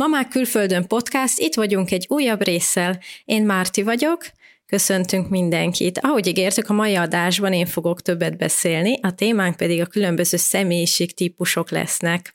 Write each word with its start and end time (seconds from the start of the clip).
Mamák 0.00 0.28
külföldön 0.28 0.86
podcast, 0.86 1.38
itt 1.38 1.54
vagyunk 1.54 1.90
egy 1.90 2.06
újabb 2.08 2.42
résszel. 2.42 2.98
Én 3.24 3.44
Márti 3.44 3.82
vagyok, 3.82 4.26
köszöntünk 4.66 5.28
mindenkit. 5.28 5.98
Ahogy 5.98 6.26
ígértük, 6.26 6.68
a 6.68 6.72
mai 6.72 6.94
adásban 6.94 7.52
én 7.52 7.66
fogok 7.66 8.02
többet 8.02 8.36
beszélni, 8.36 8.98
a 9.02 9.14
témánk 9.14 9.56
pedig 9.56 9.80
a 9.80 9.86
különböző 9.86 10.36
személyiségtípusok 10.36 11.70
lesznek. 11.70 12.34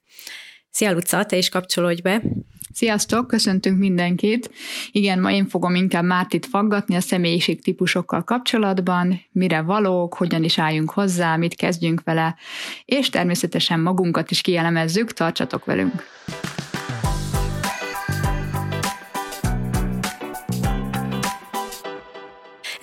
Szia 0.70 0.92
Luca, 0.92 1.26
te 1.26 1.38
is 1.38 1.50
kapcsolódj 1.50 2.02
be! 2.02 2.22
Sziasztok, 2.74 3.28
köszöntünk 3.28 3.78
mindenkit! 3.78 4.50
Igen, 4.92 5.20
ma 5.20 5.32
én 5.32 5.48
fogom 5.48 5.76
inkább 5.76 6.04
Mártit 6.04 6.46
faggatni 6.46 6.96
a 6.96 7.02
személyiségtípusokkal 7.02 8.24
kapcsolatban, 8.24 9.22
mire 9.32 9.62
valók, 9.62 10.14
hogyan 10.14 10.44
is 10.44 10.60
álljunk 10.60 10.90
hozzá, 10.90 11.36
mit 11.36 11.56
kezdjünk 11.56 12.02
vele, 12.04 12.36
és 12.86 13.10
természetesen 13.10 13.80
magunkat 13.80 14.32
is 14.32 14.42
kielemezzük, 14.42 15.14
tartsatok 15.14 15.66
velünk! 15.66 16.04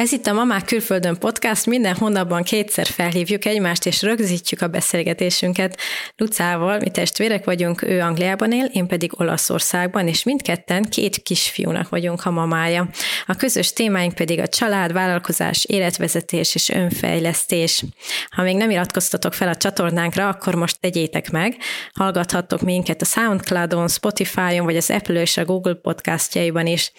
Ez 0.02 0.12
itt 0.12 0.27
a 0.27 0.33
Mamák 0.33 0.65
Külföldön 0.65 1.19
podcast, 1.19 1.66
minden 1.66 1.97
hónapban 1.97 2.42
kétszer 2.42 2.87
felhívjuk 2.87 3.45
egymást, 3.45 3.87
és 3.87 4.02
rögzítjük 4.02 4.61
a 4.61 4.69
beszélgetésünket. 4.69 5.78
Lucával, 6.16 6.78
mi 6.78 6.91
testvérek 6.91 7.45
vagyunk, 7.45 7.83
ő 7.83 8.01
Angliában 8.01 8.52
él, 8.52 8.65
én 8.65 8.87
pedig 8.87 9.20
Olaszországban, 9.20 10.09
és 10.09 10.25
mindketten 10.25 10.83
két 10.83 11.16
kisfiúnak 11.16 11.88
vagyunk 11.88 12.25
a 12.25 12.30
mamája. 12.30 12.88
A 13.27 13.34
közös 13.34 13.73
témáink 13.73 14.15
pedig 14.15 14.41
a 14.41 14.48
család, 14.48 14.92
vállalkozás, 14.92 15.65
életvezetés 15.65 16.55
és 16.55 16.69
önfejlesztés. 16.69 17.84
Ha 18.30 18.42
még 18.42 18.56
nem 18.56 18.70
iratkoztatok 18.70 19.34
fel 19.34 19.48
a 19.48 19.56
csatornánkra, 19.56 20.28
akkor 20.28 20.55
most 20.55 20.80
tegyétek 20.80 21.30
meg. 21.30 21.56
Hallgathattok 21.92 22.61
minket 22.61 23.00
a 23.00 23.05
Soundcloudon, 23.05 23.89
Spotify-on, 23.89 24.64
vagy 24.64 24.77
az 24.77 24.91
Apple 24.91 25.20
és 25.20 25.37
a 25.37 25.45
Google 25.45 25.75
podcastjaiban 25.75 26.66
is. 26.66 26.92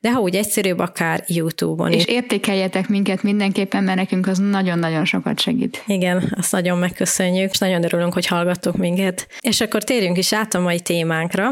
De 0.00 0.12
ha 0.12 0.20
úgy 0.20 0.36
egyszerűbb, 0.36 0.78
akár 0.78 1.24
YouTube-on 1.26 1.92
és 1.92 2.04
is. 2.04 2.04
érték 2.04 2.44
értékeljetek 2.46 2.88
minket 2.88 3.22
mindenképpen, 3.22 3.84
mert 3.84 3.96
nekünk 3.96 4.26
az 4.26 4.38
nagyon-nagyon 4.38 5.04
sokat 5.04 5.40
segít. 5.40 5.82
Igen, 5.86 6.34
azt 6.36 6.52
nagyon 6.52 6.78
megköszönjük, 6.78 7.50
és 7.50 7.58
nagyon 7.58 7.84
örülünk, 7.84 8.12
hogy 8.12 8.26
hallgattok 8.26 8.76
minket. 8.76 9.26
És 9.40 9.60
akkor 9.60 9.84
térjünk 9.84 10.18
is 10.18 10.32
át 10.32 10.54
a 10.54 10.60
mai 10.60 10.80
témánkra. 10.80 11.50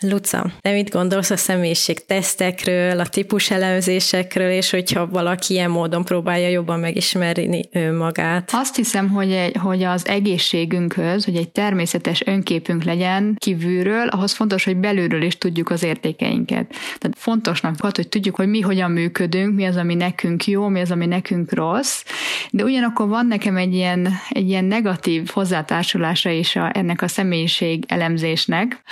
Luca, 0.00 0.50
te 0.60 0.72
mit 0.72 0.90
gondolsz 0.90 1.30
a 1.30 1.36
személyiség 1.36 2.04
tesztekről, 2.06 3.00
a 3.00 3.06
típus 3.06 3.50
elemzésekről, 3.50 4.50
és 4.50 4.70
hogyha 4.70 5.06
valaki 5.06 5.54
ilyen 5.54 5.70
módon 5.70 6.04
próbálja 6.04 6.48
jobban 6.48 6.80
megismerni 6.80 7.62
önmagát? 7.72 8.50
Azt 8.52 8.76
hiszem, 8.76 9.08
hogy, 9.08 9.32
egy, 9.32 9.56
hogy 9.56 9.82
az 9.82 10.06
egészségünkhöz, 10.06 11.24
hogy 11.24 11.36
egy 11.36 11.48
természetes 11.48 12.22
önképünk 12.26 12.84
legyen 12.84 13.34
kívülről, 13.38 14.08
ahhoz 14.08 14.32
fontos, 14.32 14.64
hogy 14.64 14.76
belülről 14.76 15.22
is 15.22 15.38
tudjuk 15.38 15.70
az 15.70 15.82
értékeinket. 15.82 16.68
Tehát 16.98 17.16
fontosnak 17.16 17.80
volt, 17.80 17.96
hogy 17.96 18.08
tudjuk, 18.08 18.36
hogy 18.36 18.48
mi 18.48 18.60
hogyan 18.60 18.90
működünk, 18.90 19.54
mi 19.54 19.64
az, 19.64 19.76
ami 19.76 19.94
nekünk 19.94 20.46
jó, 20.46 20.68
mi 20.68 20.80
az, 20.80 20.90
ami 20.90 21.06
nekünk 21.06 21.52
rossz, 21.52 22.02
de 22.50 22.64
ugyanakkor 22.64 23.08
van 23.08 23.26
nekem 23.26 23.56
egy 23.56 23.74
ilyen, 23.74 24.08
egy 24.28 24.48
ilyen 24.48 24.64
negatív 24.64 25.30
hozzátársulása 25.32 26.30
is 26.30 26.56
a, 26.56 26.70
ennek 26.74 27.02
a 27.02 27.08
személyiség 27.08 27.84
elemzésnek, 27.88 28.82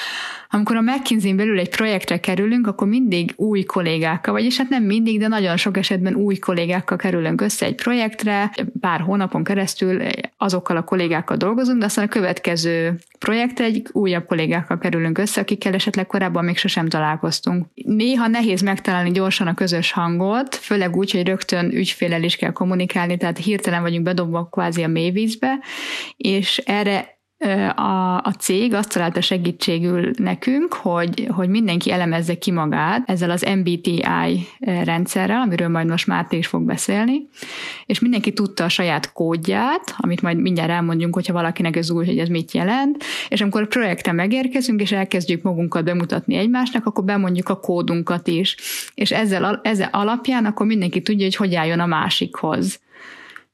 amikor 0.54 0.76
a 0.76 0.80
McKinsey 0.94 1.34
belül 1.34 1.58
egy 1.58 1.68
projektre 1.68 2.20
kerülünk, 2.20 2.66
akkor 2.66 2.88
mindig 2.88 3.32
új 3.36 3.62
kollégákkal, 3.62 4.32
vagyis 4.32 4.56
hát 4.56 4.68
nem 4.68 4.82
mindig, 4.82 5.18
de 5.18 5.28
nagyon 5.28 5.56
sok 5.56 5.76
esetben 5.76 6.14
új 6.14 6.36
kollégákkal 6.36 6.96
kerülünk 6.96 7.40
össze 7.40 7.66
egy 7.66 7.74
projektre, 7.74 8.50
pár 8.80 9.00
hónapon 9.00 9.44
keresztül 9.44 10.02
azokkal 10.36 10.76
a 10.76 10.84
kollégákkal 10.84 11.36
dolgozunk, 11.36 11.78
de 11.78 11.84
aztán 11.84 12.04
a 12.04 12.08
következő 12.08 12.98
projektre 13.18 13.64
egy 13.64 13.86
újabb 13.92 14.26
kollégákkal 14.26 14.78
kerülünk 14.78 15.18
össze, 15.18 15.40
akikkel 15.40 15.74
esetleg 15.74 16.06
korábban 16.06 16.44
még 16.44 16.56
sosem 16.56 16.88
találkoztunk. 16.88 17.66
Néha 17.74 18.26
nehéz 18.26 18.60
megtalálni 18.60 19.10
gyorsan 19.10 19.46
a 19.46 19.54
közös 19.54 19.92
hangot, 19.92 20.54
főleg 20.54 20.96
úgy, 20.96 21.10
hogy 21.10 21.26
rögtön 21.26 21.70
ügyfélel 21.70 22.22
is 22.22 22.36
kell 22.36 22.52
kommunikálni, 22.52 23.16
tehát 23.16 23.38
hirtelen 23.38 23.82
vagyunk 23.82 24.04
bedobva 24.04 24.48
kvázi 24.50 24.82
a 24.82 24.88
mélyvízbe, 24.88 25.58
és 26.16 26.58
erre 26.58 27.13
a, 27.74 28.16
a 28.16 28.34
cég 28.38 28.74
azt 28.74 28.92
találta 28.92 29.20
segítségül 29.20 30.10
nekünk, 30.16 30.72
hogy, 30.72 31.28
hogy 31.30 31.48
mindenki 31.48 31.92
elemezze 31.92 32.38
ki 32.38 32.50
magát 32.50 33.10
ezzel 33.10 33.30
az 33.30 33.46
MBTI 33.56 34.04
rendszerrel, 34.60 35.40
amiről 35.40 35.68
majd 35.68 35.86
most 35.86 36.06
Máté 36.06 36.36
is 36.36 36.46
fog 36.46 36.62
beszélni, 36.62 37.28
és 37.86 38.00
mindenki 38.00 38.32
tudta 38.32 38.64
a 38.64 38.68
saját 38.68 39.12
kódját, 39.12 39.94
amit 39.96 40.22
majd 40.22 40.40
mindjárt 40.40 40.70
elmondjunk, 40.70 41.14
hogyha 41.14 41.32
valakinek 41.32 41.76
ez 41.76 41.90
új, 41.90 42.06
hogy 42.06 42.18
ez 42.18 42.28
mit 42.28 42.52
jelent, 42.52 43.04
és 43.28 43.40
amikor 43.40 43.62
a 43.62 43.66
projektre 43.66 44.12
megérkezünk, 44.12 44.80
és 44.80 44.92
elkezdjük 44.92 45.42
magunkat 45.42 45.84
bemutatni 45.84 46.34
egymásnak, 46.34 46.86
akkor 46.86 47.04
bemondjuk 47.04 47.48
a 47.48 47.60
kódunkat 47.60 48.28
is, 48.28 48.56
és 48.94 49.10
ezzel, 49.10 49.60
ezzel 49.62 49.88
alapján 49.92 50.44
akkor 50.44 50.66
mindenki 50.66 51.02
tudja, 51.02 51.24
hogy 51.24 51.36
hogy 51.36 51.54
álljon 51.54 51.80
a 51.80 51.86
másikhoz. 51.86 52.80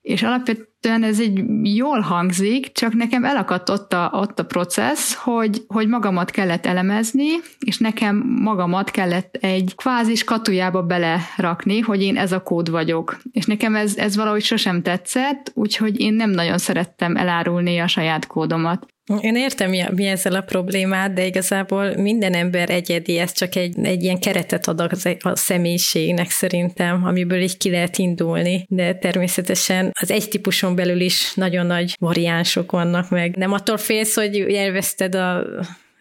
És 0.02 0.22
alapvetően 0.22 0.68
ez 0.80 1.20
egy 1.20 1.44
jól 1.62 2.00
hangzik, 2.00 2.72
csak 2.72 2.92
nekem 2.92 3.24
elakadt 3.24 3.68
ott 3.68 3.92
a, 3.92 4.10
ott 4.14 4.38
a 4.38 4.44
processz, 4.44 5.14
hogy, 5.14 5.62
hogy 5.66 5.88
magamat 5.88 6.30
kellett 6.30 6.66
elemezni, 6.66 7.28
és 7.58 7.78
nekem 7.78 8.16
magamat 8.42 8.90
kellett 8.90 9.34
egy 9.40 9.74
kvázi 9.76 10.24
katujába 10.24 10.82
belerakni, 10.82 11.78
hogy 11.80 12.02
én 12.02 12.16
ez 12.16 12.32
a 12.32 12.42
kód 12.42 12.70
vagyok. 12.70 13.20
És 13.32 13.44
nekem 13.46 13.74
ez, 13.74 13.96
ez 13.96 14.16
valahogy 14.16 14.42
sosem 14.42 14.82
tetszett, 14.82 15.52
úgyhogy 15.54 16.00
én 16.00 16.14
nem 16.14 16.30
nagyon 16.30 16.58
szerettem 16.58 17.16
elárulni 17.16 17.78
a 17.78 17.86
saját 17.86 18.26
kódomat. 18.26 18.86
Én 19.20 19.36
értem, 19.36 19.70
mi, 19.70 19.82
mi 19.94 20.06
ezzel 20.06 20.34
a 20.34 20.40
problémát, 20.40 21.12
de 21.12 21.26
igazából 21.26 21.96
minden 21.96 22.34
ember 22.34 22.70
egyedi, 22.70 23.18
ez 23.18 23.32
csak 23.32 23.54
egy, 23.54 23.74
egy 23.82 24.02
ilyen 24.02 24.18
keretet 24.18 24.68
ad 24.68 24.80
a 25.20 25.36
személyiségnek 25.36 26.30
szerintem, 26.30 27.04
amiből 27.04 27.40
így 27.40 27.56
ki 27.56 27.70
lehet 27.70 27.98
indulni, 27.98 28.64
de 28.68 28.94
természetesen 28.94 29.90
az 30.00 30.10
egy 30.10 30.28
típuson 30.28 30.74
belül 30.74 31.00
is 31.00 31.34
nagyon 31.34 31.66
nagy 31.66 31.96
variánsok 31.98 32.70
vannak 32.70 33.10
meg. 33.10 33.36
Nem 33.36 33.52
attól 33.52 33.76
félsz, 33.76 34.14
hogy 34.14 34.38
elveszted 34.40 35.14
a 35.14 35.44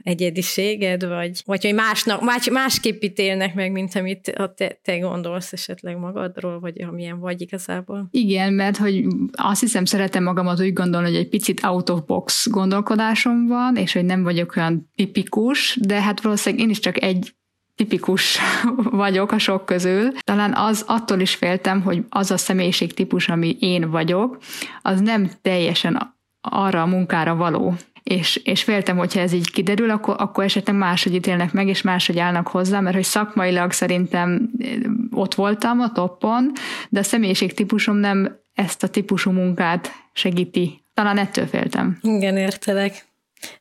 egyediséged, 0.09 1.08
vagy, 1.08 1.42
vagy 1.46 1.64
hogy 1.64 1.74
másnak, 1.74 2.22
más, 2.22 2.50
másképp 2.50 3.03
ítélnek 3.03 3.56
meg, 3.56 3.72
mint 3.72 3.96
amit 3.96 4.34
te, 4.56 4.80
te 4.81 4.97
gondolsz 4.97 5.53
esetleg 5.53 5.97
magadról, 5.97 6.59
vagy 6.59 6.81
amilyen 6.81 7.20
vagy 7.20 7.42
igazából. 7.42 8.08
Igen, 8.12 8.53
mert 8.53 8.78
hogy 8.78 9.06
azt 9.31 9.59
hiszem, 9.59 9.86
szeretem 9.86 10.24
magamat 10.24 10.59
úgy 10.59 10.74
gondolni, 10.74 11.08
hogy 11.08 11.18
egy 11.18 11.30
picit 11.30 11.64
out 11.64 11.90
of 11.90 12.02
box 12.06 12.50
gondolkodásom 12.50 13.48
van, 13.48 13.75
és 13.75 13.94
hogy 13.94 14.06
nem 14.06 14.24
vagyok 14.24 14.56
olyan 14.56 14.90
tipikus, 14.96 15.78
de 15.81 16.02
hát 16.02 16.22
valószínűleg 16.22 16.66
én 16.66 16.72
is 16.72 16.80
csak 16.80 17.03
egy 17.03 17.34
tipikus 17.75 18.40
vagyok 19.03 19.31
a 19.31 19.38
sok 19.38 19.66
közül. 19.66 20.12
Talán 20.24 20.53
az 20.53 20.84
attól 20.88 21.19
is 21.19 21.36
féltem, 21.36 21.81
hogy 21.81 22.06
az 22.09 22.31
a 22.31 22.38
személyiségtípus, 22.38 23.30
ami 23.30 23.58
én 23.59 23.90
vagyok, 23.90 24.38
az 24.81 25.02
nem 25.02 25.30
teljesen 25.42 26.18
arra 26.42 26.81
a 26.81 26.86
munkára 26.86 27.36
való 27.36 27.75
és, 28.09 28.36
és 28.44 28.64
féltem, 28.64 28.97
hogyha 28.97 29.20
ez 29.20 29.34
így 29.34 29.52
kiderül, 29.52 29.90
akkor, 29.90 30.16
akkor 30.18 30.44
esetleg 30.44 30.75
máshogy 30.75 31.14
ítélnek 31.14 31.52
meg, 31.52 31.68
és 31.68 31.81
máshogy 31.81 32.20
állnak 32.20 32.47
hozzá, 32.47 32.80
mert 32.80 32.96
hogy 32.96 33.03
szakmailag 33.03 33.72
szerintem 33.72 34.50
eh, 34.59 34.70
ott 35.12 35.36
voltam 35.36 35.80
a 35.80 35.92
toppon, 35.92 36.52
de 36.90 37.00
a 37.00 37.03
személyiség 37.03 37.53
típusom 37.53 37.96
nem 37.96 38.40
ezt 38.53 38.84
a 38.84 38.88
típusú 38.88 39.31
munkát 39.31 39.92
segíti. 40.14 40.84
Talán 40.94 41.18
ettől 41.18 41.46
féltem. 41.46 41.98
Igen, 42.02 42.38
értelek. 42.38 43.08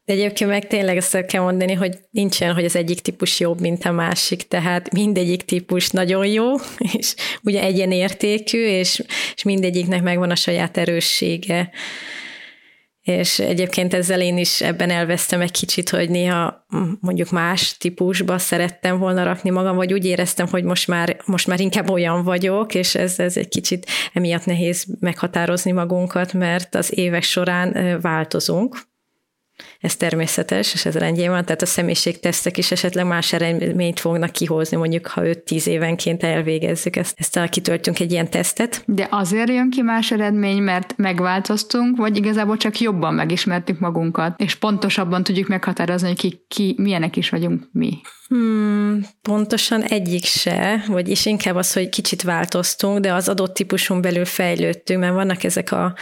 De 0.04 0.12
egyébként 0.12 0.50
meg 0.50 0.66
tényleg 0.66 0.96
ezt 0.96 1.26
kell 1.26 1.42
mondani, 1.42 1.72
hogy 1.72 1.98
nincsen, 2.10 2.54
hogy 2.54 2.64
az 2.64 2.76
egyik 2.76 3.00
típus 3.00 3.40
jobb, 3.40 3.60
mint 3.60 3.84
a 3.84 3.92
másik, 3.92 4.48
tehát 4.48 4.92
mindegyik 4.92 5.42
típus 5.42 5.90
nagyon 5.90 6.26
jó, 6.26 6.54
és 6.98 7.14
ugye 7.42 7.62
egyenértékű, 7.62 8.66
és, 8.66 9.02
és 9.34 9.42
mindegyiknek 9.42 10.02
megvan 10.02 10.30
a 10.30 10.36
saját 10.36 10.76
erőssége 10.76 11.70
és 13.08 13.38
egyébként 13.38 13.94
ezzel 13.94 14.20
én 14.20 14.38
is 14.38 14.60
ebben 14.60 14.90
elvesztem 14.90 15.40
egy 15.40 15.50
kicsit, 15.50 15.88
hogy 15.88 16.10
néha 16.10 16.66
mondjuk 17.00 17.30
más 17.30 17.76
típusba 17.76 18.38
szerettem 18.38 18.98
volna 18.98 19.24
rakni 19.24 19.50
magam, 19.50 19.76
vagy 19.76 19.92
úgy 19.92 20.04
éreztem, 20.04 20.46
hogy 20.46 20.64
most 20.64 20.88
már, 20.88 21.16
most 21.24 21.46
már 21.46 21.60
inkább 21.60 21.90
olyan 21.90 22.24
vagyok, 22.24 22.74
és 22.74 22.94
ez, 22.94 23.18
ez 23.18 23.36
egy 23.36 23.48
kicsit 23.48 23.86
emiatt 24.12 24.44
nehéz 24.44 24.86
meghatározni 25.00 25.72
magunkat, 25.72 26.32
mert 26.32 26.74
az 26.74 26.98
évek 26.98 27.22
során 27.22 27.98
változunk, 28.00 28.76
ez 29.78 29.96
természetes, 29.96 30.74
és 30.74 30.84
ez 30.84 30.96
rendjén 30.96 31.30
van, 31.30 31.44
tehát 31.44 31.62
a 31.62 31.66
személyiségtesztek 31.66 32.58
is 32.58 32.70
esetleg 32.70 33.06
más 33.06 33.32
eredményt 33.32 34.00
fognak 34.00 34.30
kihozni, 34.30 34.76
mondjuk 34.76 35.06
ha 35.06 35.20
5-10 35.24 35.66
évenként 35.66 36.22
elvégezzük 36.22 36.96
ezt, 36.96 37.14
ezt 37.16 37.48
kitöltünk 37.48 38.00
egy 38.00 38.12
ilyen 38.12 38.30
tesztet. 38.30 38.82
De 38.86 39.06
azért 39.10 39.48
jön 39.48 39.70
ki 39.70 39.82
más 39.82 40.10
eredmény, 40.10 40.62
mert 40.62 40.94
megváltoztunk, 40.96 41.96
vagy 41.96 42.16
igazából 42.16 42.56
csak 42.56 42.80
jobban 42.80 43.14
megismertük 43.14 43.78
magunkat, 43.78 44.40
és 44.40 44.54
pontosabban 44.54 45.22
tudjuk 45.22 45.48
meghatározni, 45.48 46.08
hogy 46.08 46.16
ki, 46.16 46.44
ki 46.48 46.74
milyenek 46.78 47.16
is 47.16 47.28
vagyunk 47.28 47.68
mi. 47.72 48.00
Hmm, 48.28 49.00
pontosan 49.22 49.82
egyik 49.82 50.24
se, 50.24 50.84
vagyis 50.86 51.26
inkább 51.26 51.56
az, 51.56 51.72
hogy 51.72 51.88
kicsit 51.88 52.22
változtunk, 52.22 52.98
de 52.98 53.12
az 53.12 53.28
adott 53.28 53.54
típuson 53.54 54.00
belül 54.00 54.24
fejlődtünk, 54.24 55.00
mert 55.00 55.14
vannak 55.14 55.44
ezek 55.44 55.72
a 55.72 55.94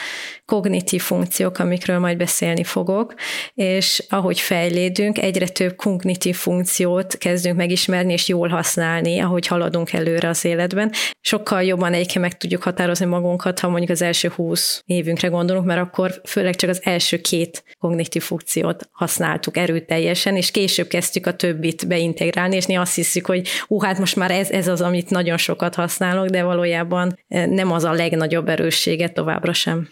kognitív 0.46 1.02
funkciók, 1.02 1.58
amikről 1.58 1.98
majd 1.98 2.16
beszélni 2.16 2.64
fogok, 2.64 3.14
és 3.54 4.04
ahogy 4.08 4.40
fejlődünk, 4.40 5.19
egyre 5.19 5.48
több 5.48 5.76
kognitív 5.76 6.37
funkciót 6.37 7.19
kezdünk 7.19 7.56
megismerni 7.56 8.12
és 8.12 8.28
jól 8.28 8.48
használni, 8.48 9.19
ahogy 9.19 9.46
haladunk 9.46 9.93
előre 9.93 10.28
az 10.28 10.44
életben. 10.44 10.93
Sokkal 11.20 11.62
jobban 11.62 11.93
egyébként 11.93 12.25
meg 12.25 12.37
tudjuk 12.37 12.62
határozni 12.62 13.06
magunkat, 13.06 13.60
ha 13.60 13.69
mondjuk 13.69 13.90
az 13.90 14.02
első 14.02 14.28
20 14.28 14.82
évünkre 14.87 15.28
gondolunk, 15.28 15.66
mert 15.66 15.81
akkor 15.81 16.20
főleg 16.25 16.56
csak 16.56 16.70
az 16.70 16.81
első 16.82 17.20
két 17.20 17.64
kognitív 17.78 18.22
funkciót 18.22 18.88
használtuk 18.93 19.56
erőteljesen, 19.56 20.37
és 20.37 20.50
később 20.50 20.87
kezdtük 20.87 21.26
a 21.26 21.37
többit 21.37 21.87
beintegrálni, 21.88 22.56
és 22.56 22.66
mi 22.66 22.75
azt 22.75 22.94
hiszük, 22.94 23.26
hogy 23.26 23.48
ú, 23.66 23.81
hát 23.81 23.98
most 23.98 24.16
már 24.16 24.31
ez, 24.31 24.50
ez 24.50 24.69
az, 24.69 24.81
amit 24.81 25.10
nagyon 25.10 25.37
sokat 25.37 25.75
használok, 25.75 26.26
de 26.26 26.43
valójában 26.43 27.19
eh, 27.28 27.46
nem 27.46 27.72
az 27.72 27.84
a 27.84 27.93
legnagyobb 27.93 28.48
erőssége 28.48 29.08
továbbra 29.08 29.52
sem. 29.52 29.88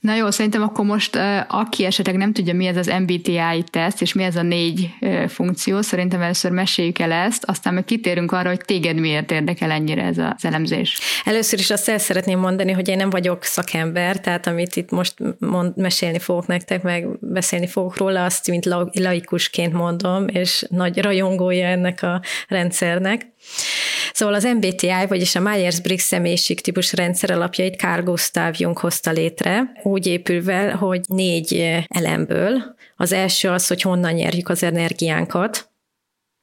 Na 0.00 0.14
jó, 0.14 0.30
szerintem 0.30 0.62
akkor 0.62 0.84
most, 0.84 1.18
aki 1.48 1.84
esetleg 1.84 2.16
nem 2.16 2.32
tudja, 2.32 2.54
mi 2.54 2.66
ez 2.66 2.76
az 2.76 2.92
MBTI 3.00 3.64
teszt, 3.70 4.02
és 4.02 4.12
mi 4.12 4.22
ez 4.22 4.36
a 4.36 4.42
négy 4.42 4.90
funkció, 5.28 5.80
szerintem 5.80 6.20
először 6.20 6.50
meséljük 6.50 6.98
el 6.98 7.12
ezt, 7.12 7.44
aztán 7.44 7.74
meg 7.74 7.84
kitérünk 7.84 8.32
arra, 8.32 8.48
hogy 8.48 8.60
téged 8.60 8.98
miért 8.98 9.30
érdekel 9.30 9.70
ennyire 9.70 10.02
ez 10.02 10.18
az 10.18 10.44
elemzés. 10.44 10.98
Először 11.24 11.58
is 11.58 11.70
azt 11.70 11.88
el 11.88 11.98
szeretném 11.98 12.38
mondani, 12.38 12.72
hogy 12.72 12.88
én 12.88 12.96
nem 12.96 13.10
vagyok 13.10 13.44
szakember, 13.44 14.20
tehát 14.20 14.46
amit 14.46 14.76
itt 14.76 14.90
most 14.90 15.14
mond, 15.38 15.76
mesélni 15.76 16.18
fogok 16.18 16.46
nektek, 16.46 16.82
meg 16.82 17.06
beszélni 17.20 17.66
fogok 17.66 17.96
róla, 17.96 18.24
azt 18.24 18.48
mint 18.48 18.64
laikusként 18.92 19.72
mondom, 19.72 20.28
és 20.28 20.64
nagy 20.68 21.02
rajongója 21.02 21.66
ennek 21.66 22.02
a 22.02 22.20
rendszernek. 22.48 23.34
Szóval 24.12 24.34
az 24.34 24.44
MBTI, 24.44 25.06
vagyis 25.08 25.34
a 25.34 25.40
Myers-Briggs 25.40 26.02
személyiség 26.02 26.60
típus 26.60 26.92
rendszer 26.92 27.30
alapjait 27.30 27.78
Carl 27.78 28.02
Gustav 28.02 28.54
Jung 28.58 28.78
hozta 28.78 29.10
létre, 29.10 29.72
úgy 29.82 30.06
épülve, 30.06 30.70
hogy 30.70 31.00
négy 31.08 31.82
elemből. 31.88 32.74
Az 32.96 33.12
első 33.12 33.48
az, 33.48 33.66
hogy 33.66 33.82
honnan 33.82 34.12
nyerjük 34.12 34.48
az 34.48 34.62
energiánkat, 34.62 35.70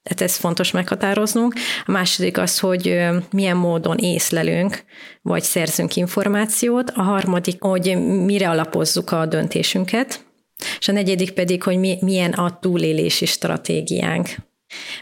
tehát 0.04 0.22
ez 0.22 0.36
fontos 0.36 0.72
meghatároznunk. 0.72 1.54
A 1.86 1.92
második 1.92 2.38
az, 2.38 2.60
hogy 2.60 3.00
milyen 3.32 3.58
módon 3.58 3.98
észlelünk, 3.98 4.84
vagy 5.22 5.44
szerzünk 5.44 5.96
információt. 5.96 6.90
A 6.90 7.02
harmadik, 7.02 7.62
hogy 7.62 7.98
mire 8.26 8.50
alapozzuk 8.50 9.12
a 9.12 9.26
döntésünket. 9.26 10.26
És 10.80 10.88
a 10.88 10.92
negyedik 10.92 11.32
pedig, 11.32 11.64
hogy 11.64 11.78
milyen 12.00 12.32
a 12.32 12.60
túlélési 12.60 13.26
stratégiánk. 13.26 14.30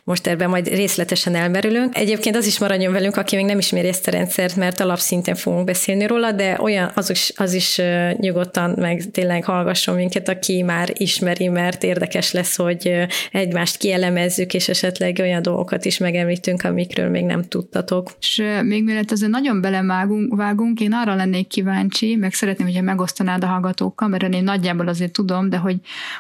Most 0.04 0.28
ebben 0.28 0.50
majd 0.50 0.68
részletesen 0.68 1.36
elmerülünk. 1.36 1.98
Egyébként 1.98 2.36
az 2.36 2.46
is 2.46 2.60
maradjon 2.60 2.94
velünk, 2.94 3.16
aki 3.16 3.36
még 3.36 3.46
nem 3.46 3.58
ismeri 3.58 3.88
ezt 3.88 4.08
a 4.08 4.12
rendszert, 4.12 4.56
mert 4.56 4.80
alapszinten 4.80 5.36
fogunk 5.36 5.66
beszélni 5.66 6.08
róla, 6.08 6.32
de 6.32 6.58
olyan 6.62 6.92
az 6.96 7.10
is, 7.10 7.34
az 7.36 7.54
is 7.54 7.82
nyugodtan 8.18 8.76
meg 8.78 9.04
tényleg 9.12 9.44
hallgasson 9.44 9.96
minket, 9.96 10.30
aki 10.30 10.62
már 10.62 10.90
ismeri, 10.94 11.48
mert 11.48 11.84
érdekes 11.84 12.32
lesz, 12.32 12.56
hogy 12.56 13.08
egymást 13.32 13.78
kielemezzük, 13.78 14.54
és 14.54 14.70
esetleg 14.70 15.18
olyan 15.20 15.42
dolgokat 15.42 15.86
is 15.86 15.98
megemlítünk, 15.98 16.64
amikről 16.64 17.10
még 17.10 17.26
nem 17.26 17.44
tudtatok. 17.44 18.12
És 18.20 18.44
még 18.64 18.84
mielőtt 18.84 19.12
azért 19.12 19.32
nagyon 19.32 19.62
belevágunk, 19.62 20.36
vágunk, 20.36 20.80
én 20.80 20.94
arra 20.94 21.16
lennék 21.16 21.48
kíváncsi, 21.48 22.16
meg 22.16 22.34
szeretném, 22.34 22.68
hogyha 22.68 22.82
megosztanád 22.82 23.44
a 23.44 23.48
hallgatókkal, 23.48 24.08
mert 24.08 24.34
én 24.34 24.44
nagyjából 24.44 24.88
azért 24.88 25.12
tudom, 25.12 25.50
de 25.50 25.58
hogy, 25.58 25.76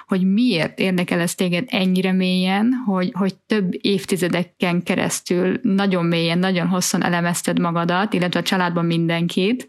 hogy 0.07 0.33
miért 0.33 0.79
érdekel 0.79 1.19
ez 1.19 1.35
téged 1.35 1.63
ennyire 1.67 2.11
mélyen, 2.11 2.71
hogy, 2.85 3.11
hogy 3.13 3.35
több 3.47 3.69
évtizedeken 3.81 4.83
keresztül 4.83 5.59
nagyon 5.61 6.05
mélyen, 6.05 6.39
nagyon 6.39 6.67
hosszan 6.67 7.03
elemezted 7.03 7.59
magadat, 7.59 8.13
illetve 8.13 8.39
a 8.39 8.43
családban 8.43 8.85
mindenkit, 8.85 9.67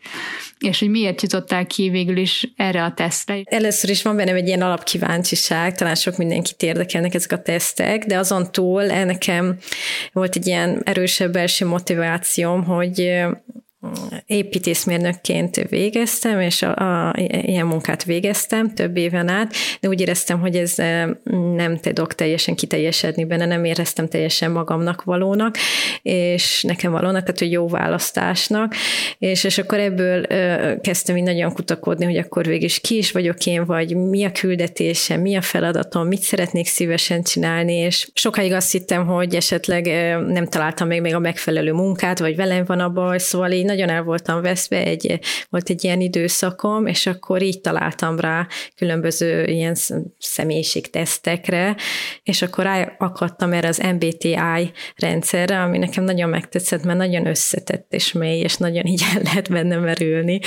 és 0.59 0.79
hogy 0.79 0.91
miért 0.91 1.23
jutottál 1.23 1.67
ki 1.67 1.91
végül 1.91 2.17
is 2.17 2.53
erre 2.57 2.85
a 2.85 2.95
tesztre? 2.95 3.41
Először 3.45 3.91
is 3.91 4.03
van 4.03 4.17
bennem 4.17 4.35
egy 4.35 4.47
ilyen 4.47 4.63
alapkíváncsiság, 4.63 5.75
talán 5.75 5.95
sok 5.95 6.17
mindenkit 6.17 6.63
érdekelnek 6.63 7.15
ezek 7.15 7.33
a 7.33 7.43
tesztek, 7.43 8.05
de 8.05 8.19
azon 8.19 8.53
túl 8.53 8.85
nekem 8.85 9.57
volt 10.13 10.37
egy 10.37 10.47
ilyen 10.47 10.83
erősebb 10.85 11.33
belső 11.33 11.67
motivációm, 11.67 12.65
hogy 12.65 13.23
építészmérnökként 14.27 15.57
végeztem, 15.69 16.41
és 16.41 16.63
a, 16.63 16.77
a, 16.77 17.15
ilyen 17.17 17.67
munkát 17.67 18.05
végeztem 18.05 18.75
több 18.75 18.97
éven 18.97 19.29
át, 19.29 19.55
de 19.81 19.89
úgy 19.89 20.01
éreztem, 20.01 20.41
hogy 20.41 20.57
ez 20.57 20.75
nem 21.55 21.79
tudok 21.81 22.15
teljesen 22.15 22.55
kiteljesedni 22.55 23.25
benne, 23.25 23.47
nem 23.47 23.65
éreztem 23.65 24.09
teljesen 24.09 24.51
magamnak 24.51 25.03
valónak, 25.05 25.57
és 26.03 26.63
nekem 26.63 26.93
valónak, 26.93 27.21
tehát 27.21 27.39
hogy 27.39 27.53
jó 27.53 27.69
választásnak, 27.69 28.75
és, 29.19 29.45
és 29.45 29.59
akkor 29.59 29.79
ebből 29.79 30.25
ö, 30.29 30.73
kezdtem 30.81 31.17
így 31.17 31.23
nagyon 31.23 31.53
kutakodni, 31.53 32.05
hogy 32.05 32.17
akkor 32.17 32.47
végig 32.47 32.63
is 32.63 32.81
ki 32.81 32.97
is 32.97 33.13
vagyok 33.13 33.47
én, 33.47 33.65
vagy 33.65 33.97
mi 33.97 34.25
a 34.25 34.33
küldetésem, 34.33 35.21
mi 35.21 35.37
a 35.37 35.41
feladatom, 35.41 36.07
mit 36.07 36.21
szeretnék 36.21 36.67
szívesen 36.67 37.23
csinálni, 37.23 37.75
és 37.75 38.09
sokáig 38.15 38.53
azt 38.53 38.73
hittem, 38.73 39.07
hogy 39.07 39.35
esetleg 39.35 39.87
ö, 39.87 40.21
nem 40.21 40.47
találtam 40.47 40.89
még, 40.89 41.01
még 41.01 41.15
a 41.15 41.19
megfelelő 41.19 41.73
munkát, 41.73 42.19
vagy 42.19 42.37
velem 42.37 42.65
van 42.65 42.81
a 42.81 42.89
baj, 42.89 43.19
szóval 43.19 43.51
így 43.51 43.65
nagyon 43.73 43.89
el 43.89 44.03
voltam 44.03 44.43
veszve, 44.43 44.85
egy, 44.85 45.19
volt 45.51 45.71
egy 45.71 45.85
ilyen 45.85 46.01
időszakom, 46.01 46.87
és 46.87 47.07
akkor 47.07 47.43
így 47.43 47.61
találtam 47.61 48.19
rá 48.19 48.47
különböző 48.77 49.45
ilyen 49.45 49.75
személyiségtesztekre, 50.19 51.77
és 52.23 52.43
akkor 52.43 52.67
akadtam 52.99 53.53
erre 53.53 53.69
az 53.69 53.83
MBTI 53.95 54.73
rendszerre, 54.97 55.61
ami 55.61 55.79
nekem 55.79 56.05
nagyon 56.05 56.29
megtetszett, 56.29 56.85
mert 56.85 56.99
nagyon 56.99 57.27
összetett 57.27 57.93
és 57.93 58.13
mély, 58.13 58.41
és 58.41 58.57
nagyon 58.57 58.87
így 58.87 59.03
el 59.15 59.23
lehet 59.23 59.51
benne 59.51 59.77
merülni. 59.77 60.41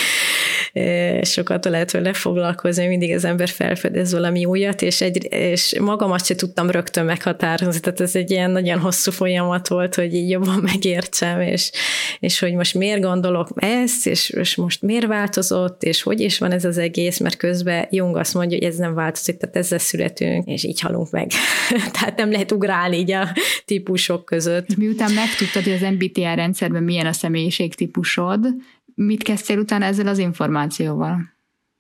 Sokat 1.22 1.66
lehet 1.66 1.92
vele 1.92 2.13
foglalkozni, 2.13 2.88
mindig 2.88 3.13
az 3.13 3.25
ember 3.25 3.50
felfedez 3.50 4.12
valami 4.12 4.45
újat, 4.45 4.81
és, 4.81 5.01
egy, 5.01 5.27
és 5.30 5.80
magamat 5.80 6.25
se 6.25 6.36
tudtam 6.36 6.69
rögtön 6.69 7.06
meghatározni, 7.06 7.80
tehát 7.80 8.01
ez 8.01 8.16
egy 8.16 8.31
ilyen 8.31 8.51
nagyon 8.51 8.80
hosszú 8.80 9.12
folyamat 9.12 9.68
volt, 9.68 9.95
hogy 9.95 10.13
így 10.13 10.30
jobban 10.30 10.60
megértsem, 10.72 11.42
és, 11.42 11.72
és 12.19 12.39
hogy 12.39 12.54
most 12.54 12.74
miért 12.74 13.01
gondolok 13.01 13.50
ezt, 13.56 14.07
és, 14.07 14.30
és 14.30 14.56
most 14.56 14.81
miért 14.81 15.06
változott, 15.06 15.83
és 15.83 16.01
hogy 16.01 16.19
is 16.19 16.38
van 16.38 16.51
ez 16.51 16.66
az 16.66 16.77
egész, 16.77 17.19
mert 17.19 17.38
közben 17.38 17.88
Jung 17.89 18.16
azt 18.16 18.33
mondja, 18.33 18.57
hogy 18.57 18.68
ez 18.68 18.75
nem 18.75 18.94
változik, 18.94 19.38
tehát 19.38 19.56
ezzel 19.56 19.80
születünk, 19.80 20.48
és 20.48 20.63
így 20.63 20.80
halunk 20.80 21.12
meg. 21.12 21.31
tehát 22.00 22.18
nem 22.18 22.31
lehet 22.31 22.51
ugrálni 22.51 22.98
így 22.98 23.12
a 23.12 23.27
típusok 23.66 24.25
között. 24.25 24.75
Miután 24.75 25.12
megtudtad, 25.12 25.63
hogy 25.63 25.74
az 25.74 25.94
MBTI 25.94 26.22
rendszerben 26.36 26.83
milyen 26.83 27.06
a 27.06 27.13
személyiségtípusod, 27.13 28.48
mit 28.96 29.24
kezdtél 29.24 29.60
utána 29.60 29.86
ezzel 29.86 30.08
az 30.08 30.18
információval? 30.18 31.35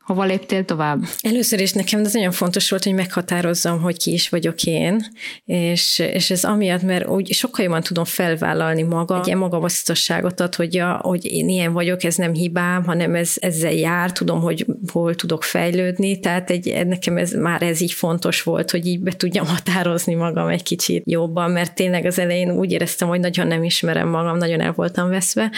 Hova 0.05 0.23
léptél 0.23 0.65
tovább? 0.65 1.03
Először 1.21 1.59
is 1.59 1.73
nekem 1.73 1.99
ez 1.99 2.13
nagyon 2.13 2.31
fontos 2.31 2.69
volt, 2.69 2.83
hogy 2.83 2.93
meghatározzam, 2.93 3.81
hogy 3.81 3.97
ki 3.97 4.13
is 4.13 4.29
vagyok 4.29 4.63
én, 4.63 5.05
és, 5.45 5.99
és 5.99 6.29
ez 6.31 6.43
amiatt, 6.43 6.81
mert 6.81 7.07
úgy 7.07 7.33
sokkal 7.33 7.65
jobban 7.65 7.81
tudom 7.81 8.03
felvállalni 8.03 8.81
maga, 8.81 9.19
egy 9.19 9.25
ilyen 9.25 9.37
magabasztosságot 9.37 10.39
ad, 10.39 10.55
hogy, 10.55 10.77
a, 10.77 10.99
hogy 11.01 11.25
én 11.25 11.49
ilyen 11.49 11.73
vagyok, 11.73 12.03
ez 12.03 12.15
nem 12.15 12.33
hibám, 12.33 12.83
hanem 12.83 13.15
ez, 13.15 13.33
ezzel 13.35 13.71
jár, 13.71 14.11
tudom, 14.11 14.41
hogy 14.41 14.65
hol 14.91 15.15
tudok 15.15 15.43
fejlődni, 15.43 16.19
tehát 16.19 16.49
egy, 16.49 16.85
nekem 16.87 17.17
ez 17.17 17.31
már 17.31 17.61
ez 17.61 17.81
így 17.81 17.93
fontos 17.93 18.43
volt, 18.43 18.71
hogy 18.71 18.85
így 18.87 18.99
be 18.99 19.11
tudjam 19.11 19.45
határozni 19.45 20.13
magam 20.13 20.47
egy 20.47 20.63
kicsit 20.63 21.03
jobban, 21.05 21.51
mert 21.51 21.75
tényleg 21.75 22.05
az 22.05 22.19
elején 22.19 22.51
úgy 22.51 22.71
éreztem, 22.71 23.07
hogy 23.07 23.19
nagyon 23.19 23.47
nem 23.47 23.63
ismerem 23.63 24.07
magam, 24.09 24.37
nagyon 24.37 24.61
el 24.61 24.73
voltam 24.75 25.09
veszve, 25.09 25.51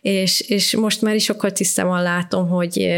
és, 0.00 0.40
és 0.40 0.76
most 0.76 1.02
már 1.02 1.14
is 1.14 1.24
sokkal 1.24 1.52
tisztában 1.52 2.02
látom, 2.02 2.48
hogy 2.48 2.88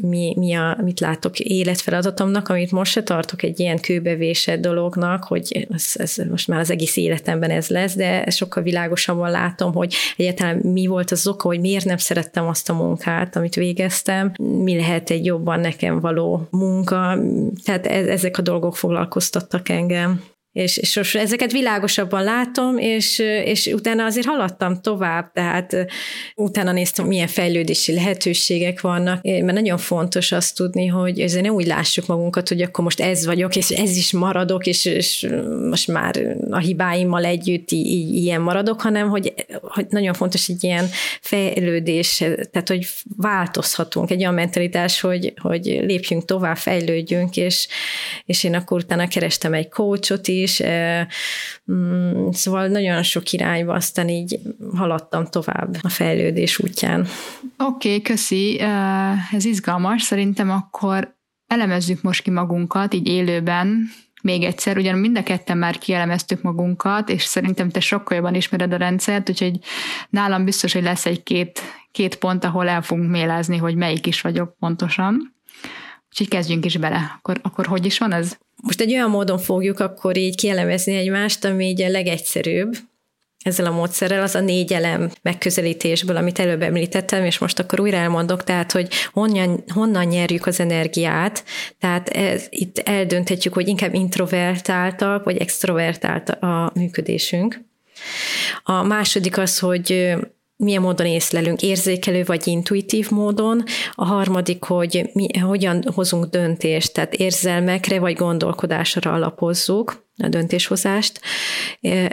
mi 0.00 0.25
mi, 0.36 0.54
a, 0.54 0.78
mit 0.82 1.00
látok 1.00 1.38
életfeladatomnak, 1.38 2.48
amit 2.48 2.70
most 2.70 2.92
se 2.92 3.02
tartok 3.02 3.42
egy 3.42 3.60
ilyen 3.60 3.80
kőbevésett 3.80 4.60
dolognak, 4.60 5.24
hogy 5.24 5.66
ez, 5.70 5.92
ez 5.94 6.16
most 6.30 6.48
már 6.48 6.60
az 6.60 6.70
egész 6.70 6.96
életemben 6.96 7.50
ez 7.50 7.68
lesz, 7.68 7.94
de 7.94 8.30
sokkal 8.30 8.62
világosabban 8.62 9.30
látom, 9.30 9.72
hogy 9.72 9.94
egyáltalán 10.16 10.56
mi 10.56 10.86
volt 10.86 11.10
az 11.10 11.26
oka, 11.26 11.48
hogy 11.48 11.60
miért 11.60 11.84
nem 11.84 11.96
szerettem 11.96 12.46
azt 12.46 12.70
a 12.70 12.74
munkát, 12.74 13.36
amit 13.36 13.54
végeztem, 13.54 14.32
mi 14.38 14.76
lehet 14.76 15.10
egy 15.10 15.24
jobban 15.24 15.60
nekem 15.60 16.00
való 16.00 16.48
munka, 16.50 17.18
tehát 17.64 17.86
e, 17.86 17.94
ezek 17.94 18.38
a 18.38 18.42
dolgok 18.42 18.76
foglalkoztattak 18.76 19.68
engem 19.68 20.22
és, 20.56 20.76
és 20.76 21.14
ezeket 21.14 21.52
világosabban 21.52 22.24
látom, 22.24 22.78
és, 22.78 23.18
és 23.44 23.66
utána 23.66 24.04
azért 24.04 24.26
haladtam 24.26 24.80
tovább, 24.80 25.32
tehát 25.32 25.86
utána 26.34 26.72
néztem, 26.72 27.06
milyen 27.06 27.26
fejlődési 27.26 27.94
lehetőségek 27.94 28.80
vannak, 28.80 29.22
mert 29.22 29.52
nagyon 29.52 29.78
fontos 29.78 30.32
azt 30.32 30.56
tudni, 30.56 30.86
hogy 30.86 31.20
ezzel 31.20 31.40
ne 31.40 31.52
úgy 31.52 31.66
lássuk 31.66 32.06
magunkat, 32.06 32.48
hogy 32.48 32.62
akkor 32.62 32.84
most 32.84 33.00
ez 33.00 33.26
vagyok, 33.26 33.56
és 33.56 33.70
ez 33.70 33.96
is 33.96 34.12
maradok, 34.12 34.66
és, 34.66 34.84
és 34.84 35.26
most 35.70 35.88
már 35.88 36.36
a 36.50 36.58
hibáimmal 36.58 37.24
együtt 37.24 37.70
így, 37.70 38.14
ilyen 38.14 38.40
maradok, 38.40 38.80
hanem 38.80 39.08
hogy, 39.08 39.34
hogy 39.62 39.86
nagyon 39.88 40.14
fontos 40.14 40.48
egy 40.48 40.64
ilyen 40.64 40.88
fejlődés, 41.20 42.16
tehát 42.50 42.68
hogy 42.68 42.86
változhatunk, 43.16 44.10
egy 44.10 44.20
olyan 44.20 44.34
mentalitás, 44.34 45.00
hogy, 45.00 45.32
hogy 45.40 45.64
lépjünk 45.64 46.24
tovább, 46.24 46.56
fejlődjünk, 46.56 47.36
és, 47.36 47.68
és 48.26 48.44
én 48.44 48.54
akkor 48.54 48.78
utána 48.82 49.08
kerestem 49.08 49.54
egy 49.54 49.68
coachot 49.68 50.28
is, 50.28 50.44
is, 50.46 50.62
mm, 51.72 52.28
szóval 52.30 52.66
nagyon 52.66 53.02
sok 53.02 53.32
irányba 53.32 53.72
aztán 53.72 54.08
így 54.08 54.38
haladtam 54.76 55.26
tovább 55.26 55.76
a 55.82 55.88
fejlődés 55.88 56.58
útján. 56.58 57.00
Oké, 57.58 57.88
okay, 57.88 58.02
köszi, 58.02 58.60
ez 59.32 59.44
izgalmas, 59.44 60.02
szerintem 60.02 60.50
akkor 60.50 61.16
elemezzük 61.46 62.02
most 62.02 62.22
ki 62.22 62.30
magunkat 62.30 62.94
így 62.94 63.08
élőben, 63.08 63.88
még 64.22 64.42
egyszer, 64.42 64.76
ugyan 64.76 64.98
mind 64.98 65.18
a 65.18 65.22
ketten 65.22 65.58
már 65.58 65.78
kielemeztük 65.78 66.42
magunkat, 66.42 67.08
és 67.08 67.22
szerintem 67.22 67.70
te 67.70 67.80
sokkal 67.80 68.16
jobban 68.16 68.34
ismered 68.34 68.72
a 68.72 68.76
rendszert, 68.76 69.28
úgyhogy 69.28 69.58
nálam 70.10 70.44
biztos, 70.44 70.72
hogy 70.72 70.82
lesz 70.82 71.06
egy 71.06 71.22
két, 71.22 71.60
két 71.92 72.16
pont, 72.16 72.44
ahol 72.44 72.68
el 72.68 72.82
fogunk 72.82 73.10
mélázni, 73.10 73.56
hogy 73.56 73.74
melyik 73.74 74.06
is 74.06 74.20
vagyok 74.20 74.56
pontosan. 74.58 75.35
Úgyhogy 76.10 76.28
kezdjünk 76.28 76.64
is 76.64 76.76
bele. 76.76 77.14
Akkor, 77.18 77.38
akkor 77.42 77.66
hogy 77.66 77.86
is 77.86 77.98
van 77.98 78.12
ez? 78.12 78.38
Most 78.62 78.80
egy 78.80 78.92
olyan 78.92 79.10
módon 79.10 79.38
fogjuk 79.38 79.80
akkor 79.80 80.16
így 80.16 80.36
kielemezni 80.36 80.94
egymást, 80.94 81.44
ami 81.44 81.66
így 81.66 81.82
a 81.82 81.88
legegyszerűbb, 81.88 82.76
ezzel 83.46 83.66
a 83.66 83.70
módszerrel, 83.70 84.22
az 84.22 84.34
a 84.34 84.40
négy 84.40 84.72
elem 84.72 85.10
megközelítésből, 85.22 86.16
amit 86.16 86.38
előbb 86.38 86.62
említettem, 86.62 87.24
és 87.24 87.38
most 87.38 87.58
akkor 87.58 87.80
újra 87.80 87.96
elmondok, 87.96 88.44
tehát, 88.44 88.72
hogy 88.72 88.88
honnan, 89.12 89.64
honnan 89.68 90.04
nyerjük 90.04 90.46
az 90.46 90.60
energiát, 90.60 91.44
tehát 91.80 92.08
ez, 92.08 92.46
itt 92.50 92.78
eldönthetjük, 92.78 93.54
hogy 93.54 93.68
inkább 93.68 93.94
introvertáltak, 93.94 95.24
vagy 95.24 95.36
extrovertált 95.36 96.28
a 96.28 96.70
működésünk. 96.74 97.60
A 98.62 98.82
második 98.82 99.38
az, 99.38 99.58
hogy 99.58 100.16
milyen 100.56 100.82
módon 100.82 101.06
észlelünk, 101.06 101.62
érzékelő 101.62 102.24
vagy 102.24 102.46
intuitív 102.46 103.10
módon. 103.10 103.64
A 103.94 104.04
harmadik, 104.04 104.64
hogy 104.64 105.10
mi, 105.12 105.38
hogyan 105.38 105.84
hozunk 105.94 106.24
döntést, 106.24 106.92
tehát 106.92 107.14
érzelmekre 107.14 107.98
vagy 107.98 108.14
gondolkodásra 108.16 109.12
alapozzuk 109.12 110.04
a 110.16 110.28
döntéshozást. 110.28 111.20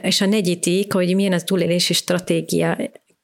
És 0.02 0.22
a 0.22 0.26
negyedik, 0.26 0.94
hogy 0.94 1.16
milyen 1.16 1.34
az 1.34 1.44
túlélési 1.44 1.94
stratégia, 1.94 2.78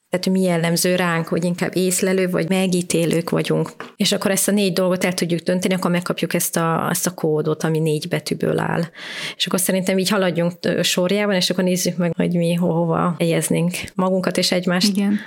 tehát 0.10 0.30
mi 0.30 0.42
jellemző 0.42 0.96
ránk, 0.96 1.28
hogy 1.28 1.44
inkább 1.44 1.76
észlelő 1.76 2.30
vagy 2.30 2.50
megítélők 2.50 3.30
vagyunk. 3.30 3.70
És 3.96 4.12
akkor 4.12 4.32
ezt 4.32 4.48
a 4.48 4.52
négy 4.52 4.74
dolgot 4.74 5.04
el 5.04 5.14
tudjuk 5.14 5.40
dönteni, 5.40 5.74
akkor 5.74 5.92
megkapjuk 5.92 6.34
ezt 6.34 6.58
a, 6.58 6.88
ezt 6.90 7.08
a 7.08 7.14
kódot, 7.14 7.64
ami 7.64 7.80
négy 7.80 8.08
betűből 8.08 8.60
áll. 8.60 8.82
És 9.36 9.48
akkor 9.48 9.60
szerintem 9.60 9.98
így 9.98 10.10
haladjunk 10.10 10.54
sorjában, 10.82 11.36
és 11.36 11.50
akkor 11.50 11.64
nézzük 11.64 11.98
meg, 11.98 12.12
hogy 12.16 12.36
mi 12.36 12.54
hova 12.54 13.16
helyeznénk 13.20 13.74
magunkat 13.96 14.38
és 14.38 14.52
egymást. 14.52 14.98
Igen. 14.98 15.20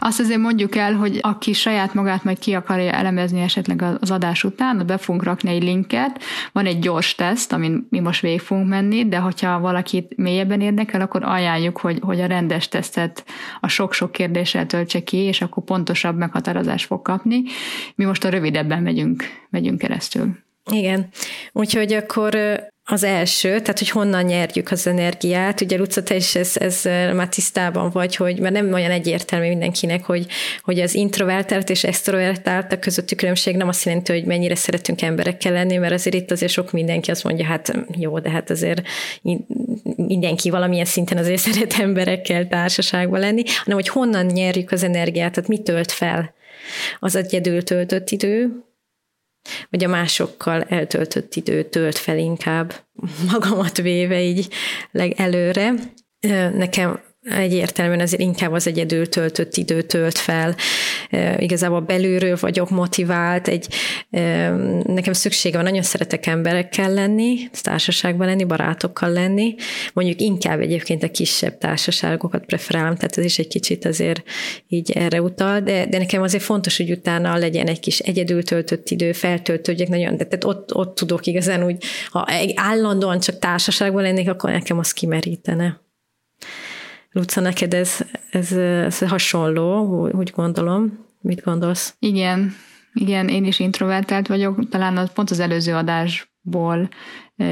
Azt 0.00 0.20
azért 0.20 0.40
mondjuk 0.40 0.76
el, 0.76 0.92
hogy 0.92 1.18
aki 1.20 1.52
saját 1.52 1.94
magát 1.94 2.24
majd 2.24 2.38
ki 2.38 2.54
akarja 2.54 2.92
elemezni 2.92 3.40
esetleg 3.40 3.84
az 4.00 4.10
adás 4.10 4.44
után, 4.44 4.86
be 4.86 4.98
fogunk 4.98 5.24
rakni 5.24 5.50
egy 5.50 5.62
linket, 5.62 6.20
van 6.52 6.66
egy 6.66 6.78
gyors 6.78 7.14
teszt, 7.14 7.52
amin 7.52 7.86
mi 7.90 8.00
most 8.00 8.20
végig 8.20 8.40
fogunk 8.40 8.68
menni, 8.68 9.08
de 9.08 9.18
hogyha 9.18 9.60
valakit 9.60 10.16
mélyebben 10.16 10.60
érdekel, 10.60 11.00
akkor 11.00 11.24
ajánljuk, 11.24 11.78
hogy, 11.78 11.98
hogy 12.02 12.20
a 12.20 12.26
rendes 12.26 12.68
tesztet 12.68 13.24
a 13.60 13.68
sok-sok 13.68 14.12
kérdéssel 14.26 14.66
töltse 14.66 15.02
ki, 15.02 15.16
és 15.16 15.40
akkor 15.40 15.64
pontosabb 15.64 16.16
meghatározás 16.16 16.84
fog 16.84 17.02
kapni. 17.02 17.42
Mi 17.94 18.04
most 18.04 18.24
a 18.24 18.28
rövidebben 18.28 18.82
megyünk, 18.82 19.24
megyünk 19.50 19.78
keresztül. 19.78 20.36
Igen, 20.70 21.08
úgyhogy 21.52 21.92
akkor 21.92 22.34
az 22.88 23.02
első, 23.02 23.48
tehát 23.48 23.78
hogy 23.78 23.90
honnan 23.90 24.24
nyerjük 24.24 24.70
az 24.70 24.86
energiát. 24.86 25.60
Ugye 25.60 25.76
Luca, 25.76 26.02
te 26.02 26.14
is 26.14 26.34
ez, 26.34 26.56
ez 26.56 26.82
már 27.14 27.28
tisztában 27.28 27.90
vagy, 27.90 28.16
hogy 28.16 28.38
mert 28.38 28.54
nem 28.54 28.72
olyan 28.72 28.90
egyértelmű 28.90 29.48
mindenkinek, 29.48 30.04
hogy, 30.04 30.26
hogy 30.62 30.80
az 30.80 30.94
introvertált 30.94 31.70
és 31.70 31.84
extrovertált 31.84 32.72
a 32.72 32.78
közötti 32.78 33.14
különbség 33.14 33.56
nem 33.56 33.68
azt 33.68 33.84
jelenti, 33.84 34.12
hogy 34.12 34.24
mennyire 34.24 34.54
szeretünk 34.54 35.02
emberekkel 35.02 35.52
lenni, 35.52 35.76
mert 35.76 35.92
azért 35.92 36.16
itt 36.16 36.30
azért 36.30 36.52
sok 36.52 36.72
mindenki 36.72 37.10
azt 37.10 37.24
mondja, 37.24 37.44
hát 37.44 37.72
jó, 37.98 38.18
de 38.18 38.30
hát 38.30 38.50
azért 38.50 38.82
mindenki 39.96 40.50
valamilyen 40.50 40.84
szinten 40.84 41.18
azért 41.18 41.40
szeret 41.40 41.74
emberekkel 41.78 42.48
társaságban 42.48 43.20
lenni, 43.20 43.42
hanem 43.64 43.78
hogy 43.78 43.88
honnan 43.88 44.26
nyerjük 44.26 44.70
az 44.70 44.82
energiát, 44.82 45.32
tehát 45.32 45.48
mi 45.48 45.58
tölt 45.58 45.92
fel 45.92 46.34
az 46.98 47.16
egyedül 47.16 47.62
töltött 47.62 48.10
idő, 48.10 48.64
vagy 49.70 49.84
a 49.84 49.88
másokkal 49.88 50.62
eltöltött 50.62 51.34
idő 51.34 51.62
tölt 51.62 51.98
fel 51.98 52.18
inkább 52.18 52.74
magamat 53.32 53.76
véve 53.76 54.20
így 54.20 54.48
legelőre. 54.90 55.74
Nekem 56.54 57.00
egyértelműen 57.30 58.00
ezért 58.00 58.22
inkább 58.22 58.52
az 58.52 58.66
egyedül 58.66 59.08
töltött 59.08 59.56
idő 59.56 59.82
tölt 59.82 60.18
fel. 60.18 60.54
Igazából 61.38 61.80
belülről 61.80 62.36
vagyok 62.40 62.70
motivált, 62.70 63.48
egy, 63.48 63.68
nekem 64.84 65.12
szüksége 65.12 65.56
van, 65.56 65.64
nagyon 65.64 65.82
szeretek 65.82 66.26
emberekkel 66.26 66.92
lenni, 66.92 67.36
társaságban 67.62 68.26
lenni, 68.26 68.44
barátokkal 68.44 69.10
lenni, 69.10 69.54
mondjuk 69.92 70.20
inkább 70.20 70.60
egyébként 70.60 71.02
a 71.02 71.10
kisebb 71.10 71.58
társaságokat 71.58 72.44
preferálom, 72.44 72.94
tehát 72.94 73.18
ez 73.18 73.24
is 73.24 73.38
egy 73.38 73.48
kicsit 73.48 73.84
azért 73.84 74.22
így 74.68 74.90
erre 74.90 75.22
utal, 75.22 75.60
de, 75.60 75.86
de 75.86 75.98
nekem 75.98 76.22
azért 76.22 76.42
fontos, 76.42 76.76
hogy 76.76 76.90
utána 76.90 77.36
legyen 77.36 77.66
egy 77.66 77.80
kis 77.80 77.98
egyedül 77.98 78.42
töltött 78.42 78.90
idő, 78.90 79.12
feltöltődjek 79.12 79.88
nagyon, 79.88 80.16
de 80.16 80.24
tehát 80.24 80.44
ott, 80.44 80.74
ott 80.74 80.94
tudok 80.94 81.26
igazán 81.26 81.64
úgy, 81.64 81.84
ha 82.10 82.26
állandóan 82.54 83.20
csak 83.20 83.38
társaságban 83.38 84.02
lennék, 84.02 84.28
akkor 84.28 84.50
nekem 84.50 84.78
az 84.78 84.92
kimerítene. 84.92 85.85
Luca, 87.16 87.40
neked 87.40 87.74
ez, 87.74 88.00
ez, 88.30 88.52
ez 88.52 88.98
hasonló, 88.98 90.08
úgy 90.12 90.32
gondolom. 90.34 91.04
Mit 91.20 91.42
gondolsz? 91.42 91.94
Igen, 91.98 92.52
igen, 92.92 93.28
én 93.28 93.44
is 93.44 93.58
introvertált 93.58 94.26
vagyok. 94.26 94.68
Talán 94.68 94.96
az 94.96 95.12
pont 95.12 95.30
az 95.30 95.40
előző 95.40 95.74
adásból 95.74 96.88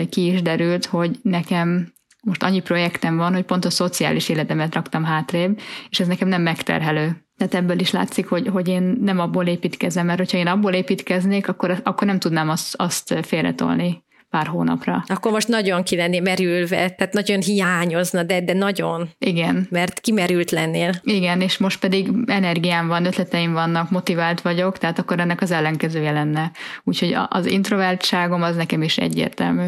ki 0.08 0.32
is 0.32 0.42
derült, 0.42 0.86
hogy 0.86 1.18
nekem 1.22 1.92
most 2.22 2.42
annyi 2.42 2.60
projektem 2.60 3.16
van, 3.16 3.32
hogy 3.32 3.44
pont 3.44 3.64
a 3.64 3.70
szociális 3.70 4.28
életemet 4.28 4.74
raktam 4.74 5.04
hátrébb, 5.04 5.60
és 5.90 6.00
ez 6.00 6.06
nekem 6.06 6.28
nem 6.28 6.42
megterhelő. 6.42 7.26
Tehát 7.36 7.54
ebből 7.54 7.78
is 7.78 7.90
látszik, 7.90 8.28
hogy, 8.28 8.48
hogy 8.48 8.68
én 8.68 8.98
nem 9.00 9.18
abból 9.18 9.46
építkezem, 9.46 10.06
mert 10.06 10.18
hogyha 10.18 10.38
én 10.38 10.46
abból 10.46 10.72
építkeznék, 10.72 11.48
akkor, 11.48 11.80
akkor 11.84 12.06
nem 12.06 12.18
tudnám 12.18 12.48
azt, 12.48 12.74
azt 12.74 13.14
félretolni 13.22 14.03
pár 14.34 14.46
hónapra. 14.46 15.04
Akkor 15.06 15.32
most 15.32 15.48
nagyon 15.48 15.82
ki 15.82 15.96
lennél 15.96 16.20
merülve, 16.20 16.90
tehát 16.90 17.12
nagyon 17.12 17.40
hiányozna, 17.40 18.22
de, 18.22 18.40
de 18.40 18.52
nagyon. 18.52 19.08
Igen. 19.18 19.66
Mert 19.70 20.00
kimerült 20.00 20.50
lennél. 20.50 20.92
Igen, 21.02 21.40
és 21.40 21.58
most 21.58 21.80
pedig 21.80 22.08
energiám 22.26 22.86
van, 22.86 23.04
ötleteim 23.04 23.52
vannak, 23.52 23.90
motivált 23.90 24.40
vagyok, 24.40 24.78
tehát 24.78 24.98
akkor 24.98 25.20
ennek 25.20 25.40
az 25.40 25.50
ellenkezője 25.50 26.12
lenne. 26.12 26.50
Úgyhogy 26.84 27.16
az 27.28 27.46
introvertságom 27.46 28.42
az 28.42 28.56
nekem 28.56 28.82
is 28.82 28.98
egyértelmű. 28.98 29.66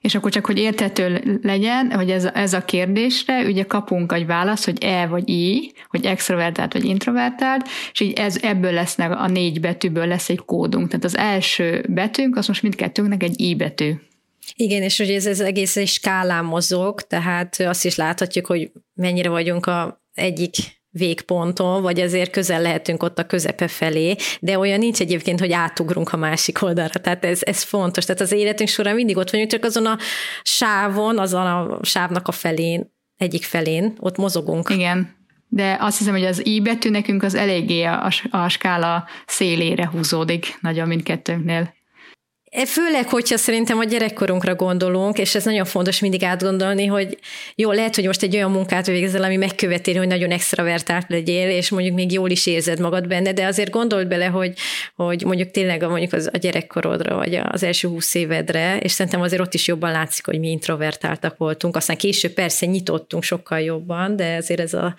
És 0.00 0.14
akkor 0.14 0.30
csak, 0.30 0.46
hogy 0.46 0.58
értető 0.58 1.38
legyen, 1.42 1.92
hogy 1.92 2.10
ez, 2.10 2.24
ez 2.24 2.52
a 2.52 2.64
kérdésre, 2.64 3.44
ugye 3.44 3.62
kapunk 3.62 4.12
egy 4.12 4.26
választ, 4.26 4.64
hogy 4.64 4.84
E 4.84 5.06
vagy 5.06 5.28
I, 5.28 5.72
hogy 5.88 6.04
extrovertált 6.04 6.72
vagy 6.72 6.84
introvertált, 6.84 7.68
és 7.92 8.00
így 8.00 8.12
ez, 8.12 8.38
ebből 8.42 8.72
lesznek 8.72 9.10
a 9.10 9.28
négy 9.28 9.60
betűből 9.60 10.06
lesz 10.06 10.28
egy 10.28 10.44
kódunk. 10.44 10.88
Tehát 10.88 11.04
az 11.04 11.16
első 11.16 11.84
betűnk, 11.88 12.36
az 12.36 12.46
most 12.46 12.62
mindkettőnknek 12.62 13.22
egy 13.22 13.40
I 13.40 13.54
betű. 13.54 13.92
Igen, 14.54 14.82
és 14.82 14.98
hogy 14.98 15.10
ez, 15.10 15.26
ez 15.26 15.40
egész 15.40 15.76
egy 15.76 15.88
skálán 15.88 16.44
mozog, 16.44 17.00
tehát 17.00 17.60
azt 17.60 17.84
is 17.84 17.96
láthatjuk, 17.96 18.46
hogy 18.46 18.70
mennyire 18.94 19.28
vagyunk 19.28 19.66
a 19.66 20.02
egyik 20.14 20.56
végponton, 20.98 21.82
vagy 21.82 22.00
azért 22.00 22.30
közel 22.30 22.62
lehetünk 22.62 23.02
ott 23.02 23.18
a 23.18 23.26
közepe 23.26 23.68
felé, 23.68 24.16
de 24.40 24.58
olyan 24.58 24.78
nincs 24.78 25.00
egyébként, 25.00 25.40
hogy 25.40 25.52
átugrunk 25.52 26.12
a 26.12 26.16
másik 26.16 26.62
oldalra. 26.62 27.00
Tehát 27.00 27.24
ez, 27.24 27.40
ez 27.42 27.62
fontos. 27.62 28.04
Tehát 28.04 28.20
az 28.20 28.32
életünk 28.32 28.68
során 28.68 28.94
mindig 28.94 29.16
ott 29.16 29.30
vagyunk, 29.30 29.50
csak 29.50 29.64
azon 29.64 29.86
a 29.86 29.98
sávon, 30.42 31.18
azon 31.18 31.46
a 31.46 31.78
sávnak 31.82 32.28
a 32.28 32.32
felén, 32.32 32.92
egyik 33.16 33.44
felén, 33.44 33.96
ott 34.00 34.16
mozogunk. 34.16 34.70
Igen. 34.70 35.16
De 35.50 35.76
azt 35.80 35.98
hiszem, 35.98 36.12
hogy 36.12 36.24
az 36.24 36.46
I 36.46 36.60
betű 36.60 36.90
nekünk 36.90 37.22
az 37.22 37.34
eléggé 37.34 37.82
a, 37.82 38.10
a 38.30 38.48
skála 38.48 39.04
szélére 39.26 39.88
húzódik 39.88 40.58
nagyon 40.60 40.88
mindkettőnknél. 40.88 41.76
E, 42.50 42.66
főleg, 42.66 43.08
hogyha 43.08 43.36
szerintem 43.36 43.78
a 43.78 43.84
gyerekkorunkra 43.84 44.54
gondolunk, 44.54 45.18
és 45.18 45.34
ez 45.34 45.44
nagyon 45.44 45.64
fontos 45.64 46.00
mindig 46.00 46.22
átgondolni, 46.22 46.86
hogy 46.86 47.18
jó, 47.54 47.72
lehet, 47.72 47.94
hogy 47.94 48.04
most 48.04 48.22
egy 48.22 48.34
olyan 48.34 48.50
munkát 48.50 48.86
végezel, 48.86 49.22
ami 49.22 49.36
megkövetél, 49.36 49.96
hogy 49.96 50.06
nagyon 50.06 50.30
extravertált 50.30 51.06
legyél, 51.08 51.50
és 51.50 51.70
mondjuk 51.70 51.94
még 51.94 52.12
jól 52.12 52.30
is 52.30 52.46
érzed 52.46 52.80
magad 52.80 53.06
benne, 53.06 53.32
de 53.32 53.46
azért 53.46 53.70
gondold 53.70 54.08
bele, 54.08 54.26
hogy, 54.26 54.52
hogy 54.94 55.22
mondjuk 55.24 55.50
tényleg 55.50 55.82
a, 55.82 55.88
mondjuk 55.88 56.12
az, 56.12 56.28
a 56.32 56.36
gyerekkorodra, 56.36 57.16
vagy 57.16 57.34
az 57.34 57.62
első 57.62 57.88
húsz 57.88 58.14
évedre, 58.14 58.78
és 58.78 58.92
szerintem 58.92 59.20
azért 59.20 59.42
ott 59.42 59.54
is 59.54 59.66
jobban 59.66 59.90
látszik, 59.90 60.26
hogy 60.26 60.38
mi 60.38 60.50
introvertáltak 60.50 61.36
voltunk. 61.36 61.76
Aztán 61.76 61.96
később 61.96 62.32
persze 62.32 62.66
nyitottunk 62.66 63.22
sokkal 63.22 63.60
jobban, 63.60 64.16
de 64.16 64.36
azért 64.36 64.60
ez 64.60 64.74
a 64.74 64.94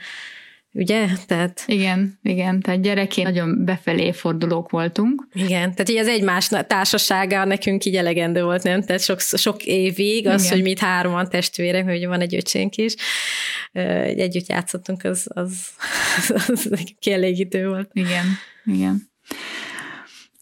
ugye? 0.72 1.08
Tehát... 1.26 1.64
Igen, 1.66 2.20
igen, 2.22 2.60
tehát 2.60 2.82
gyerekként 2.82 3.28
nagyon 3.28 3.66
befelé 3.66 4.12
fordulók 4.12 4.70
voltunk. 4.70 5.28
Igen, 5.34 5.74
tehát 5.74 5.90
így 5.90 5.98
az 5.98 6.08
egymás 6.08 6.48
társasága 6.68 7.46
nekünk 7.46 7.86
így 7.86 7.96
elegendő 7.96 8.44
volt, 8.44 8.64
nem? 8.64 8.82
Tehát 8.82 9.02
sok, 9.02 9.20
sok 9.20 9.64
évig 9.64 10.28
az, 10.28 10.44
igen. 10.44 10.54
hogy 10.54 10.64
mit 10.64 10.80
hárman 10.80 11.30
testvérek, 11.30 11.86
hogy 11.86 12.06
van 12.06 12.22
egy 12.22 12.36
öcsénk 12.36 12.76
is, 12.76 12.96
együtt 13.72 14.48
játszottunk, 14.48 15.04
az, 15.04 15.26
az, 15.28 15.68
az, 16.48 16.68
az 16.72 16.84
kielégítő 17.00 17.68
volt. 17.68 17.90
Igen, 17.94 18.26
igen. 18.66 19.08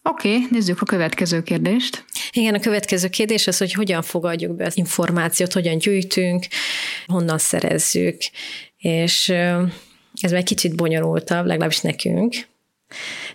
Oké, 0.09 0.35
okay, 0.35 0.47
nézzük 0.49 0.81
a 0.81 0.85
következő 0.85 1.43
kérdést. 1.43 2.05
Igen, 2.31 2.53
a 2.53 2.59
következő 2.59 3.07
kérdés 3.07 3.47
az, 3.47 3.57
hogy 3.57 3.73
hogyan 3.73 4.01
fogadjuk 4.01 4.55
be 4.55 4.65
az 4.65 4.77
információt, 4.77 5.53
hogyan 5.53 5.77
gyűjtünk, 5.77 6.45
honnan 7.05 7.37
szerezzük, 7.37 8.17
és 8.77 9.33
ez 10.21 10.31
már 10.31 10.43
kicsit 10.43 10.75
bonyolultabb, 10.75 11.45
legalábbis 11.45 11.79
nekünk, 11.79 12.35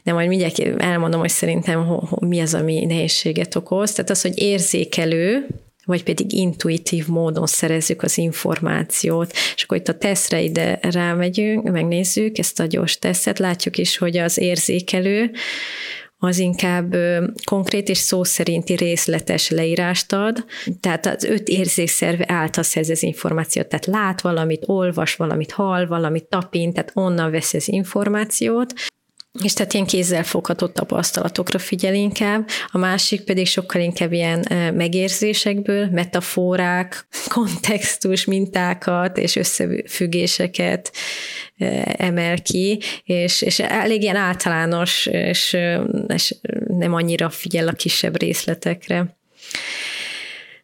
de 0.03 0.13
majd 0.13 0.29
mindjárt 0.29 0.59
elmondom, 0.59 1.21
hogy 1.21 1.31
szerintem 1.31 1.87
ho, 1.87 2.07
ho, 2.07 2.27
mi 2.27 2.41
az, 2.41 2.55
ami 2.55 2.85
nehézséget 2.85 3.55
okoz. 3.55 3.93
Tehát 3.93 4.11
az, 4.11 4.23
hogy 4.23 4.39
érzékelő, 4.39 5.47
vagy 5.85 6.03
pedig 6.03 6.33
intuitív 6.33 7.07
módon 7.07 7.47
szerezzük 7.47 8.03
az 8.03 8.19
információt. 8.19 9.33
És 9.57 9.63
akkor 9.63 9.77
itt 9.77 9.89
a 9.89 9.99
tesztre 9.99 10.41
ide 10.41 10.79
rámegyünk, 10.83 11.71
megnézzük 11.71 12.39
ezt 12.39 12.61
a 12.61 12.67
gyors 12.67 12.99
tesztet, 12.99 13.39
látjuk 13.39 13.79
is, 13.79 13.97
hogy 13.97 14.17
az 14.17 14.39
érzékelő 14.39 15.31
az 16.25 16.39
inkább 16.39 16.97
konkrét 17.45 17.89
és 17.89 17.99
szó 17.99 18.25
szerinti 18.25 18.75
részletes 18.75 19.51
leírást 19.51 20.13
ad, 20.13 20.45
tehát 20.81 21.07
az 21.07 21.25
öt 21.25 21.49
érzékszerve 21.49 22.25
által 22.29 22.63
szerz 22.63 22.89
az 22.89 23.03
információt, 23.03 23.67
tehát 23.67 23.87
lát 23.87 24.21
valamit, 24.21 24.63
olvas 24.67 25.17
valamit, 25.17 25.53
hall 25.53 25.87
valamit, 25.87 26.25
tapint, 26.25 26.75
tehát 26.75 26.91
onnan 26.95 27.31
vesz 27.31 27.55
az 27.55 27.69
információt, 27.69 28.73
és 29.41 29.53
tehát 29.53 29.73
ilyen 29.73 29.87
kézzel 29.87 30.25
fogható 30.25 30.67
tapasztalatokra 30.67 31.59
figyel 31.59 31.95
inkább, 31.95 32.49
a 32.67 32.79
másik 32.79 33.21
pedig 33.25 33.47
sokkal 33.47 33.81
inkább 33.81 34.13
ilyen 34.13 34.47
megérzésekből, 34.75 35.87
metaforák, 35.87 37.07
kontextus, 37.35 38.25
mintákat 38.25 39.19
és 39.19 39.37
összefüggéseket 39.37 40.93
emel 41.97 42.43
ki, 42.43 42.81
és, 43.05 43.43
és 43.43 43.59
elég 43.59 44.03
ilyen 44.03 44.17
általános, 44.17 45.07
és, 45.07 45.57
és 46.09 46.35
nem 46.67 46.95
annyira 46.95 47.31
figyel 47.31 47.69
a 47.69 47.73
kisebb 47.73 48.21
részletekre. 48.21 49.17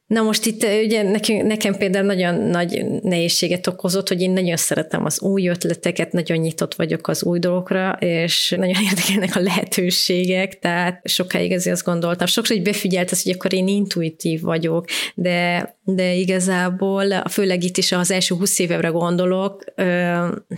Na 0.09 0.23
most 0.23 0.47
itt 0.47 0.65
ugye 0.85 1.03
nekem, 1.03 1.47
nekem 1.47 1.75
például 1.75 2.07
nagyon 2.07 2.35
nagy 2.35 2.85
nehézséget 3.03 3.67
okozott, 3.67 4.09
hogy 4.09 4.21
én 4.21 4.31
nagyon 4.31 4.57
szeretem 4.57 5.05
az 5.05 5.21
új 5.21 5.49
ötleteket, 5.49 6.13
nagyon 6.13 6.37
nyitott 6.37 6.75
vagyok 6.75 7.09
az 7.09 7.25
új 7.25 7.39
dolgokra, 7.39 7.97
és 8.01 8.55
nagyon 8.57 8.83
érdekelnek 8.91 9.37
a 9.37 9.41
lehetőségek, 9.41 10.59
tehát 10.59 11.01
sokáig 11.09 11.53
azért 11.53 11.77
azt 11.77 11.85
gondoltam, 11.85 12.27
sokszor 12.27 12.57
hogy 12.57 12.65
befigyelt 12.65 13.11
az, 13.11 13.23
hogy 13.23 13.33
akkor 13.33 13.53
én 13.53 13.69
intuitív 13.69 14.41
vagyok, 14.41 14.85
de, 15.15 15.78
de 15.95 16.13
igazából, 16.13 17.23
főleg 17.31 17.65
itt 17.65 17.77
is 17.77 17.93
az 17.93 18.11
első 18.11 18.35
húsz 18.35 18.59
évemre 18.59 18.89
gondolok, 18.89 19.65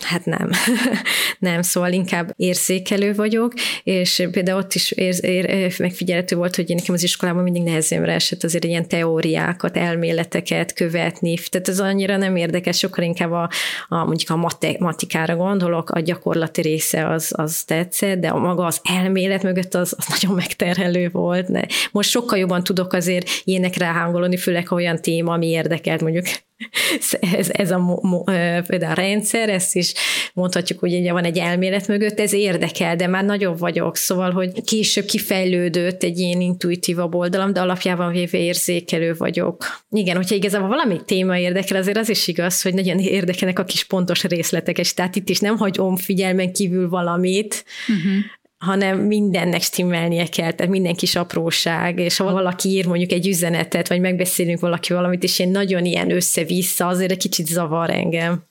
hát 0.00 0.24
nem, 0.24 0.50
nem, 1.38 1.62
szóval 1.62 1.92
inkább 1.92 2.32
érzékelő 2.36 3.14
vagyok, 3.14 3.52
és 3.84 4.28
például 4.30 4.58
ott 4.58 4.74
is 4.74 4.90
ér, 4.90 5.24
ér, 5.24 5.74
megfigyelhető 5.78 6.36
volt, 6.36 6.56
hogy 6.56 6.70
én 6.70 6.76
nekem 6.76 6.94
az 6.94 7.02
iskolában 7.02 7.42
mindig 7.42 7.62
nehezemre 7.62 8.12
esett 8.12 8.44
azért 8.44 8.64
ilyen 8.64 8.88
teóriákat, 8.88 9.76
elméleteket 9.76 10.72
követni. 10.72 11.34
Tehát 11.50 11.68
ez 11.68 11.80
annyira 11.80 12.16
nem 12.16 12.36
érdekes, 12.36 12.78
sokkal 12.78 13.04
inkább 13.04 13.32
a, 13.32 13.50
a 13.88 14.04
mondjuk 14.04 14.30
a 14.30 14.36
matematikára 14.36 15.36
gondolok, 15.36 15.90
a 15.90 16.00
gyakorlati 16.00 16.60
része 16.60 17.08
az, 17.08 17.32
az 17.36 17.62
tetszett, 17.62 18.18
de 18.18 18.28
a 18.28 18.38
maga 18.38 18.64
az 18.64 18.80
elmélet 18.82 19.42
mögött 19.42 19.74
az, 19.74 19.94
az 19.96 20.06
nagyon 20.20 20.36
megterhelő 20.36 21.08
volt. 21.12 21.50
De 21.50 21.66
most 21.92 22.10
sokkal 22.10 22.38
jobban 22.38 22.64
tudok 22.64 22.92
azért 22.92 23.28
ilyenek 23.44 23.76
ráhangolni, 23.76 24.36
főleg 24.36 24.68
ha 24.68 24.74
olyan 24.74 25.00
téma, 25.20 25.32
ami 25.32 25.46
érdekelt 25.46 26.00
mondjuk 26.00 26.24
ez, 27.36 27.50
ez 27.50 27.70
a 27.70 27.78
mo, 27.78 28.22
például 28.66 28.90
a 28.90 28.94
rendszer, 28.94 29.48
ezt 29.48 29.76
is 29.76 29.94
mondhatjuk, 30.34 30.78
hogy 30.78 30.94
ugye 30.94 31.12
van 31.12 31.24
egy 31.24 31.38
elmélet 31.38 31.88
mögött, 31.88 32.20
ez 32.20 32.32
érdekel, 32.32 32.96
de 32.96 33.06
már 33.06 33.24
nagyobb 33.24 33.58
vagyok, 33.58 33.96
szóval, 33.96 34.30
hogy 34.30 34.64
később 34.64 35.04
kifejlődött 35.04 36.02
egy 36.02 36.18
ilyen 36.18 36.40
intuitívabb 36.40 37.14
oldalam, 37.14 37.52
de 37.52 37.60
alapjában 37.60 38.12
véve 38.12 38.38
érzékelő 38.38 39.14
vagyok. 39.18 39.64
Igen, 39.90 40.16
hogyha 40.16 40.34
igazából 40.34 40.68
valami 40.68 41.00
téma 41.04 41.38
érdekel, 41.38 41.76
azért 41.76 41.98
az 41.98 42.08
is 42.08 42.28
igaz, 42.28 42.62
hogy 42.62 42.74
nagyon 42.74 42.98
érdekelnek 42.98 43.58
a 43.58 43.64
kis 43.64 43.84
pontos 43.84 44.24
részletek, 44.24 44.78
és 44.78 44.94
tehát 44.94 45.16
itt 45.16 45.28
is 45.28 45.38
nem 45.38 45.56
hagyom 45.56 45.96
figyelmen 45.96 46.52
kívül 46.52 46.88
valamit, 46.88 47.64
uh-huh 47.88 48.38
hanem 48.64 48.98
mindennek 48.98 49.62
stimmelnie 49.62 50.26
kell, 50.26 50.52
tehát 50.52 50.72
minden 50.72 50.94
kis 50.94 51.16
apróság, 51.16 51.98
és 51.98 52.16
ha 52.16 52.32
valaki 52.32 52.68
ír 52.68 52.86
mondjuk 52.86 53.12
egy 53.12 53.26
üzenetet, 53.26 53.88
vagy 53.88 54.00
megbeszélünk 54.00 54.60
valaki 54.60 54.92
valamit, 54.92 55.22
és 55.22 55.38
én 55.38 55.50
nagyon 55.50 55.84
ilyen 55.84 56.10
össze-vissza, 56.10 56.86
azért 56.86 57.10
egy 57.10 57.18
kicsit 57.18 57.46
zavar 57.46 57.90
engem 57.90 58.48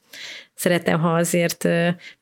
szeretem, 0.59 0.99
ha 0.99 1.09
azért 1.09 1.67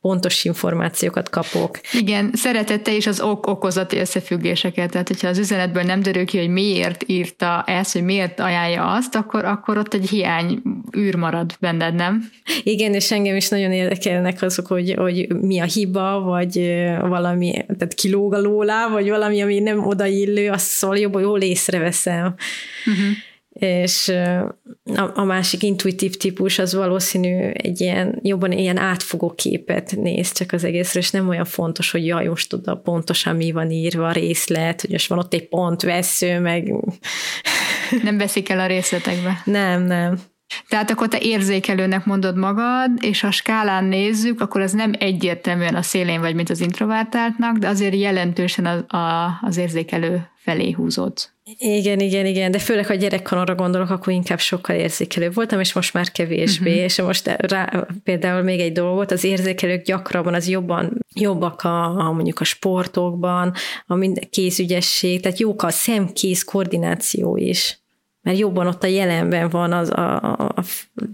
pontos 0.00 0.44
információkat 0.44 1.28
kapok. 1.28 1.80
Igen, 1.92 2.30
szeretette 2.34 2.94
is 2.94 3.06
az 3.06 3.20
ok-okozati 3.20 3.98
összefüggéseket, 3.98 4.90
tehát 4.90 5.08
hogyha 5.08 5.28
az 5.28 5.38
üzenetből 5.38 5.82
nem 5.82 6.02
derül 6.02 6.24
ki, 6.24 6.38
hogy 6.38 6.48
miért 6.48 7.04
írta 7.06 7.64
ezt, 7.66 7.92
hogy 7.92 8.02
miért 8.02 8.40
ajánlja 8.40 8.92
azt, 8.92 9.14
akkor, 9.14 9.44
akkor 9.44 9.78
ott 9.78 9.94
egy 9.94 10.08
hiány 10.08 10.62
űr 10.96 11.14
marad 11.14 11.56
benned, 11.60 11.94
nem? 11.94 12.30
Igen, 12.62 12.94
és 12.94 13.12
engem 13.12 13.36
is 13.36 13.48
nagyon 13.48 13.72
érdekelnek 13.72 14.42
azok, 14.42 14.66
hogy, 14.66 14.94
hogy 14.96 15.34
mi 15.40 15.60
a 15.60 15.64
hiba, 15.64 16.20
vagy 16.20 16.54
valami, 17.00 17.52
tehát 17.52 17.94
kilóg 17.94 18.34
a 18.34 18.40
lólá, 18.40 18.88
vagy 18.88 19.08
valami, 19.08 19.42
ami 19.42 19.58
nem 19.58 19.86
odaillő, 19.86 20.50
azt 20.50 20.66
szóval 20.66 20.98
jobban 20.98 21.22
jól 21.22 21.40
észreveszem. 21.40 22.34
Uh-huh 22.86 23.16
és 23.58 24.08
a, 24.84 25.10
a 25.14 25.24
másik 25.24 25.62
intuitív 25.62 26.16
típus 26.16 26.58
az 26.58 26.74
valószínű 26.74 27.50
egy 27.52 27.80
ilyen, 27.80 28.18
jobban 28.22 28.52
ilyen 28.52 28.76
átfogó 28.76 29.34
képet 29.34 29.96
néz 29.96 30.32
csak 30.32 30.52
az 30.52 30.64
egészre, 30.64 31.00
és 31.00 31.10
nem 31.10 31.28
olyan 31.28 31.44
fontos, 31.44 31.90
hogy 31.90 32.06
jaj, 32.06 32.26
most 32.26 32.48
tudod 32.48 32.80
pontosan 32.80 33.36
mi 33.36 33.52
van 33.52 33.70
írva 33.70 34.12
részlet, 34.12 34.80
hogy 34.80 34.90
most 34.90 35.08
van 35.08 35.18
ott 35.18 35.34
egy 35.34 35.48
pontvesző, 35.48 36.40
meg... 36.40 36.74
Nem 38.02 38.18
veszik 38.18 38.48
el 38.48 38.60
a 38.60 38.66
részletekbe. 38.66 39.42
Nem, 39.44 39.82
nem. 39.82 40.20
Tehát 40.68 40.90
akkor 40.90 41.08
te 41.08 41.18
érzékelőnek 41.20 42.04
mondod 42.04 42.36
magad, 42.36 42.90
és 43.00 43.20
ha 43.20 43.30
skálán 43.30 43.84
nézzük, 43.84 44.40
akkor 44.40 44.60
ez 44.60 44.72
nem 44.72 44.92
egyértelműen 44.98 45.74
a 45.74 45.82
szélén 45.82 46.20
vagy, 46.20 46.34
mint 46.34 46.50
az 46.50 46.60
introvertáltnak, 46.60 47.56
de 47.56 47.68
azért 47.68 47.94
jelentősen 47.94 48.66
a, 48.66 48.96
a, 48.96 49.38
az 49.42 49.56
érzékelő 49.56 50.28
felé 50.36 50.70
húzódsz. 50.70 51.30
Igen, 51.58 52.00
igen, 52.00 52.26
igen, 52.26 52.50
de 52.50 52.58
főleg, 52.58 52.86
ha 52.86 52.94
gyerekkoromra 52.94 53.54
gondolok, 53.54 53.90
akkor 53.90 54.12
inkább 54.12 54.38
sokkal 54.38 54.76
érzékelőbb 54.76 55.34
voltam, 55.34 55.60
és 55.60 55.72
most 55.72 55.92
már 55.92 56.10
kevésbé, 56.10 56.70
uh-huh. 56.70 56.84
és 56.84 57.00
most 57.00 57.26
rá, 57.26 57.86
például 58.04 58.42
még 58.42 58.60
egy 58.60 58.72
dolgot, 58.72 59.10
az 59.10 59.24
érzékelők 59.24 59.84
gyakrabban 59.84 60.34
az 60.34 60.48
jobban, 60.48 60.98
jobbak 61.14 61.62
a, 61.62 61.84
a 61.84 62.12
mondjuk 62.12 62.40
a 62.40 62.44
sportokban, 62.44 63.52
a 63.86 63.94
mind, 63.94 64.28
kézügyesség, 64.28 65.20
tehát 65.20 65.38
jók 65.38 65.62
a 65.62 65.70
szemkéz 65.70 66.44
koordináció 66.44 67.36
is 67.36 67.78
mert 68.22 68.38
jobban 68.38 68.66
ott 68.66 68.82
a 68.82 68.86
jelenben 68.86 69.48
van, 69.48 69.72
az 69.72 69.90
a, 69.90 70.22
a, 70.22 70.52
a, 70.54 70.64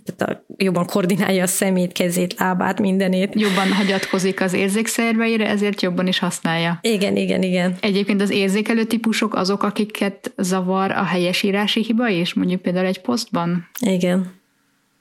tehát 0.04 0.32
a, 0.32 0.44
jobban 0.56 0.86
koordinálja 0.86 1.42
a 1.42 1.46
szemét, 1.46 1.92
kezét, 1.92 2.34
lábát, 2.38 2.80
mindenét. 2.80 3.40
Jobban 3.40 3.72
hagyatkozik 3.72 4.40
az 4.40 4.52
érzékszerveire, 4.52 5.48
ezért 5.48 5.82
jobban 5.82 6.06
is 6.06 6.18
használja. 6.18 6.78
Igen, 6.82 7.16
igen, 7.16 7.42
igen. 7.42 7.76
Egyébként 7.80 8.20
az 8.20 8.30
érzékelő 8.30 8.84
típusok 8.84 9.34
azok, 9.34 9.62
akiket 9.62 10.32
zavar 10.36 10.90
a 10.90 11.04
helyesírási 11.04 11.82
hiba 11.82 12.08
is, 12.08 12.34
mondjuk 12.34 12.62
például 12.62 12.86
egy 12.86 13.00
posztban? 13.00 13.68
Igen, 13.80 14.32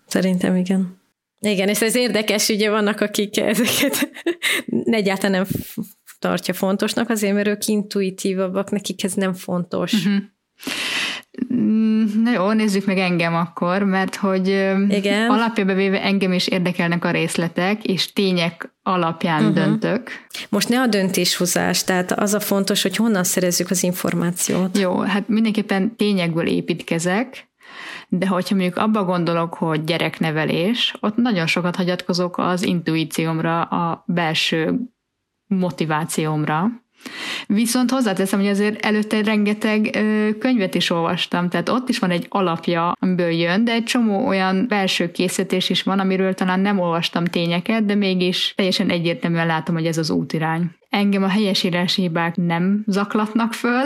szerintem 0.05 0.55
igen. 0.55 1.01
Igen, 1.39 1.69
és 1.69 1.81
ez 1.81 1.95
érdekes, 1.95 2.49
ugye 2.49 2.69
vannak, 2.69 3.01
akik 3.01 3.37
ezeket 3.37 4.09
egyáltalán 4.85 5.31
nem 5.31 5.45
tartja 6.19 6.53
fontosnak, 6.53 7.09
azért 7.09 7.33
mert 7.33 7.47
ők 7.47 7.67
intuitívabbak, 7.67 8.71
nekik 8.71 9.03
ez 9.03 9.13
nem 9.13 9.33
fontos. 9.33 9.93
Uh-huh. 9.93 10.23
Na 12.23 12.31
jó, 12.31 12.51
nézzük 12.51 12.85
meg 12.85 12.97
engem 12.97 13.35
akkor, 13.35 13.83
mert 13.83 14.15
hogy 14.15 14.47
Igen. 14.89 15.29
alapjába 15.29 15.73
véve 15.73 16.03
engem 16.03 16.33
is 16.33 16.47
érdekelnek 16.47 17.05
a 17.05 17.11
részletek, 17.11 17.83
és 17.83 18.13
tények 18.13 18.73
alapján 18.83 19.39
uh-huh. 19.39 19.55
döntök. 19.55 20.11
Most 20.49 20.69
ne 20.69 20.81
a 20.81 20.87
döntéshozás, 20.87 21.83
tehát 21.83 22.11
az 22.11 22.33
a 22.33 22.39
fontos, 22.39 22.81
hogy 22.81 22.95
honnan 22.95 23.23
szerezzük 23.23 23.69
az 23.69 23.83
információt. 23.83 24.77
Jó, 24.77 24.99
hát 24.99 25.27
mindenképpen 25.27 25.95
tényekből 25.95 26.47
építkezek, 26.47 27.47
de 28.07 28.27
hogyha 28.27 28.55
mondjuk 28.55 28.77
abba 28.77 29.03
gondolok, 29.03 29.53
hogy 29.53 29.83
gyereknevelés, 29.83 30.95
ott 30.99 31.15
nagyon 31.15 31.47
sokat 31.47 31.75
hagyatkozok 31.75 32.37
az 32.37 32.63
intuíciómra, 32.63 33.61
a 33.61 34.03
belső 34.07 34.79
motivációmra, 35.47 36.82
Viszont 37.47 37.91
hozzáteszem, 37.91 38.39
hogy 38.39 38.49
azért 38.49 38.85
előtte 38.85 39.21
rengeteg 39.21 39.89
ö, 39.95 40.29
könyvet 40.39 40.75
is 40.75 40.89
olvastam, 40.89 41.49
tehát 41.49 41.69
ott 41.69 41.89
is 41.89 41.99
van 41.99 42.11
egy 42.11 42.25
alapja, 42.29 42.95
amiből 42.99 43.31
jön, 43.31 43.63
de 43.63 43.71
egy 43.71 43.83
csomó 43.83 44.27
olyan 44.27 44.65
belső 44.67 45.11
készítés 45.11 45.69
is 45.69 45.83
van, 45.83 45.99
amiről 45.99 46.33
talán 46.33 46.59
nem 46.59 46.79
olvastam 46.79 47.25
tényeket, 47.25 47.85
de 47.85 47.95
mégis 47.95 48.53
teljesen 48.55 48.89
egyértelműen 48.89 49.47
látom, 49.47 49.75
hogy 49.75 49.85
ez 49.85 49.97
az 49.97 50.09
útirány. 50.09 50.71
Engem 50.89 51.23
a 51.23 51.27
helyesírási 51.27 52.01
hibák 52.01 52.35
nem 52.35 52.83
zaklatnak 52.87 53.53
föl, 53.53 53.83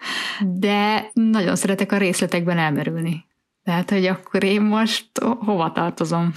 de 0.64 1.10
nagyon 1.12 1.56
szeretek 1.56 1.92
a 1.92 1.96
részletekben 1.96 2.58
elmerülni. 2.58 3.24
Tehát, 3.64 3.90
hogy 3.90 4.06
akkor 4.06 4.44
én 4.44 4.60
most 4.60 5.06
hova 5.38 5.72
tartozom? 5.72 6.32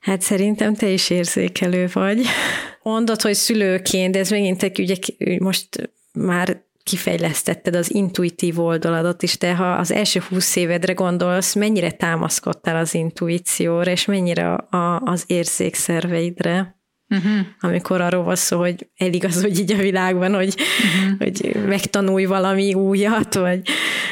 Hát 0.00 0.20
szerintem 0.20 0.74
te 0.74 0.88
is 0.88 1.10
érzékelő 1.10 1.88
vagy. 1.92 2.20
Mondod, 2.82 3.20
hogy 3.22 3.34
szülőként, 3.34 4.12
de 4.12 4.18
ez 4.18 4.30
megint 4.30 4.62
egy, 4.62 4.80
ugye 4.80 4.96
most 5.38 5.92
már 6.12 6.62
kifejlesztetted 6.82 7.74
az 7.74 7.94
intuitív 7.94 8.60
oldaladat 8.60 9.22
is, 9.22 9.38
de 9.38 9.54
ha 9.54 9.72
az 9.72 9.90
első 9.90 10.20
húsz 10.28 10.56
évedre 10.56 10.92
gondolsz, 10.92 11.54
mennyire 11.54 11.90
támaszkodtál 11.90 12.76
az 12.76 12.94
intuícióra, 12.94 13.90
és 13.90 14.04
mennyire 14.04 14.54
a, 14.54 15.00
az 15.00 15.24
érzékszerveidre? 15.26 16.76
Uh-huh. 17.16 17.46
amikor 17.60 18.00
arról 18.00 18.24
van 18.24 18.36
szó, 18.36 18.58
hogy 18.58 18.88
eligazodj 18.96 19.60
így 19.60 19.72
a 19.72 19.76
világban, 19.76 20.34
hogy, 20.34 20.54
uh-huh. 20.58 21.18
hogy 21.18 21.66
megtanulj 21.66 22.24
valami 22.24 22.74
újat, 22.74 23.34
vagy... 23.34 23.60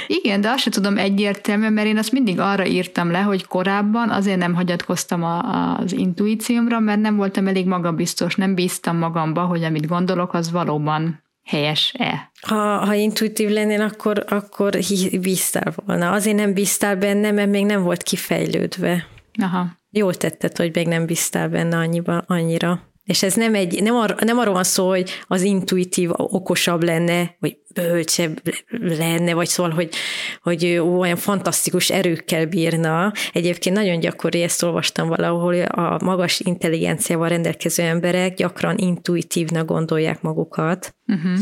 Igen, 0.06 0.40
de 0.40 0.48
azt 0.48 0.62
sem 0.62 0.72
tudom 0.72 0.98
egyértelműen, 0.98 1.72
mert 1.72 1.86
én 1.86 1.98
azt 1.98 2.12
mindig 2.12 2.38
arra 2.38 2.66
írtam 2.66 3.10
le, 3.10 3.20
hogy 3.20 3.46
korábban 3.46 4.10
azért 4.10 4.38
nem 4.38 4.54
hagyatkoztam 4.54 5.24
a, 5.24 5.76
az 5.78 5.92
intuíciómra, 5.92 6.80
mert 6.80 7.00
nem 7.00 7.16
voltam 7.16 7.46
elég 7.46 7.66
magabiztos, 7.66 8.34
nem 8.34 8.54
bíztam 8.54 8.96
magamba, 8.96 9.42
hogy 9.42 9.64
amit 9.64 9.86
gondolok, 9.86 10.34
az 10.34 10.50
valóban 10.50 11.22
helyes-e? 11.44 12.30
Ha, 12.40 12.84
ha 12.84 12.94
intuitív 12.94 13.48
lennél, 13.48 13.80
akkor, 13.80 14.24
akkor 14.28 14.78
bíztál 15.20 15.72
volna. 15.86 16.10
Azért 16.10 16.36
nem 16.36 16.52
bíztál 16.54 16.96
benne, 16.96 17.30
mert 17.30 17.50
még 17.50 17.64
nem 17.64 17.82
volt 17.82 18.02
kifejlődve. 18.02 19.06
Aha. 19.42 19.66
Jól 19.90 20.14
tetted, 20.14 20.56
hogy 20.56 20.70
még 20.74 20.86
nem 20.86 21.06
bíztál 21.06 21.48
benne 21.48 21.76
annyiba, 21.76 22.22
annyira. 22.26 22.89
És 23.04 23.22
ez 23.22 23.34
nem, 23.34 23.54
egy, 23.54 23.82
nem, 23.82 23.94
ar, 23.94 24.14
nem 24.24 24.38
arról 24.38 24.54
van 24.54 24.64
szó, 24.64 24.88
hogy 24.88 25.10
az 25.26 25.42
intuitív 25.42 26.10
okosabb 26.12 26.82
lenne, 26.82 27.36
vagy 27.38 27.58
bölcsebb 27.74 28.42
lenne, 28.70 29.34
vagy 29.34 29.48
szóval, 29.48 29.72
hogy, 29.72 29.94
hogy 30.42 30.66
olyan 30.78 31.16
fantasztikus 31.16 31.90
erőkkel 31.90 32.46
bírna. 32.46 33.12
Egyébként 33.32 33.76
nagyon 33.76 34.00
gyakori, 34.00 34.42
ezt 34.42 34.62
olvastam 34.62 35.08
valahol, 35.08 35.62
a 35.62 35.98
magas 36.04 36.40
intelligenciával 36.40 37.28
rendelkező 37.28 37.82
emberek 37.82 38.34
gyakran 38.34 38.78
intuitívnak 38.78 39.66
gondolják 39.66 40.22
magukat. 40.22 40.94
Uh-huh 41.06 41.38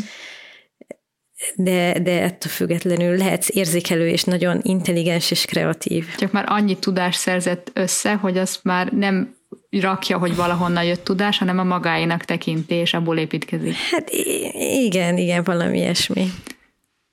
de, 1.54 1.98
de 1.98 2.22
ettől 2.22 2.52
függetlenül 2.52 3.16
lehetsz 3.16 3.56
érzékelő 3.56 4.08
és 4.08 4.24
nagyon 4.24 4.60
intelligens 4.62 5.30
és 5.30 5.44
kreatív. 5.44 6.14
Csak 6.16 6.32
már 6.32 6.44
annyi 6.48 6.78
tudást 6.78 7.18
szerzett 7.18 7.70
össze, 7.74 8.14
hogy 8.14 8.38
azt 8.38 8.64
már 8.64 8.92
nem 8.92 9.37
rakja, 9.70 10.18
hogy 10.18 10.36
valahonnan 10.36 10.84
jött 10.84 11.04
tudás, 11.04 11.38
hanem 11.38 11.58
a 11.58 11.64
magáinak 11.64 12.24
tekinti, 12.24 12.74
és 12.74 12.94
abból 12.94 13.18
építkezik. 13.18 13.74
Hát 13.74 14.10
igen, 14.84 15.16
igen, 15.16 15.44
valami 15.44 15.78
ilyesmi. 15.78 16.26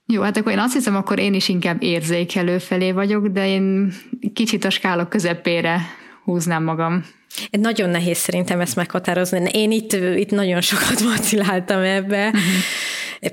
Jó, 0.05 0.21
hát 0.21 0.37
akkor 0.37 0.51
én 0.51 0.59
azt 0.59 0.73
hiszem, 0.73 0.95
akkor 0.95 1.19
én 1.19 1.33
is 1.33 1.49
inkább 1.49 1.83
érzékelő 1.83 2.57
felé 2.57 2.91
vagyok, 2.91 3.27
de 3.27 3.47
én 3.47 3.93
kicsit 4.33 4.65
a 4.65 4.69
skálok 4.69 5.09
közepére 5.09 5.81
húznám 6.23 6.63
magam. 6.63 7.05
Nagyon 7.51 7.89
nehéz 7.89 8.17
szerintem 8.17 8.59
ezt 8.59 8.75
meghatározni. 8.75 9.49
Én 9.51 9.71
itt, 9.71 9.93
itt 9.93 10.31
nagyon 10.31 10.61
sokat 10.61 11.01
vaciláltam 11.15 11.81
ebbe. 11.81 12.25
Uh-huh 12.27 12.41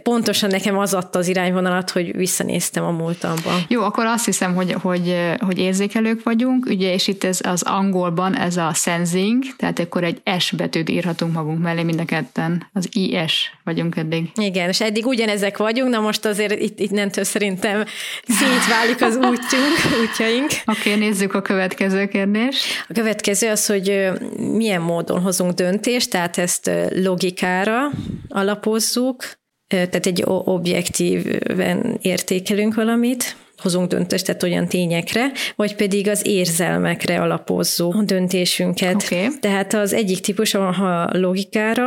pontosan 0.02 0.50
nekem 0.50 0.78
az 0.78 0.94
adta 0.94 1.18
az 1.18 1.28
irányvonalat, 1.28 1.90
hogy 1.90 2.16
visszanéztem 2.16 2.84
a 2.84 2.90
múltamba. 2.90 3.58
Jó, 3.68 3.82
akkor 3.82 4.04
azt 4.04 4.24
hiszem, 4.24 4.54
hogy, 4.54 4.72
hogy, 4.72 5.16
hogy 5.38 5.58
érzékelők 5.58 6.22
vagyunk, 6.22 6.66
ugye, 6.66 6.92
és 6.92 7.08
itt 7.08 7.24
ez 7.24 7.40
az 7.42 7.62
angolban 7.62 8.36
ez 8.36 8.56
a 8.56 8.72
sensing, 8.74 9.42
tehát 9.56 9.78
akkor 9.78 10.04
egy 10.04 10.22
S 10.38 10.50
betűt 10.50 10.88
írhatunk 10.88 11.32
magunk 11.32 11.62
mellé 11.62 11.82
mind 11.82 12.00
a 12.00 12.04
ketten. 12.04 12.66
Az 12.72 12.88
IS 12.90 13.52
vagyunk 13.64 13.96
eddig. 13.96 14.30
Igen, 14.34 14.68
és 14.68 14.80
eddig 14.80 15.06
ugyanezek 15.06 15.56
vagyunk, 15.56 15.90
na 15.90 16.00
most 16.00 16.24
azért 16.24 16.60
itt, 16.60 16.78
itt 16.78 16.90
nem 16.90 17.08
szerintem 17.12 17.84
szétválik 18.26 19.02
az 19.02 19.16
útjunk, 19.16 19.76
útjaink. 20.02 20.50
Oké, 20.66 20.92
okay, 20.92 21.08
nézzük 21.08 21.34
a 21.34 21.42
következő 21.42 22.06
kérdést. 22.06 22.64
A 22.88 22.92
következő 22.92 23.50
az, 23.50 23.66
hogy 23.66 24.10
milyen 24.36 24.80
módon 24.80 25.20
hozunk 25.20 25.52
döntést, 25.52 26.10
tehát 26.10 26.38
ezt 26.38 26.70
logikára 26.90 27.90
alapozzuk, 28.28 29.40
tehát 29.72 30.06
egy 30.06 30.22
objektíven 30.26 31.98
értékelünk 32.02 32.74
valamit, 32.74 33.36
hozunk 33.58 33.88
döntést, 33.88 34.26
tehát 34.26 34.42
olyan 34.42 34.68
tényekre, 34.68 35.32
vagy 35.56 35.74
pedig 35.74 36.08
az 36.08 36.26
érzelmekre 36.26 37.20
alapozzuk 37.20 37.94
a 37.94 38.02
döntésünket. 38.02 38.94
Okay. 38.94 39.28
Tehát 39.40 39.74
az 39.74 39.92
egyik 39.92 40.20
típus, 40.20 40.52
ha 40.52 41.08
logikára, 41.12 41.86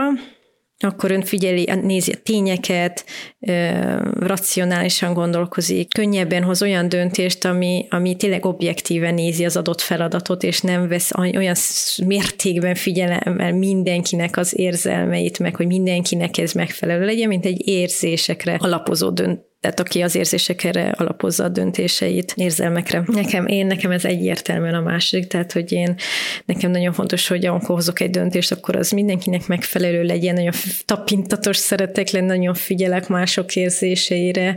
akkor 0.79 1.11
ön 1.11 1.21
figyeli, 1.21 1.69
nézi 1.81 2.11
a 2.11 2.21
tényeket, 2.23 3.05
racionálisan 4.19 5.13
gondolkozik, 5.13 5.93
könnyebben 5.93 6.43
hoz 6.43 6.61
olyan 6.61 6.89
döntést, 6.89 7.45
ami, 7.45 7.87
ami 7.89 8.15
tényleg 8.15 8.45
objektíven 8.45 9.13
nézi 9.13 9.45
az 9.45 9.57
adott 9.57 9.81
feladatot, 9.81 10.43
és 10.43 10.61
nem 10.61 10.87
vesz 10.87 11.11
olyan 11.17 11.55
mértékben 12.05 12.75
figyelemmel 12.75 13.53
mindenkinek 13.53 14.37
az 14.37 14.57
érzelmeit, 14.57 15.39
meg 15.39 15.55
hogy 15.55 15.67
mindenkinek 15.67 16.37
ez 16.37 16.51
megfelelő 16.51 17.05
legyen, 17.05 17.27
mint 17.27 17.45
egy 17.45 17.67
érzésekre 17.67 18.57
alapozó 18.59 19.09
döntés 19.09 19.44
tehát 19.65 19.79
aki 19.79 20.01
az 20.01 20.15
érzésekre 20.15 20.89
alapozza 20.97 21.43
a 21.43 21.49
döntéseit, 21.49 22.33
érzelmekre. 22.35 23.03
Nekem, 23.05 23.47
én, 23.47 23.65
nekem 23.65 23.91
ez 23.91 24.05
egyértelműen 24.05 24.73
a 24.73 24.81
másik, 24.81 25.27
tehát 25.27 25.51
hogy 25.51 25.71
én, 25.71 25.95
nekem 26.45 26.71
nagyon 26.71 26.93
fontos, 26.93 27.27
hogy 27.27 27.45
amikor 27.45 27.75
hozok 27.75 27.99
egy 27.99 28.09
döntést, 28.09 28.51
akkor 28.51 28.75
az 28.75 28.91
mindenkinek 28.91 29.47
megfelelő 29.47 30.03
legyen, 30.03 30.33
nagyon 30.33 30.53
tapintatos 30.85 31.57
szeretek 31.57 32.09
lenni, 32.09 32.25
nagyon 32.25 32.53
figyelek 32.53 33.07
mások 33.07 33.55
érzéseire, 33.55 34.55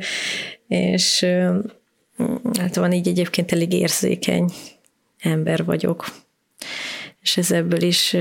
és 0.68 1.26
hát 2.58 2.76
van 2.76 2.92
így 2.92 3.08
egyébként 3.08 3.52
elég 3.52 3.72
érzékeny 3.72 4.50
ember 5.20 5.64
vagyok 5.64 6.06
és 7.28 7.36
ez 7.36 7.50
ebből 7.50 7.82
is, 7.82 8.16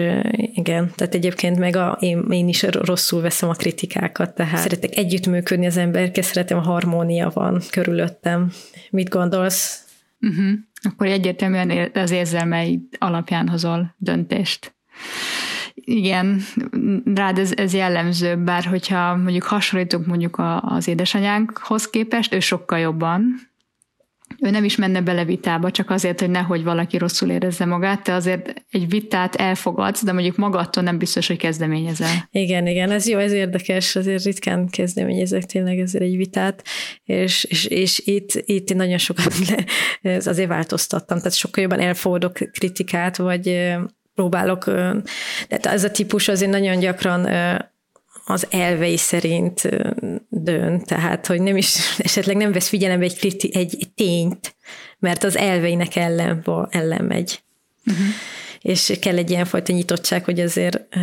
igen, 0.53 0.91
tehát 0.95 1.13
egyébként 1.13 1.59
meg 1.59 1.75
a, 1.75 1.97
én, 1.99 2.25
én 2.29 2.47
is 2.47 2.63
rosszul 2.63 3.21
veszem 3.21 3.49
a 3.49 3.53
kritikákat, 3.53 4.35
tehát 4.35 4.57
szeretek 4.57 4.95
együttműködni 4.95 5.65
az 5.65 5.77
emberkel, 5.77 6.23
szeretem, 6.23 6.57
a 6.57 6.61
harmónia 6.61 7.31
van 7.33 7.61
körülöttem. 7.71 8.51
Mit 8.89 9.09
gondolsz? 9.09 9.85
Uh-huh. 10.21 10.51
Akkor 10.81 11.07
egyértelműen 11.07 11.91
az 11.93 12.11
érzelmei 12.11 12.87
alapján 12.97 13.47
hozol 13.47 13.95
döntést. 13.97 14.75
Igen, 15.73 16.41
rád 17.15 17.37
ez, 17.37 17.51
ez 17.55 17.73
jellemző, 17.73 18.35
bár 18.35 18.63
hogyha 18.63 19.15
mondjuk 19.15 19.43
hasonlítunk 19.43 20.05
mondjuk 20.05 20.41
az 20.61 20.87
édesanyánkhoz 20.87 21.89
képest, 21.89 22.33
ő 22.33 22.39
sokkal 22.39 22.79
jobban, 22.79 23.39
ő 24.41 24.49
nem 24.49 24.63
is 24.63 24.75
menne 24.75 25.01
bele 25.01 25.25
vitába, 25.25 25.71
csak 25.71 25.89
azért, 25.89 26.19
hogy 26.19 26.29
nehogy 26.29 26.63
valaki 26.63 26.97
rosszul 26.97 27.29
érezze 27.29 27.65
magát, 27.65 28.03
te 28.03 28.13
azért 28.13 28.63
egy 28.71 28.89
vitát 28.89 29.35
elfogadsz, 29.35 30.03
de 30.03 30.11
mondjuk 30.11 30.35
magadtól 30.35 30.83
nem 30.83 30.97
biztos, 30.97 31.27
hogy 31.27 31.37
kezdeményezel. 31.37 32.27
Igen, 32.31 32.67
igen, 32.67 32.91
ez 32.91 33.07
jó, 33.07 33.17
ez 33.17 33.31
érdekes, 33.31 33.95
azért 33.95 34.23
ritkán 34.23 34.69
kezdeményezek 34.69 35.45
tényleg 35.45 35.79
ezért 35.79 36.03
egy 36.03 36.17
vitát, 36.17 36.63
és, 37.03 37.43
és, 37.43 37.65
és 37.65 38.01
itt, 38.05 38.31
itt 38.45 38.73
nagyon 38.73 38.97
sokat 38.97 39.33
ez 40.01 40.27
azért 40.27 40.49
változtattam, 40.49 41.17
tehát 41.17 41.33
sokkal 41.33 41.63
jobban 41.63 41.79
elfogadok 41.79 42.33
kritikát, 42.33 43.17
vagy 43.17 43.75
próbálok, 44.15 44.65
de 45.49 45.57
ez 45.61 45.83
a 45.83 45.91
típus 45.91 46.27
azért 46.27 46.51
nagyon 46.51 46.79
gyakran 46.79 47.27
az 48.29 48.47
elvei 48.49 48.97
szerint 48.97 49.69
dönt, 50.29 50.85
tehát 50.85 51.27
hogy 51.27 51.41
nem 51.41 51.57
is, 51.57 51.77
esetleg 51.97 52.35
nem 52.35 52.51
vesz 52.51 52.67
figyelembe 52.67 53.05
egy, 53.05 53.17
kriti, 53.17 53.51
egy 53.53 53.87
tényt, 53.95 54.55
mert 54.99 55.23
az 55.23 55.37
elveinek 55.37 55.95
ellen, 55.95 56.43
ellen 56.69 57.05
megy. 57.05 57.41
Uh-huh. 57.85 58.05
És 58.61 58.97
kell 59.01 59.17
egy 59.17 59.29
ilyenfajta 59.29 59.73
nyitottság, 59.73 60.23
hogy 60.23 60.39
azért 60.39 60.95
uh, 60.95 61.01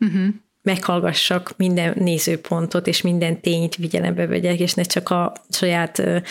uh-huh. 0.00 0.26
meghallgassak 0.62 1.54
minden 1.56 1.94
nézőpontot, 1.98 2.86
és 2.86 3.02
minden 3.02 3.40
tényt 3.40 3.74
figyelembe 3.74 4.26
vegyek, 4.26 4.58
és 4.58 4.74
ne 4.74 4.82
csak 4.82 5.10
a 5.10 5.32
saját 5.48 5.98
uh, 5.98 6.22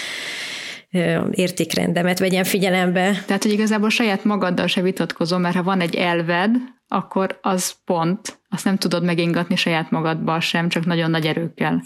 értékrendemet 1.32 2.20
vegyen 2.20 2.44
figyelembe. 2.44 3.24
Tehát, 3.26 3.44
hogy 3.44 3.52
igazából 3.52 3.90
saját 3.90 4.24
magaddal 4.24 4.68
se 4.68 4.82
vitatkozom, 4.82 5.42
mert 5.42 5.56
ha 5.56 5.64
van 5.64 5.82
egy 5.82 5.96
elved, 5.96 6.56
akkor 6.88 7.40
az 7.42 7.76
pont, 7.86 8.39
azt 8.50 8.66
nem 8.66 8.78
tudod 8.78 9.04
megingatni 9.04 9.56
saját 9.56 9.92
magadba 9.92 10.40
sem, 10.40 10.70
csak 10.70 10.86
nagyon 10.86 11.10
nagy 11.12 11.26
erőkkel. 11.26 11.84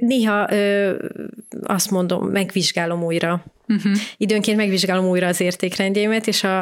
Néha 0.00 0.48
azt 1.62 1.90
mondom, 1.90 2.28
megvizsgálom 2.28 3.02
újra. 3.02 3.44
Uh-huh. 3.68 3.92
Időnként 4.16 4.56
megvizsgálom 4.56 5.04
újra 5.04 5.26
az 5.26 5.40
értékrendjémet, 5.40 6.26
és 6.26 6.44
a, 6.44 6.58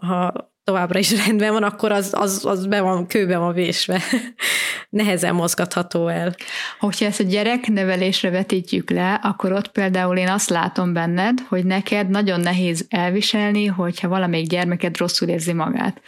ha 0.00 0.51
továbbra 0.64 0.98
is 0.98 1.26
rendben 1.26 1.52
van, 1.52 1.62
akkor 1.62 1.92
az, 1.92 2.14
az, 2.16 2.44
az 2.44 2.66
be 2.66 2.80
van, 2.80 3.06
kőbe 3.06 3.36
van 3.36 3.52
vésve. 3.52 4.02
Nehezen 4.90 5.34
mozgatható 5.34 6.08
el. 6.08 6.34
Hogyha 6.78 7.04
ezt 7.04 7.20
a 7.20 7.24
gyereknevelésre 7.24 8.30
vetítjük 8.30 8.90
le, 8.90 9.14
akkor 9.22 9.52
ott 9.52 9.68
például 9.68 10.16
én 10.16 10.28
azt 10.28 10.50
látom 10.50 10.92
benned, 10.92 11.40
hogy 11.48 11.64
neked 11.64 12.08
nagyon 12.08 12.40
nehéz 12.40 12.86
elviselni, 12.88 13.66
hogyha 13.66 14.08
valamelyik 14.08 14.46
gyermeked 14.46 14.96
rosszul 14.96 15.28
érzi 15.28 15.52
magát. 15.52 16.00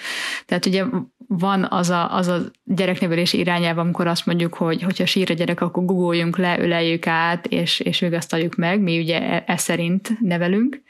Tehát 0.47 0.67
ugye 0.67 0.85
van 1.29 1.67
az 1.71 1.91
a, 1.91 2.15
az 2.15 2.29
a 2.29 2.41
gyereknevelési 2.65 3.39
irányelv, 3.39 3.79
amikor 3.79 4.07
azt 4.07 4.27
mondjuk, 4.27 4.55
hogy 4.55 4.83
hogyha 4.83 5.07
sír 5.07 5.31
a 5.31 5.35
gyerek, 5.35 5.61
akkor 5.61 5.85
gugoljunk 5.85 6.37
le, 6.39 6.59
öleljük 6.59 7.07
át, 7.07 7.47
és, 7.47 7.81
és 7.81 7.99
vigasztaljuk 7.99 8.55
meg, 8.55 8.81
mi 8.81 8.99
ugye 8.99 9.23
e, 9.23 9.45
e 9.47 9.57
szerint 9.57 10.21
nevelünk 10.21 10.83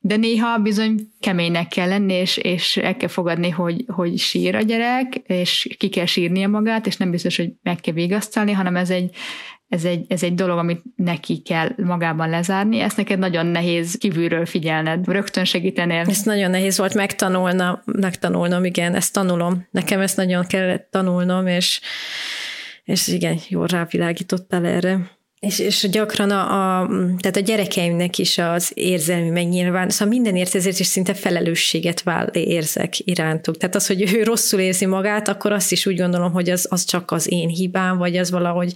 de 0.00 0.16
néha 0.16 0.58
bizony 0.58 1.08
keménynek 1.20 1.68
kell 1.68 1.88
lenni, 1.88 2.12
és, 2.12 2.36
és 2.36 2.76
el 2.76 2.96
kell 2.96 3.08
fogadni, 3.08 3.50
hogy, 3.50 3.84
hogy 3.86 4.18
sír 4.18 4.54
a 4.54 4.60
gyerek, 4.60 5.14
és 5.26 5.74
ki 5.78 5.88
kell 5.88 6.04
sírnia 6.04 6.48
magát, 6.48 6.86
és 6.86 6.96
nem 6.96 7.10
biztos, 7.10 7.36
hogy 7.36 7.52
meg 7.62 7.80
kell 7.80 7.94
vigasztalni, 7.94 8.52
hanem 8.52 8.76
ez 8.76 8.90
egy, 8.90 9.16
ez 9.68 9.84
egy, 9.84 10.04
ez 10.08 10.22
egy 10.22 10.34
dolog, 10.34 10.58
amit 10.58 10.82
neki 10.96 11.38
kell 11.38 11.68
magában 11.76 12.30
lezárni, 12.30 12.80
ezt 12.80 12.96
neked 12.96 13.18
nagyon 13.18 13.46
nehéz 13.46 13.98
kívülről 13.98 14.46
figyelned, 14.46 15.08
rögtön 15.08 15.44
segítenél. 15.44 16.04
Ezt 16.08 16.24
nagyon 16.24 16.50
nehéz 16.50 16.78
volt 16.78 16.94
megtanulnom, 16.94 17.82
megtanulnom, 17.84 18.64
igen, 18.64 18.94
ezt 18.94 19.12
tanulom. 19.12 19.66
Nekem 19.70 20.00
ezt 20.00 20.16
nagyon 20.16 20.46
kellett 20.46 20.88
tanulnom, 20.90 21.46
és, 21.46 21.80
és 22.84 23.08
igen, 23.08 23.38
jól 23.48 23.66
rávilágítottál 23.66 24.66
erre. 24.66 25.15
És, 25.46 25.58
és 25.58 25.88
gyakran 25.90 26.30
a, 26.30 26.40
a, 26.40 26.86
tehát 27.18 27.36
a 27.36 27.40
gyerekeimnek 27.40 28.18
is 28.18 28.38
az 28.38 28.70
érzelmi 28.74 29.28
megnyilván, 29.28 29.88
szóval 29.88 30.14
mindenért 30.14 30.54
ezért 30.54 30.78
is 30.78 30.86
szinte 30.86 31.14
felelősséget 31.14 32.02
vál, 32.02 32.26
érzek 32.26 32.94
irántuk. 32.98 33.56
Tehát 33.56 33.74
az, 33.74 33.86
hogy 33.86 34.14
ő 34.14 34.22
rosszul 34.22 34.60
érzi 34.60 34.86
magát, 34.86 35.28
akkor 35.28 35.52
azt 35.52 35.72
is 35.72 35.86
úgy 35.86 35.98
gondolom, 35.98 36.32
hogy 36.32 36.50
az, 36.50 36.66
az 36.70 36.84
csak 36.84 37.10
az 37.10 37.32
én 37.32 37.48
hibám, 37.48 37.98
vagy 37.98 38.16
az 38.16 38.30
valahogy 38.30 38.72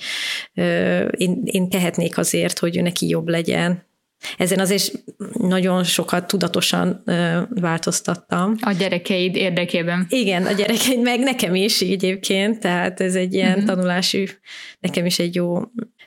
ö, 0.55 0.99
én, 1.05 1.43
én 1.45 1.69
tehetnék 1.69 2.19
azért, 2.19 2.59
hogy 2.59 2.77
ő 2.77 2.81
neki 2.81 3.09
jobb 3.09 3.29
legyen. 3.29 3.89
Ezen 4.37 4.59
azért 4.59 4.93
nagyon 5.33 5.85
sokat 5.85 6.27
tudatosan 6.27 7.03
ö, 7.05 7.41
változtattam. 7.51 8.57
A 8.61 8.73
gyerekeid 8.73 9.37
érdekében. 9.37 10.07
Igen, 10.09 10.47
a 10.47 10.53
gyerekeid, 10.53 11.01
meg 11.01 11.21
nekem 11.21 11.55
is 11.55 11.81
egyébként, 11.81 12.61
tehát 12.61 13.01
ez 13.01 13.15
egy 13.15 13.35
ilyen 13.35 13.51
uh-huh. 13.53 13.67
tanulási, 13.67 14.29
nekem 14.81 15.07
is 15.07 15.19
egy 15.19 15.35
jó 15.35 15.61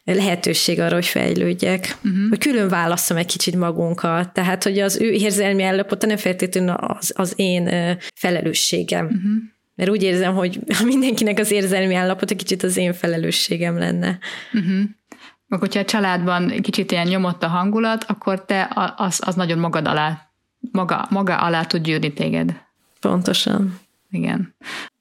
lehetőség 0.04 0.80
arra, 0.80 0.94
hogy 0.94 1.06
fejlődjek, 1.06 1.98
uh-huh. 2.04 2.30
hogy 2.30 2.38
külön 2.38 2.70
válasszam 2.70 3.18
egy 3.18 3.26
kicsit 3.26 3.56
magunkat, 3.56 4.34
tehát 4.34 4.64
hogy 4.64 4.80
az 4.80 5.02
ő 5.02 5.12
érzelmi 5.12 5.64
állapota 5.64 6.08
nem 6.08 6.18
feltétlenül 6.18 6.70
az, 6.70 7.14
az 7.16 7.34
én 7.36 7.98
felelősségem. 8.16 9.06
Uh-huh. 9.06 9.22
Mert 9.76 9.90
úgy 9.90 10.04
érzem, 10.04 10.34
hogy 10.36 10.60
mindenkinek 10.84 11.40
az 11.40 11.52
érzelmi 11.52 11.96
állapota 11.96 12.36
kicsit 12.36 12.64
az 12.64 12.78
én 12.78 12.94
felelősségem 12.94 13.78
lenne. 13.78 14.20
Uh-huh. 14.54 14.82
Akkor, 15.48 15.68
hogyha 15.68 15.80
a 15.80 15.86
családban 15.86 16.62
kicsit 16.62 16.92
ilyen 16.92 17.08
nyomott 17.08 17.44
a 17.44 17.48
hangulat, 17.48 18.04
akkor 18.08 18.46
te 18.46 18.72
az, 18.96 19.22
az 19.26 19.36
nagyon 19.36 19.58
magad 19.58 19.88
alá, 19.88 20.30
maga, 20.72 21.08
maga 21.10 21.36
alá 21.36 21.64
tud 21.64 21.82
gyűrni 21.84 22.14
téged. 22.14 22.62
Pontosan. 23.00 23.80
Igen. 24.12 24.56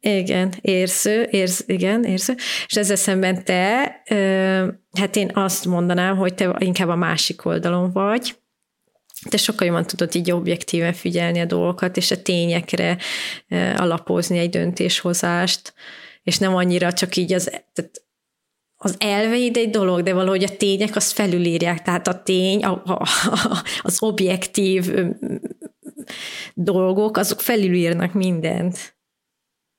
Igen, 0.04 0.54
érző, 0.60 1.28
érz, 1.30 1.64
igen, 1.66 2.04
érző. 2.04 2.34
És 2.66 2.76
ezzel 2.76 2.96
szemben 2.96 3.44
te, 3.44 4.02
hát 4.92 5.16
én 5.16 5.30
azt 5.34 5.64
mondanám, 5.64 6.16
hogy 6.16 6.34
te 6.34 6.56
inkább 6.58 6.88
a 6.88 6.96
másik 6.96 7.44
oldalon 7.44 7.92
vagy, 7.92 8.36
te 9.28 9.36
sokkal 9.36 9.66
jobban 9.66 9.86
tudod 9.86 10.14
így 10.14 10.30
objektíven 10.30 10.92
figyelni 10.92 11.40
a 11.40 11.44
dolgokat, 11.44 11.96
és 11.96 12.10
a 12.10 12.22
tényekre 12.22 12.98
alapozni 13.76 14.38
egy 14.38 14.50
döntéshozást, 14.50 15.74
és 16.22 16.38
nem 16.38 16.54
annyira 16.54 16.92
csak 16.92 17.16
így 17.16 17.32
az, 17.32 17.44
tehát 17.44 18.04
az 18.76 18.94
elveid 18.98 19.56
egy 19.56 19.70
dolog, 19.70 20.02
de 20.02 20.14
valahogy 20.14 20.44
a 20.44 20.56
tények 20.56 20.96
azt 20.96 21.12
felülírják, 21.12 21.82
tehát 21.82 22.08
a 22.08 22.22
tény, 22.22 22.64
a, 22.64 22.82
a, 22.84 23.08
az 23.82 24.02
objektív 24.02 24.94
dolgok, 26.54 27.16
azok 27.16 27.40
felülírnak 27.40 28.12
mindent 28.12 28.91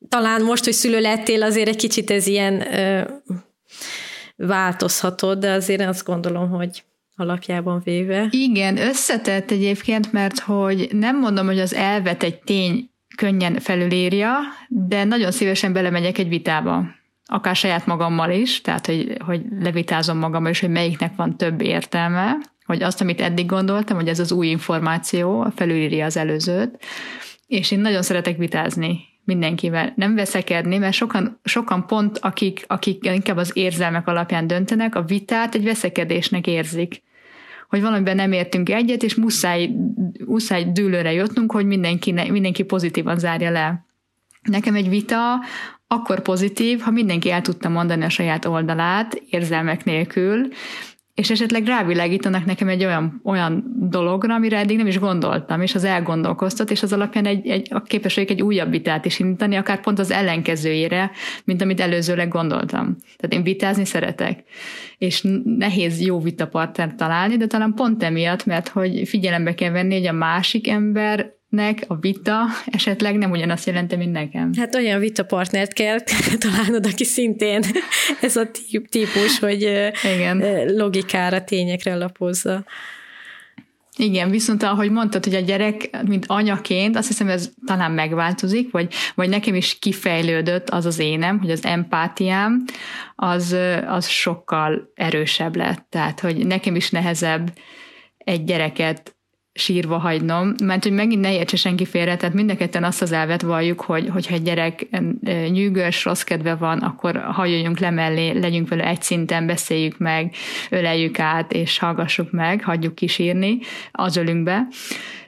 talán 0.09 0.43
most, 0.43 0.63
hogy 0.63 0.73
szülő 0.73 0.99
lettél, 0.99 1.43
azért 1.43 1.67
egy 1.67 1.75
kicsit 1.75 2.11
ez 2.11 2.27
ilyen 2.27 2.73
ö, 2.73 3.01
változhatod, 4.35 5.39
de 5.39 5.51
azért 5.51 5.81
azt 5.81 6.05
gondolom, 6.05 6.49
hogy 6.49 6.83
alapjában 7.15 7.81
véve. 7.83 8.27
Igen, 8.29 8.77
összetett 8.77 9.51
egyébként, 9.51 10.11
mert 10.11 10.39
hogy 10.39 10.87
nem 10.91 11.19
mondom, 11.19 11.45
hogy 11.45 11.59
az 11.59 11.73
elvet 11.73 12.23
egy 12.23 12.39
tény 12.39 12.89
könnyen 13.17 13.59
felülírja, 13.59 14.37
de 14.67 15.03
nagyon 15.03 15.31
szívesen 15.31 15.73
belemegyek 15.73 16.17
egy 16.17 16.27
vitába. 16.27 16.85
Akár 17.25 17.55
saját 17.55 17.85
magammal 17.85 18.31
is, 18.31 18.61
tehát 18.61 18.85
hogy, 18.85 19.17
hogy 19.25 19.41
levitázom 19.59 20.17
magammal 20.17 20.51
is, 20.51 20.59
hogy 20.59 20.69
melyiknek 20.69 21.15
van 21.15 21.37
több 21.37 21.61
értelme, 21.61 22.37
hogy 22.65 22.83
azt, 22.83 23.01
amit 23.01 23.21
eddig 23.21 23.45
gondoltam, 23.45 23.97
hogy 23.97 24.07
ez 24.07 24.19
az 24.19 24.31
új 24.31 24.47
információ 24.47 25.47
felülírja 25.55 26.05
az 26.05 26.17
előzőt, 26.17 26.79
és 27.47 27.71
én 27.71 27.79
nagyon 27.79 28.01
szeretek 28.01 28.37
vitázni 28.37 29.12
mindenkivel, 29.25 29.93
nem 29.95 30.15
veszekedni, 30.15 30.77
mert 30.77 30.93
sokan, 30.93 31.39
sokan 31.43 31.87
pont, 31.87 32.17
akik, 32.17 32.63
akik 32.67 33.05
inkább 33.05 33.37
az 33.37 33.51
érzelmek 33.53 34.07
alapján 34.07 34.47
döntenek, 34.47 34.95
a 34.95 35.01
vitát 35.01 35.55
egy 35.55 35.63
veszekedésnek 35.63 36.47
érzik. 36.47 37.01
Hogy 37.69 37.81
valamiben 37.81 38.15
nem 38.15 38.31
értünk 38.31 38.69
egyet, 38.69 39.03
és 39.03 39.15
muszáj, 39.15 39.69
muszáj 40.25 40.71
dűlőre 40.71 41.13
jutnunk, 41.13 41.51
hogy 41.51 41.65
mindenki, 41.65 42.11
mindenki 42.11 42.63
pozitívan 42.63 43.19
zárja 43.19 43.51
le. 43.51 43.85
Nekem 44.41 44.75
egy 44.75 44.89
vita 44.89 45.39
akkor 45.87 46.21
pozitív, 46.21 46.79
ha 46.79 46.91
mindenki 46.91 47.31
el 47.31 47.41
tudta 47.41 47.69
mondani 47.69 48.03
a 48.03 48.09
saját 48.09 48.45
oldalát, 48.45 49.21
érzelmek 49.29 49.83
nélkül, 49.83 50.47
és 51.13 51.29
esetleg 51.29 51.65
rávilágítanak 51.65 52.45
nekem 52.45 52.67
egy 52.67 52.85
olyan, 52.85 53.21
olyan 53.23 53.63
dologra, 53.89 54.33
amire 54.33 54.57
eddig 54.57 54.77
nem 54.77 54.87
is 54.87 54.99
gondoltam, 54.99 55.61
és 55.61 55.75
az 55.75 55.83
elgondolkoztat, 55.83 56.71
és 56.71 56.83
az 56.83 56.93
alapján 56.93 57.25
egy, 57.25 57.47
egy, 57.47 57.67
a 57.71 57.81
képesség 57.81 58.31
egy 58.31 58.41
újabb 58.41 58.69
vitát 58.69 59.05
is 59.05 59.19
indítani, 59.19 59.55
akár 59.55 59.81
pont 59.81 59.99
az 59.99 60.11
ellenkezőjére, 60.11 61.11
mint 61.45 61.61
amit 61.61 61.79
előzőleg 61.79 62.27
gondoltam. 62.27 62.97
Tehát 63.15 63.33
én 63.33 63.43
vitázni 63.43 63.85
szeretek, 63.85 64.43
és 64.97 65.25
nehéz 65.43 66.01
jó 66.01 66.19
vitapartnert 66.19 66.95
találni, 66.95 67.37
de 67.37 67.47
talán 67.47 67.73
pont 67.73 68.03
emiatt, 68.03 68.45
mert 68.45 68.67
hogy 68.67 69.07
figyelembe 69.07 69.53
kell 69.53 69.71
venni, 69.71 69.97
hogy 69.97 70.07
a 70.07 70.13
másik 70.13 70.69
ember 70.69 71.31
nek 71.53 71.83
a 71.87 71.95
vita 71.95 72.45
esetleg 72.65 73.17
nem 73.17 73.31
ugyanazt 73.31 73.65
jelenti, 73.65 73.95
mint 73.95 74.11
nekem. 74.11 74.51
Hát 74.57 74.75
olyan 74.75 74.99
vitapartnert 74.99 75.73
kell 75.73 75.99
találnod, 76.45 76.85
aki 76.85 77.03
szintén 77.03 77.63
ez 78.21 78.35
a 78.35 78.51
típus, 78.89 79.39
hogy 79.39 79.61
Igen. 80.15 80.65
logikára, 80.75 81.43
tényekre 81.43 81.93
alapozza. 81.93 82.65
Igen, 83.97 84.29
viszont 84.29 84.63
ahogy 84.63 84.91
mondtad, 84.91 85.23
hogy 85.23 85.35
a 85.35 85.39
gyerek, 85.39 85.89
mint 86.05 86.25
anyaként, 86.27 86.95
azt 86.95 87.07
hiszem, 87.07 87.27
ez 87.27 87.49
talán 87.65 87.91
megváltozik, 87.91 88.71
vagy, 88.71 88.93
vagy 89.15 89.29
nekem 89.29 89.55
is 89.55 89.79
kifejlődött 89.79 90.69
az 90.69 90.85
az 90.85 90.99
énem, 90.99 91.39
hogy 91.39 91.51
az 91.51 91.65
empátiám 91.65 92.63
az, 93.15 93.55
az 93.87 94.07
sokkal 94.07 94.91
erősebb 94.95 95.55
lett. 95.55 95.85
Tehát, 95.89 96.19
hogy 96.19 96.47
nekem 96.47 96.75
is 96.75 96.89
nehezebb 96.89 97.53
egy 98.17 98.43
gyereket 98.43 99.12
sírva 99.53 99.97
hagynom, 99.97 100.53
mert 100.63 100.83
hogy 100.83 100.91
megint 100.91 101.21
ne 101.21 101.33
értse 101.33 101.55
senki 101.55 101.85
félre, 101.85 102.15
tehát 102.15 102.35
mindenketten 102.35 102.83
azt 102.83 103.01
az 103.01 103.11
elvet 103.11 103.41
valljuk, 103.41 103.81
hogy 103.81 104.09
hogyha 104.09 104.33
egy 104.33 104.41
gyerek 104.41 104.87
nyűgös, 105.49 106.05
rossz 106.05 106.21
kedve 106.21 106.55
van, 106.55 106.79
akkor 106.79 107.17
hajoljunk 107.17 107.79
le 107.79 107.89
mellé, 107.89 108.31
legyünk 108.31 108.69
vele 108.69 108.87
egy 108.87 109.01
szinten, 109.01 109.45
beszéljük 109.45 109.97
meg, 109.97 110.33
öleljük 110.69 111.19
át, 111.19 111.53
és 111.53 111.79
hallgassuk 111.79 112.31
meg, 112.31 112.63
hagyjuk 112.63 112.95
kisírni, 112.95 113.57
az 113.91 114.17
ölünk 114.17 114.43
be. 114.43 114.67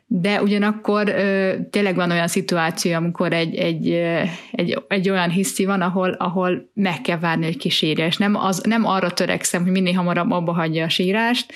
De 0.08 0.42
ugyanakkor 0.42 1.10
ö, 1.10 1.54
tényleg 1.70 1.96
van 1.96 2.12
olyan 2.12 2.28
szituáció, 2.28 2.94
amikor 2.94 3.34
egy, 3.34 3.56
egy, 3.56 3.90
egy, 4.52 4.84
egy 4.88 5.10
olyan 5.10 5.30
hiszi 5.30 5.66
van, 5.66 5.82
ahol, 5.82 6.10
ahol 6.10 6.70
meg 6.74 7.02
kell 7.02 7.20
várni, 7.20 7.46
hogy 7.46 7.58
kisírja, 7.58 8.06
és 8.06 8.18
nem, 8.18 8.36
az, 8.36 8.62
nem 8.68 8.86
arra 8.86 9.12
törekszem, 9.12 9.64
hogy 9.64 9.72
minél 9.72 9.94
hamarabb 9.94 10.32
abba 10.32 10.54
hagyja 10.54 10.86
a 10.86 10.90
sírást, 10.90 11.54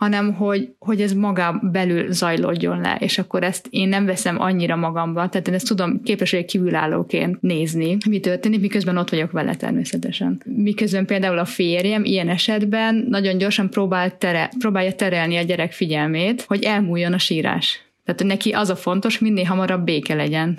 hanem 0.00 0.34
hogy, 0.34 0.74
hogy 0.78 1.00
ez 1.00 1.12
maga 1.12 1.60
belül 1.62 2.12
zajlódjon 2.12 2.80
le, 2.80 2.96
és 3.00 3.18
akkor 3.18 3.42
ezt 3.42 3.66
én 3.70 3.88
nem 3.88 4.04
veszem 4.04 4.40
annyira 4.40 4.76
magamba, 4.76 5.28
tehát 5.28 5.48
én 5.48 5.54
ezt 5.54 5.66
tudom 5.66 6.02
képes 6.02 6.30
vagyok 6.30 6.46
kívülállóként 6.46 7.40
nézni, 7.40 7.96
mi 8.08 8.20
történik, 8.20 8.60
miközben 8.60 8.96
ott 8.96 9.10
vagyok 9.10 9.30
vele 9.30 9.54
természetesen. 9.54 10.42
Miközben 10.44 11.06
például 11.06 11.38
a 11.38 11.44
férjem 11.44 12.04
ilyen 12.04 12.28
esetben 12.28 13.06
nagyon 13.08 13.38
gyorsan 13.38 13.70
próbál 13.70 14.18
tere, 14.18 14.50
próbálja 14.58 14.92
terelni 14.92 15.36
a 15.36 15.42
gyerek 15.42 15.72
figyelmét, 15.72 16.42
hogy 16.42 16.62
elmúljon 16.62 17.12
a 17.12 17.18
sírás. 17.18 17.84
Tehát 18.04 18.22
neki 18.24 18.50
az 18.50 18.70
a 18.70 18.76
fontos, 18.76 19.18
minél 19.18 19.44
hamarabb 19.44 19.84
béke 19.84 20.14
legyen. 20.14 20.58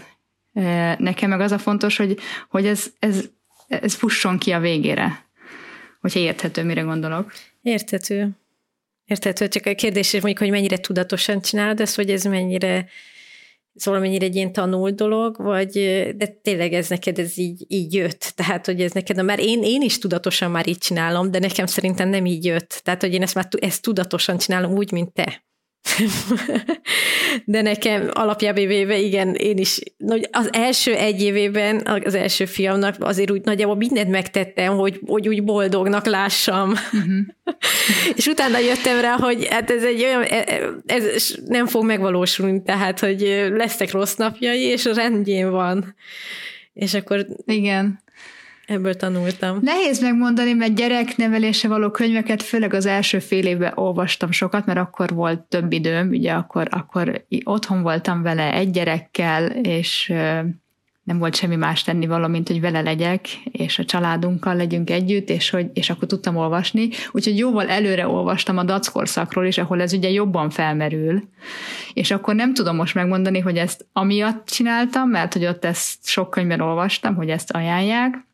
Nekem 0.98 1.30
meg 1.30 1.40
az 1.40 1.52
a 1.52 1.58
fontos, 1.58 1.98
hogy, 1.98 2.18
hogy 2.50 2.66
ez, 2.66 2.86
ez, 3.00 3.30
ez 3.68 3.94
fusson 3.94 4.38
ki 4.38 4.52
a 4.52 4.60
végére. 4.60 5.26
Hogyha 6.02 6.20
érthető, 6.20 6.64
mire 6.64 6.82
gondolok. 6.82 7.32
Érthető. 7.62 8.30
Érted, 9.12 9.48
csak 9.48 9.66
a 9.66 9.74
kérdés 9.74 10.12
mondjuk, 10.12 10.38
hogy 10.38 10.50
mennyire 10.50 10.78
tudatosan 10.78 11.42
csinálod 11.42 11.80
ezt, 11.80 11.96
hogy 11.96 12.10
ez 12.10 12.24
mennyire 12.24 12.86
szóval 13.76 14.00
mennyire 14.00 14.26
egy 14.26 14.36
ilyen 14.36 14.54
tanult 14.54 14.96
dolog, 14.96 15.38
vagy 15.38 15.72
de 16.16 16.28
tényleg 16.28 16.74
ez 16.74 16.90
neked 16.90 17.20
ez 17.20 17.38
így, 17.38 17.66
így 17.68 17.94
jött. 17.94 18.34
Tehát, 18.36 18.66
hogy 18.66 18.82
ez 18.82 18.92
neked, 18.92 19.24
mert 19.24 19.42
én, 19.42 19.64
én 19.64 19.82
is 19.82 19.98
tudatosan 19.98 20.52
már 20.52 20.68
így 20.68 20.78
csinálom, 20.78 21.32
de 21.32 21.40
nekem 21.40 21.66
szerintem 21.66 22.10
nem 22.10 22.26
így 22.26 22.46
jött. 22.46 22.82
Tehát, 22.84 23.02
hogy 23.02 23.14
én 23.14 23.22
ezt 23.22 23.36
már 23.36 23.48
ezt 23.60 23.82
tudatosan 23.82 24.38
csinálom 24.38 24.72
úgy, 24.72 24.92
mint 24.92 25.14
te. 25.14 25.44
De 27.46 27.62
nekem 27.62 28.10
alapjában 28.14 28.68
véve, 28.68 28.98
igen, 28.98 29.34
én 29.34 29.58
is 29.58 29.80
az 30.32 30.50
első 30.54 30.94
egy 30.94 31.22
évében, 31.22 31.88
az 32.04 32.16
első 32.16 32.46
fiamnak 32.46 32.96
azért 33.00 33.32
úgy 33.32 33.42
nagyjából 33.44 33.76
mindent 33.76 34.10
megtettem, 34.10 34.76
hogy, 34.76 35.00
hogy 35.06 35.28
úgy 35.28 35.44
boldognak 35.44 36.06
lássam. 36.06 36.70
Uh-huh. 36.70 37.20
és 38.18 38.26
utána 38.26 38.58
jöttem 38.58 39.02
rá, 39.02 39.16
hogy 39.18 39.48
hát 39.48 39.72
ez 39.72 39.84
egy 39.84 40.04
olyan, 40.04 40.22
e, 40.22 40.44
e, 40.48 40.70
ez 40.86 41.36
nem 41.46 41.68
fog 41.68 41.86
megvalósulni, 41.86 42.62
tehát, 42.64 43.00
hogy 43.00 43.50
lesznek 43.56 43.92
rossz 43.92 44.16
napjai, 44.16 44.62
és 44.62 44.86
rendjén 44.86 45.52
van. 45.52 45.96
És 46.74 46.94
akkor 46.94 47.26
igen. 47.46 48.04
Ebből 48.72 48.96
tanultam. 48.96 49.60
Nehéz 49.62 50.02
megmondani, 50.02 50.54
mert 50.54 50.76
gyereknevelése 50.76 51.68
való 51.68 51.90
könyveket 51.90 52.44
főleg 52.44 52.74
az 52.74 52.86
első 52.86 53.20
fél 53.20 53.46
évben 53.46 53.72
olvastam 53.76 54.32
sokat, 54.32 54.66
mert 54.66 54.80
akkor 54.80 55.10
volt 55.10 55.40
több 55.40 55.72
időm, 55.72 56.10
ugye 56.10 56.32
akkor, 56.32 56.68
akkor 56.70 57.26
otthon 57.44 57.82
voltam 57.82 58.22
vele 58.22 58.54
egy 58.54 58.72
gyerekkel, 58.72 59.46
és 59.46 60.14
nem 61.04 61.18
volt 61.18 61.36
semmi 61.36 61.56
más 61.56 61.84
tenni 61.84 62.08
való, 62.08 62.28
mint 62.28 62.48
hogy 62.48 62.62
vele 62.62 62.82
legyek, 62.82 63.26
és 63.44 63.80
a 63.80 63.86
családunkkal 63.86 64.56
legyünk 64.56 64.90
együtt, 64.90 65.30
és, 65.30 65.50
hogy, 65.50 65.70
és 65.74 65.90
akkor 65.90 66.08
tudtam 66.08 66.36
olvasni. 66.36 66.90
Úgyhogy 67.12 67.38
jóval 67.38 67.70
előre 67.70 68.08
olvastam 68.08 68.58
a 68.58 68.64
dackorszakról 68.64 69.46
is, 69.46 69.58
ahol 69.58 69.82
ez 69.82 69.94
ugye 69.94 70.10
jobban 70.10 70.50
felmerül. 70.50 71.24
És 71.94 72.12
akkor 72.12 72.36
nem 72.36 72.54
tudom 72.54 72.76
most 72.76 72.96
megmondani, 72.96 73.40
hogy 73.40 73.58
ezt 73.58 73.86
amiatt 73.94 74.46
csináltam, 74.46 75.10
mert 75.10 75.34
hogy 75.34 75.46
ott 75.46 75.66
ezt 75.66 76.08
sok 76.08 76.30
könyvben 76.30 76.62
olvastam, 76.62 77.16
hogy 77.16 77.30
ezt 77.30 77.52
ajánlják, 77.52 78.30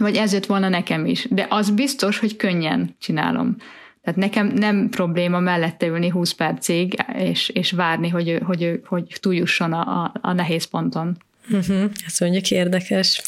vagy 0.00 0.16
ez 0.16 0.32
jött 0.32 0.46
volna 0.46 0.68
nekem 0.68 1.06
is. 1.06 1.26
De 1.30 1.46
az 1.48 1.70
biztos, 1.70 2.18
hogy 2.18 2.36
könnyen 2.36 2.96
csinálom. 2.98 3.56
Tehát 4.02 4.18
nekem 4.18 4.46
nem 4.46 4.88
probléma 4.88 5.40
mellette 5.40 5.86
ülni 5.86 6.08
20 6.08 6.32
percig, 6.32 7.04
és, 7.14 7.48
és 7.48 7.72
várni, 7.72 8.08
hogy, 8.08 8.38
hogy, 8.44 8.80
hogy 8.84 9.16
túljusson 9.20 9.72
a, 9.72 10.02
a, 10.02 10.12
a 10.20 10.32
nehéz 10.32 10.64
ponton. 10.64 11.16
Uh-huh. 11.50 11.90
Ez 12.06 12.18
mondjuk 12.20 12.50
érdekes. 12.50 13.22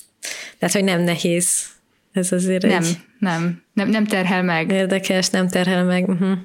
Tehát, 0.59 0.75
hogy 0.75 0.85
nem 0.85 1.01
nehéz. 1.01 1.67
Ez 2.13 2.33
azért 2.33 2.63
nem, 2.63 2.83
egy... 2.83 2.99
nem, 3.19 3.63
nem, 3.73 3.89
nem 3.89 4.05
terhel 4.05 4.43
meg. 4.43 4.71
Érdekes, 4.71 5.31
nem 5.31 5.49
terhel 5.49 5.85
meg. 5.85 6.09
Uh-huh. 6.09 6.39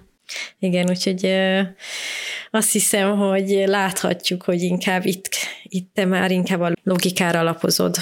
Igen, 0.60 0.90
úgyhogy 0.90 1.24
uh, 1.24 1.68
azt 2.52 2.72
hiszem, 2.72 3.18
hogy 3.18 3.64
láthatjuk, 3.66 4.44
hogy 4.44 4.62
inkább 4.62 5.06
itt, 5.06 5.30
itt 5.64 5.94
te 5.94 6.06
már 6.06 6.32
inkább 6.32 6.62
a 6.62 6.72
logikára 6.84 7.40
alapozod 7.40 7.98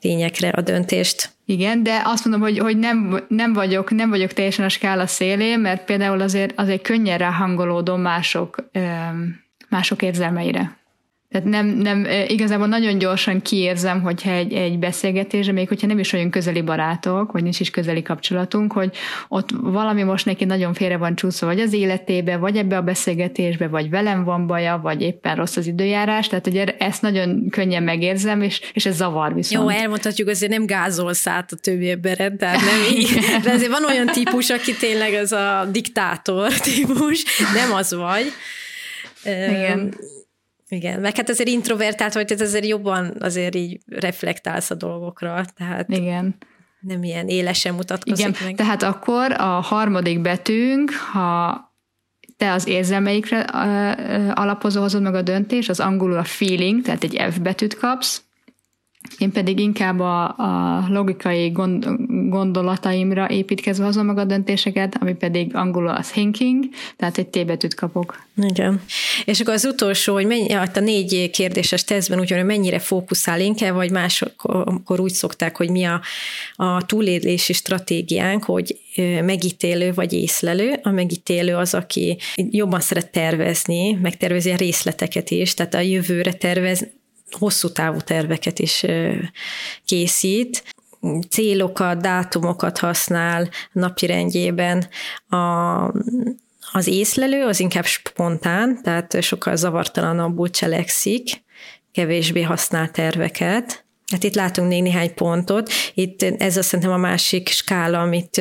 tényekre 0.00 0.48
a 0.48 0.60
döntést. 0.60 1.30
Igen, 1.44 1.82
de 1.82 2.02
azt 2.04 2.24
mondom, 2.24 2.42
hogy, 2.42 2.58
hogy 2.58 2.78
nem, 2.78 3.24
nem, 3.28 3.52
vagyok, 3.52 3.90
nem 3.90 4.10
vagyok 4.10 4.32
teljesen 4.32 4.64
a 4.64 4.68
skála 4.68 5.06
szélén, 5.06 5.58
mert 5.60 5.84
például 5.84 6.20
azért, 6.20 6.58
azért 6.58 6.82
könnyen 6.82 7.18
ráhangolódom 7.18 8.00
mások, 8.00 8.70
mások 9.68 10.02
érzelmeire. 10.02 10.78
Tehát 11.30 11.46
nem, 11.46 11.66
nem, 11.66 12.06
igazából 12.26 12.66
nagyon 12.66 12.98
gyorsan 12.98 13.42
kiérzem, 13.42 14.02
hogyha 14.02 14.30
egy, 14.30 14.52
egy 14.52 14.78
beszélgetésre, 14.78 15.52
még 15.52 15.68
hogyha 15.68 15.86
nem 15.86 15.98
is 15.98 16.12
olyan 16.12 16.30
közeli 16.30 16.62
barátok, 16.62 17.32
vagy 17.32 17.42
nincs 17.42 17.60
is 17.60 17.70
közeli 17.70 18.02
kapcsolatunk, 18.02 18.72
hogy 18.72 18.96
ott 19.28 19.48
valami 19.50 20.02
most 20.02 20.26
neki 20.26 20.44
nagyon 20.44 20.74
félre 20.74 20.96
van 20.96 21.14
csúszva, 21.14 21.46
vagy 21.46 21.60
az 21.60 21.72
életébe, 21.72 22.36
vagy 22.36 22.56
ebbe 22.56 22.76
a 22.76 22.82
beszélgetésbe, 22.82 23.68
vagy 23.68 23.90
velem 23.90 24.24
van 24.24 24.46
baja, 24.46 24.80
vagy 24.82 25.02
éppen 25.02 25.36
rossz 25.36 25.56
az 25.56 25.66
időjárás, 25.66 26.28
tehát 26.28 26.46
ugye 26.46 26.64
ezt 26.64 27.02
nagyon 27.02 27.48
könnyen 27.50 27.82
megérzem, 27.82 28.42
és, 28.42 28.60
és 28.72 28.86
ez 28.86 28.96
zavar 28.96 29.34
viszont. 29.34 29.70
Jó, 29.70 29.78
elmondhatjuk, 29.80 30.28
azért 30.28 30.52
nem 30.52 30.66
gázolsz 30.66 31.26
át 31.26 31.52
a 31.52 31.56
többi 31.56 31.90
embered, 31.90 32.36
tehát 32.36 32.60
nem 32.60 32.96
így. 32.98 33.18
De 33.44 33.50
azért 33.50 33.70
van 33.70 33.84
olyan 33.84 34.06
típus, 34.06 34.50
aki 34.50 34.76
tényleg 34.76 35.14
az 35.14 35.32
a 35.32 35.68
diktátor 35.72 36.52
típus, 36.52 37.24
nem 37.54 37.72
az 37.72 37.94
vagy. 37.94 38.32
Igen. 39.24 39.94
Igen, 40.70 41.00
meg 41.00 41.16
hát 41.16 41.28
azért 41.28 41.48
introvertált 41.48 42.14
vagy, 42.14 42.26
tehát 42.26 42.42
azért 42.42 42.66
jobban 42.66 43.16
azért 43.20 43.54
így 43.54 43.80
reflektálsz 43.86 44.70
a 44.70 44.74
dolgokra, 44.74 45.44
tehát 45.56 45.88
Igen. 45.88 46.36
nem 46.80 47.02
ilyen 47.02 47.28
élesen 47.28 47.74
mutatkozik 47.74 48.26
Igen, 48.26 48.36
meg. 48.44 48.54
tehát 48.54 48.82
akkor 48.82 49.32
a 49.32 49.44
harmadik 49.60 50.20
betűnk, 50.20 50.90
ha 50.90 51.68
te 52.36 52.52
az 52.52 52.66
érzelmeikre 52.66 53.40
alapozó 54.34 54.80
hozod 54.80 55.02
meg 55.02 55.14
a 55.14 55.22
döntés, 55.22 55.68
az 55.68 55.80
angolul 55.80 56.16
a 56.16 56.24
feeling, 56.24 56.82
tehát 56.82 57.04
egy 57.04 57.22
F 57.30 57.38
betűt 57.38 57.78
kapsz, 57.78 58.24
én 59.18 59.32
pedig 59.32 59.58
inkább 59.58 60.00
a, 60.00 60.36
a 60.36 60.84
logikai 60.88 61.50
gond, 61.50 61.88
gondolataimra 62.30 63.30
építkezve 63.30 63.84
hozom 63.84 64.06
meg 64.06 64.18
a 64.18 64.24
döntéseket, 64.24 64.96
ami 65.00 65.14
pedig 65.14 65.54
angolul 65.54 65.88
a 65.88 66.04
thinking, 66.10 66.64
tehát 66.96 67.18
egy 67.18 67.26
T 67.26 67.46
betűt 67.46 67.74
kapok. 67.74 68.26
Igen. 68.36 68.82
És 69.24 69.40
akkor 69.40 69.54
az 69.54 69.64
utolsó, 69.64 70.12
hogy 70.12 70.26
mennyi, 70.26 70.52
hát 70.52 70.76
a 70.76 70.80
négy 70.80 71.30
kérdéses 71.30 71.84
tesztben 71.84 72.20
úgy, 72.20 72.30
hogy 72.30 72.44
mennyire 72.44 72.78
fókuszál 72.78 73.40
inkább, 73.40 73.74
vagy 73.74 73.90
másokkor 73.90 75.00
úgy 75.00 75.12
szokták, 75.12 75.56
hogy 75.56 75.70
mi 75.70 75.84
a, 75.84 76.00
a 76.56 76.86
túlélési 76.86 77.52
stratégiánk, 77.52 78.44
hogy 78.44 78.78
megítélő 79.24 79.92
vagy 79.92 80.12
észlelő. 80.12 80.78
A 80.82 80.90
megítélő 80.90 81.54
az, 81.56 81.74
aki 81.74 82.18
jobban 82.34 82.80
szeret 82.80 83.10
tervezni, 83.10 83.92
megtervezi 83.92 84.50
a 84.50 84.56
részleteket 84.56 85.30
is, 85.30 85.54
tehát 85.54 85.74
a 85.74 85.80
jövőre 85.80 86.32
tervez, 86.32 86.86
hosszú 87.30 87.68
távú 87.68 87.98
terveket 88.00 88.58
is 88.58 88.84
készít, 89.84 90.62
célokat, 91.28 92.00
dátumokat 92.00 92.78
használ 92.78 93.48
napirendjében. 93.72 94.88
A, 95.28 95.36
az 96.72 96.86
észlelő 96.86 97.44
az 97.44 97.60
inkább 97.60 97.84
spontán, 97.84 98.82
tehát 98.82 99.22
sokkal 99.22 99.56
zavartalanabbul 99.56 100.50
cselekszik, 100.50 101.42
kevésbé 101.92 102.42
használ 102.42 102.90
terveket. 102.90 103.84
Hát 104.12 104.24
itt 104.24 104.34
látunk 104.34 104.68
még 104.68 104.82
néhány 104.82 105.14
pontot. 105.14 105.70
Itt 105.94 106.22
ez 106.22 106.56
azt 106.56 106.68
szerintem 106.68 106.94
a 106.94 106.96
másik 106.96 107.48
skála, 107.48 108.00
amit 108.00 108.40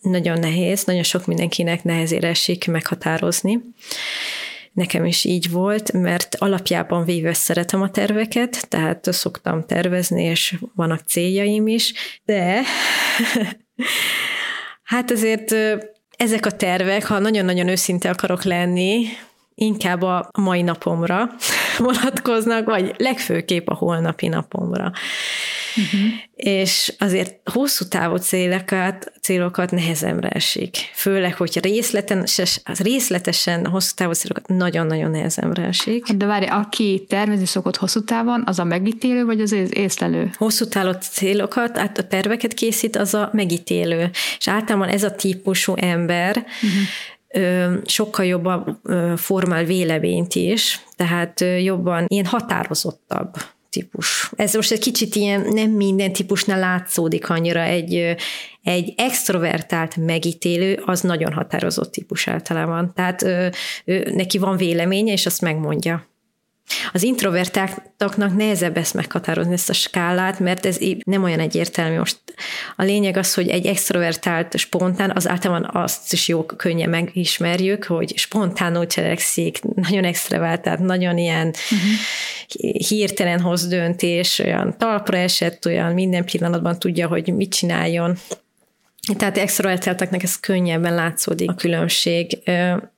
nagyon 0.00 0.38
nehéz, 0.38 0.84
nagyon 0.84 1.02
sok 1.02 1.26
mindenkinek 1.26 1.84
nehezére 1.84 2.28
esik 2.28 2.66
meghatározni. 2.66 3.60
Nekem 4.72 5.04
is 5.04 5.24
így 5.24 5.50
volt, 5.50 5.92
mert 5.92 6.34
alapjában 6.34 7.04
véve 7.04 7.34
szeretem 7.34 7.82
a 7.82 7.90
terveket, 7.90 8.68
tehát 8.68 9.12
szoktam 9.12 9.66
tervezni, 9.66 10.22
és 10.22 10.58
vannak 10.74 11.00
céljaim 11.06 11.66
is, 11.66 11.92
de 12.24 12.62
hát 14.82 15.10
azért 15.10 15.54
ezek 16.16 16.46
a 16.46 16.50
tervek, 16.50 17.04
ha 17.04 17.18
nagyon-nagyon 17.18 17.68
őszinte 17.68 18.10
akarok 18.10 18.42
lenni, 18.42 19.04
inkább 19.58 20.02
a 20.02 20.30
mai 20.38 20.62
napomra 20.62 21.30
vonatkoznak, 21.78 22.64
vagy 22.64 22.94
legfőképp 22.96 23.68
a 23.68 23.74
holnapi 23.74 24.28
napomra. 24.28 24.92
Uh-huh. 25.76 26.10
És 26.34 26.94
azért 26.98 27.50
hosszú 27.50 27.84
távú 27.88 28.16
célokat, 28.16 29.12
célokat 29.20 29.70
nehezemre 29.70 30.28
esik. 30.28 30.76
Főleg, 30.94 31.34
hogy 31.34 31.58
részletesen, 31.62 32.46
részletesen 32.64 33.66
hosszú 33.66 33.94
távú 33.94 34.12
célokat 34.12 34.48
nagyon-nagyon 34.48 35.10
nehezemre 35.10 35.62
esik. 35.62 36.06
Hát 36.06 36.16
de 36.16 36.26
várj, 36.26 36.46
aki 36.46 37.04
tervezni 37.08 37.46
szokott 37.46 37.76
hosszú 37.76 38.04
távon, 38.04 38.42
az 38.46 38.58
a 38.58 38.64
megítélő, 38.64 39.24
vagy 39.24 39.40
az 39.40 39.52
észlelő? 39.70 40.30
Hosszú 40.36 40.68
távú 40.68 40.90
célokat, 41.00 41.76
hát 41.76 41.98
a 41.98 42.06
terveket 42.06 42.54
készít, 42.54 42.96
az 42.96 43.14
a 43.14 43.30
megítélő. 43.32 44.10
És 44.38 44.48
általában 44.48 44.88
ez 44.88 45.02
a 45.02 45.14
típusú 45.14 45.74
ember 45.76 46.36
uh-huh. 46.36 46.80
Sokkal 47.84 48.24
jobban 48.24 48.80
formál 49.16 49.64
véleményt 49.64 50.34
is, 50.34 50.84
tehát 50.96 51.44
jobban 51.60 52.04
ilyen 52.08 52.24
határozottabb 52.24 53.36
típus. 53.70 54.30
Ez 54.36 54.54
most 54.54 54.72
egy 54.72 54.78
kicsit 54.78 55.14
ilyen 55.14 55.40
nem 55.40 55.70
minden 55.70 56.12
típusnál 56.12 56.58
látszódik 56.58 57.30
annyira, 57.30 57.60
egy, 57.62 58.16
egy 58.62 58.94
extrovertált 58.96 59.96
megítélő, 59.96 60.82
az 60.84 61.00
nagyon 61.00 61.32
határozott 61.32 61.92
típus 61.92 62.28
általában. 62.28 62.92
Tehát 62.94 63.22
ő, 63.22 63.50
ő, 63.84 64.10
neki 64.14 64.38
van 64.38 64.56
véleménye, 64.56 65.12
és 65.12 65.26
azt 65.26 65.40
megmondja. 65.40 66.06
Az 66.92 67.02
introvertáltaknak 67.02 68.36
nehezebb 68.36 68.76
ezt 68.76 68.94
meghatározni, 68.94 69.52
ezt 69.52 69.70
a 69.70 69.72
skálát, 69.72 70.38
mert 70.38 70.66
ez 70.66 70.78
nem 71.04 71.22
olyan 71.22 71.40
egyértelmű. 71.40 71.98
Most 71.98 72.18
a 72.76 72.82
lényeg 72.82 73.16
az, 73.16 73.34
hogy 73.34 73.48
egy 73.48 73.66
extrovertált, 73.66 74.58
spontán, 74.58 75.12
az 75.14 75.28
általában 75.28 75.70
azt 75.72 76.12
is 76.12 76.28
jó, 76.28 76.44
könnyen 76.44 76.88
megismerjük, 76.88 77.84
hogy 77.84 78.16
spontánul 78.16 78.86
cselekszik, 78.86 79.60
nagyon 79.74 80.04
extrovertált, 80.04 80.78
nagyon 80.78 81.18
ilyen 81.18 81.46
uh-huh. 81.46 82.86
hirtelen 82.88 83.40
hoz 83.40 83.66
döntés, 83.66 84.38
olyan 84.38 84.78
talpra 84.78 85.16
esett, 85.16 85.66
olyan 85.66 85.92
minden 85.92 86.24
pillanatban 86.24 86.78
tudja, 86.78 87.08
hogy 87.08 87.34
mit 87.34 87.54
csináljon. 87.54 88.18
Tehát 89.16 89.38
extrovertáltaknak 89.38 90.22
ez 90.22 90.40
könnyebben 90.40 90.94
látszódik 90.94 91.50
a 91.50 91.54
különbség. 91.54 92.38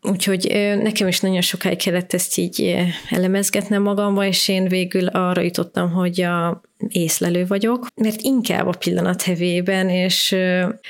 Úgyhogy 0.03 0.49
nekem 0.83 1.09
is 1.09 1.21
nagyon 1.21 1.41
sokáig 1.41 1.77
kellett 1.77 2.13
ezt 2.13 2.37
így 2.37 2.77
elemezgetnem 3.11 3.83
magamba, 3.83 4.25
és 4.25 4.49
én 4.49 4.69
végül 4.69 5.07
arra 5.07 5.43
jutottam, 5.43 5.91
hogy 5.91 6.21
a 6.21 6.61
észlelő 6.89 7.47
vagyok, 7.47 7.87
mert 7.95 8.21
inkább 8.21 8.67
a 8.67 8.77
pillanat 8.79 9.23
hevében, 9.23 9.89
és 9.89 10.37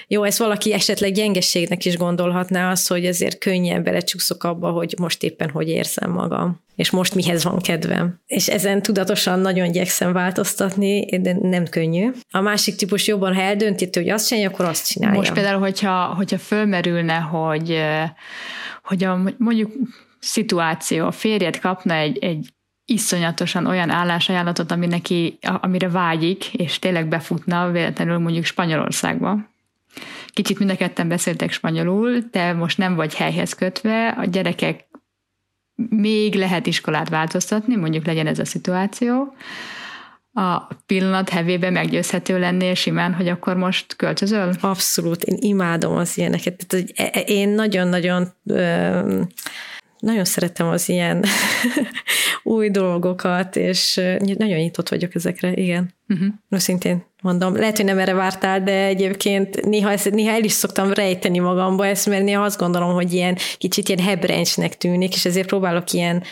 jó, 0.09 0.23
ez 0.23 0.39
valaki 0.39 0.73
esetleg 0.73 1.13
gyengeségnek 1.13 1.85
is 1.85 1.97
gondolhatná 1.97 2.71
az, 2.71 2.87
hogy 2.87 3.07
azért 3.07 3.39
könnyen 3.39 3.83
belecsúszok 3.83 4.45
abba, 4.45 4.71
hogy 4.71 4.95
most 4.99 5.23
éppen 5.23 5.51
hogy 5.51 5.69
érzem 5.69 6.11
magam 6.11 6.61
és 6.81 6.91
most 6.91 7.15
mihez 7.15 7.45
van 7.45 7.59
kedvem. 7.59 8.21
És 8.27 8.49
ezen 8.49 8.83
tudatosan 8.83 9.39
nagyon 9.39 9.67
igyekszem 9.67 10.13
változtatni, 10.13 11.21
de 11.21 11.37
nem 11.41 11.65
könnyű. 11.65 12.11
A 12.31 12.41
másik 12.41 12.77
típus 12.77 13.07
jobban, 13.07 13.35
ha 13.35 13.41
eldönti, 13.41 13.89
hogy 13.93 14.09
azt 14.09 14.29
csinálja, 14.29 14.51
akkor 14.51 14.65
azt 14.65 14.87
csinálja. 14.87 15.19
Most 15.19 15.33
például, 15.33 15.61
hogyha, 15.61 16.05
hogyha 16.05 16.39
fölmerülne, 16.39 17.17
hogy, 17.17 17.83
hogy 18.83 19.05
a, 19.05 19.21
mondjuk 19.39 19.73
szituáció, 20.19 21.07
a 21.07 21.11
férjed 21.11 21.59
kapna 21.59 21.95
egy, 21.95 22.19
egy 22.19 22.49
iszonyatosan 22.85 23.67
olyan 23.67 23.91
állásajánlatot, 23.91 24.71
ami 24.71 24.87
neki, 24.87 25.39
amire 25.61 25.89
vágyik, 25.89 26.55
és 26.55 26.79
tényleg 26.79 27.09
befutna 27.09 27.71
véletlenül 27.71 28.19
mondjuk 28.19 28.45
Spanyolországba. 28.45 29.39
Kicsit 30.27 30.59
mind 30.59 30.71
a 30.71 30.77
ketten 30.77 31.09
beszéltek 31.09 31.53
spanyolul, 31.53 32.31
te 32.31 32.53
most 32.53 32.79
nem 32.79 32.95
vagy 32.95 33.15
helyhez 33.15 33.55
kötve, 33.55 34.09
a 34.09 34.25
gyerekek 34.25 34.89
még 35.89 36.35
lehet 36.35 36.67
iskolát 36.67 37.09
változtatni, 37.09 37.77
mondjuk 37.77 38.07
legyen 38.07 38.27
ez 38.27 38.39
a 38.39 38.45
szituáció, 38.45 39.35
a 40.33 40.75
pillanat 40.87 41.29
hevébe 41.29 41.71
meggyőzhető 41.71 42.39
lennél 42.39 42.75
simán, 42.75 43.15
hogy 43.15 43.29
akkor 43.29 43.57
most 43.57 43.97
költözöl? 43.97 44.53
Abszolút, 44.61 45.23
én 45.23 45.37
imádom 45.41 45.97
az 45.97 46.19
ilyeneket. 46.19 46.67
Tehát, 46.67 46.93
e- 46.95 47.11
e- 47.13 47.21
én 47.21 47.49
nagyon-nagyon 47.49 48.29
nagyon 50.01 50.25
szeretem 50.25 50.69
az 50.69 50.89
ilyen 50.89 51.25
új 52.43 52.71
dolgokat, 52.71 53.57
és 53.57 54.01
nagyon 54.19 54.59
nyitott 54.59 54.89
vagyok 54.89 55.15
ezekre, 55.15 55.53
igen. 55.53 55.95
Uh-huh. 56.09 56.29
Őszintén 56.49 57.05
mondom. 57.23 57.57
Lehet, 57.57 57.77
hogy 57.77 57.85
nem 57.85 57.99
erre 57.99 58.15
vártál, 58.15 58.63
de 58.63 58.85
egyébként 58.85 59.65
néha, 59.65 59.91
ezt, 59.91 60.11
néha 60.11 60.33
el 60.33 60.45
is 60.45 60.53
szoktam 60.53 60.93
rejteni 60.93 61.39
magamba 61.39 61.87
ezt, 61.87 62.09
mert 62.09 62.25
néha 62.25 62.43
azt 62.43 62.59
gondolom, 62.59 62.93
hogy 62.93 63.13
ilyen 63.13 63.37
kicsit 63.59 63.89
ilyen 63.89 64.05
hebrencsnek 64.05 64.77
tűnik, 64.77 65.15
és 65.15 65.25
ezért 65.25 65.47
próbálok 65.47 65.93
ilyen 65.93 66.23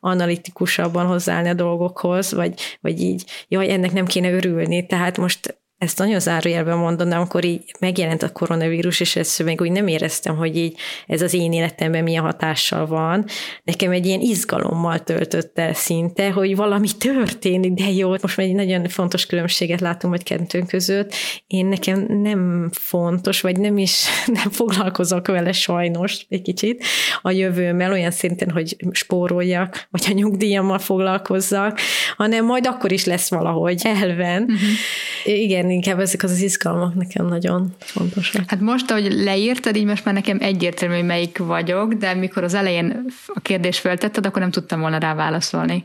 analitikusabban 0.00 1.06
hozzáállni 1.06 1.48
a 1.48 1.54
dolgokhoz, 1.54 2.32
vagy, 2.32 2.54
vagy 2.80 3.00
így, 3.00 3.24
jaj, 3.48 3.70
ennek 3.72 3.92
nem 3.92 4.06
kéne 4.06 4.30
örülni, 4.30 4.86
tehát 4.86 5.16
most 5.16 5.58
ezt 5.78 5.98
nagyon 5.98 6.20
zárójelben 6.20 6.78
mondom, 6.78 7.08
de 7.08 7.14
amikor 7.14 7.44
így 7.44 7.74
megjelent 7.80 8.22
a 8.22 8.32
koronavírus, 8.32 9.00
és 9.00 9.16
ezt 9.16 9.42
még 9.42 9.60
úgy 9.60 9.70
nem 9.70 9.86
éreztem, 9.86 10.36
hogy 10.36 10.56
így 10.56 10.78
ez 11.06 11.22
az 11.22 11.34
én 11.34 11.52
életemben 11.52 12.02
milyen 12.02 12.22
hatással 12.22 12.86
van. 12.86 13.24
Nekem 13.64 13.90
egy 13.90 14.06
ilyen 14.06 14.20
izgalommal 14.20 14.98
töltött 14.98 15.58
el 15.58 15.74
szinte, 15.74 16.30
hogy 16.30 16.56
valami 16.56 16.88
történik, 16.98 17.72
de 17.72 17.90
jó, 17.90 18.10
most 18.10 18.36
már 18.36 18.46
egy 18.46 18.54
nagyon 18.54 18.88
fontos 18.88 19.26
különbséget 19.26 19.80
látunk 19.80 20.14
hogy 20.14 20.22
kettőnk 20.22 20.68
között. 20.68 21.14
Én 21.46 21.66
nekem 21.66 22.06
nem 22.08 22.70
fontos, 22.72 23.40
vagy 23.40 23.58
nem 23.58 23.78
is 23.78 24.04
nem 24.42 24.50
foglalkozok 24.50 25.26
vele 25.26 25.52
sajnos 25.52 26.26
egy 26.28 26.42
kicsit 26.42 26.84
a 27.22 27.30
jövőmmel, 27.30 27.92
olyan 27.92 28.10
szinten, 28.10 28.50
hogy 28.50 28.76
spóroljak, 28.90 29.86
vagy 29.90 30.06
a 30.10 30.12
nyugdíjammal 30.12 30.78
foglalkozzak, 30.78 31.80
hanem 32.16 32.44
majd 32.44 32.66
akkor 32.66 32.92
is 32.92 33.04
lesz 33.04 33.30
valahogy 33.30 33.80
elven. 33.84 34.42
Uh-huh. 34.42 35.38
Igen, 35.38 35.65
igen, 35.70 35.82
inkább 35.82 36.00
ezek 36.00 36.22
az, 36.22 36.40
izgalmak 36.40 36.94
nekem 36.94 37.26
nagyon 37.26 37.74
fontosak. 37.78 38.50
Hát 38.50 38.60
most, 38.60 38.90
ahogy 38.90 39.12
leírtad, 39.12 39.76
így 39.76 39.84
most 39.84 40.04
már 40.04 40.14
nekem 40.14 40.38
egyértelmű, 40.40 40.94
hogy 40.94 41.04
melyik 41.04 41.38
vagyok, 41.38 41.92
de 41.92 42.14
mikor 42.14 42.42
az 42.42 42.54
elején 42.54 43.04
a 43.26 43.40
kérdést 43.40 43.80
feltetted, 43.80 44.26
akkor 44.26 44.40
nem 44.40 44.50
tudtam 44.50 44.80
volna 44.80 44.98
rá 44.98 45.14
válaszolni 45.14 45.84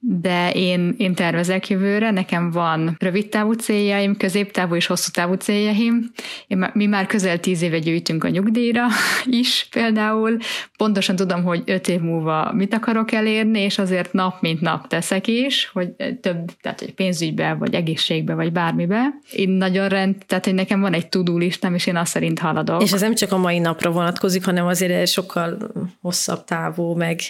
de 0.00 0.50
én, 0.52 0.94
én 0.98 1.14
tervezek 1.14 1.68
jövőre, 1.68 2.10
nekem 2.10 2.50
van 2.50 2.96
rövid 2.98 3.28
távú 3.28 3.52
céljaim, 3.52 4.16
középtávú 4.16 4.74
és 4.74 4.86
hosszú 4.86 5.10
távú 5.10 5.34
céljaim. 5.34 6.10
Én, 6.46 6.70
mi 6.72 6.86
már 6.86 7.06
közel 7.06 7.40
tíz 7.40 7.62
éve 7.62 7.78
gyűjtünk 7.78 8.24
a 8.24 8.28
nyugdíjra 8.28 8.86
is 9.42 9.66
például. 9.70 10.36
Pontosan 10.76 11.16
tudom, 11.16 11.42
hogy 11.42 11.62
öt 11.66 11.88
év 11.88 12.00
múlva 12.00 12.52
mit 12.52 12.74
akarok 12.74 13.12
elérni, 13.12 13.60
és 13.60 13.78
azért 13.78 14.12
nap 14.12 14.40
mint 14.40 14.60
nap 14.60 14.86
teszek 14.86 15.26
is, 15.26 15.70
hogy 15.72 15.88
több, 16.20 16.50
tehát 16.60 16.80
hogy 16.80 16.94
pénzügybe, 16.94 17.54
vagy 17.54 17.74
egészségbe, 17.74 18.34
vagy 18.34 18.52
bármibe. 18.52 19.14
Én 19.32 19.48
nagyon 19.48 19.88
rend, 19.88 20.16
tehát 20.26 20.44
hogy 20.44 20.54
nekem 20.54 20.80
van 20.80 20.92
egy 20.92 21.08
tudó 21.08 21.38
listám, 21.38 21.74
és 21.74 21.86
én 21.86 21.96
azt 21.96 22.10
szerint 22.10 22.38
haladok. 22.38 22.82
És 22.82 22.92
ez 22.92 23.00
nem 23.00 23.14
csak 23.14 23.32
a 23.32 23.38
mai 23.38 23.58
napra 23.58 23.90
vonatkozik, 23.90 24.44
hanem 24.44 24.66
azért 24.66 25.08
sokkal 25.08 25.72
hosszabb 26.00 26.44
távú, 26.44 26.94
meg... 26.94 27.20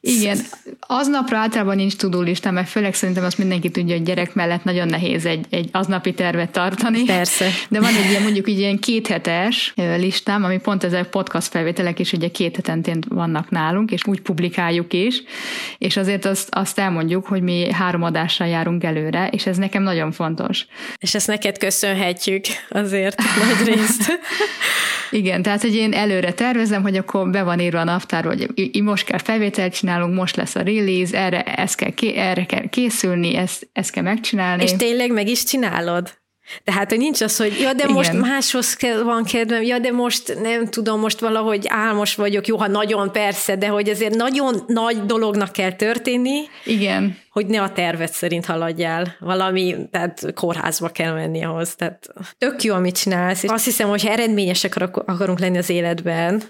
Igen, 0.00 0.38
aznapra 0.80 1.38
általában 1.38 1.76
nincs 1.76 1.96
tudó 1.96 2.13
listám, 2.22 2.54
mert 2.54 2.68
főleg 2.68 2.94
szerintem 2.94 3.24
azt 3.24 3.38
mindenki 3.38 3.70
tudja, 3.70 3.94
hogy 3.94 4.04
gyerek 4.04 4.34
mellett 4.34 4.64
nagyon 4.64 4.88
nehéz 4.88 5.26
egy, 5.26 5.46
egy 5.50 5.68
aznapi 5.72 6.12
tervet 6.14 6.50
tartani. 6.50 7.04
Persze. 7.04 7.48
De 7.70 7.80
van 7.80 7.94
egy 7.94 8.10
ilyen 8.10 8.22
mondjuk 8.22 8.48
egy 8.48 8.58
ilyen 8.58 8.78
kéthetes 8.78 9.72
listám, 9.76 10.44
ami 10.44 10.58
pont 10.58 10.84
ezek 10.84 11.08
podcast 11.08 11.48
felvételek 11.48 11.98
is 11.98 12.12
ugye 12.12 12.28
két 12.28 12.56
hetenként 12.56 13.06
vannak 13.08 13.50
nálunk, 13.50 13.90
és 13.90 14.06
úgy 14.06 14.20
publikáljuk 14.20 14.92
is, 14.92 15.22
és 15.78 15.96
azért 15.96 16.24
azt, 16.24 16.48
azt 16.50 16.78
elmondjuk, 16.78 17.26
hogy 17.26 17.42
mi 17.42 17.72
három 17.72 18.02
adással 18.02 18.46
járunk 18.46 18.84
előre, 18.84 19.28
és 19.28 19.46
ez 19.46 19.56
nekem 19.56 19.82
nagyon 19.82 20.12
fontos. 20.12 20.66
És 20.98 21.14
ezt 21.14 21.26
neked 21.26 21.58
köszönhetjük 21.58 22.44
azért 22.68 23.16
nagy 23.16 23.74
részt. 23.74 24.02
Igen, 25.14 25.42
tehát 25.42 25.62
hogy 25.62 25.74
én 25.74 25.92
előre 25.92 26.32
tervezem, 26.32 26.82
hogy 26.82 26.96
akkor 26.96 27.30
be 27.30 27.42
van 27.42 27.60
írva 27.60 27.80
a 27.80 27.84
naptár, 27.84 28.24
hogy 28.24 28.70
most 28.82 29.04
kell 29.04 29.18
felvételt 29.18 29.74
csinálunk, 29.74 30.14
most 30.14 30.36
lesz 30.36 30.54
a 30.54 30.62
release, 30.62 31.18
erre, 31.18 31.42
ezt 31.42 31.76
kell, 31.76 32.10
erre 32.14 32.44
kell 32.46 32.68
készülni, 32.68 33.36
ezt, 33.36 33.68
ezt 33.72 33.90
kell 33.90 34.02
megcsinálni. 34.02 34.62
És 34.62 34.72
tényleg 34.72 35.12
meg 35.12 35.28
is 35.28 35.44
csinálod? 35.44 36.22
Tehát, 36.64 36.88
hogy 36.90 36.98
nincs 36.98 37.20
az, 37.20 37.36
hogy 37.36 37.60
ja, 37.60 37.72
de 37.72 37.82
Igen. 37.82 37.94
most 37.94 38.12
máshoz 38.12 38.74
kell, 38.74 39.02
van 39.02 39.24
kedvem, 39.24 39.62
ja, 39.62 39.78
de 39.78 39.92
most 39.92 40.40
nem 40.42 40.66
tudom, 40.66 41.00
most 41.00 41.20
valahogy 41.20 41.64
álmos 41.68 42.14
vagyok, 42.14 42.46
jó, 42.46 42.56
ha 42.56 42.66
nagyon 42.66 43.12
persze, 43.12 43.56
de 43.56 43.66
hogy 43.66 43.88
azért 43.88 44.14
nagyon 44.14 44.64
nagy 44.66 45.06
dolognak 45.06 45.52
kell 45.52 45.72
történni. 45.72 46.40
Igen. 46.64 47.18
Hogy 47.30 47.46
ne 47.46 47.62
a 47.62 47.72
tervet 47.72 48.12
szerint 48.12 48.44
haladjál. 48.44 49.16
Valami, 49.20 49.76
tehát 49.90 50.32
kórházba 50.34 50.88
kell 50.88 51.12
menni 51.12 51.44
ahhoz. 51.44 51.74
Tehát 51.74 52.06
tök 52.38 52.62
jó, 52.62 52.74
amit 52.74 52.96
csinálsz. 52.96 53.42
És 53.42 53.50
azt 53.50 53.64
hiszem, 53.64 53.88
hogy 53.88 54.02
ha 54.02 54.10
eredményesek 54.10 54.76
akarunk 55.04 55.38
lenni 55.38 55.58
az 55.58 55.70
életben, 55.70 56.42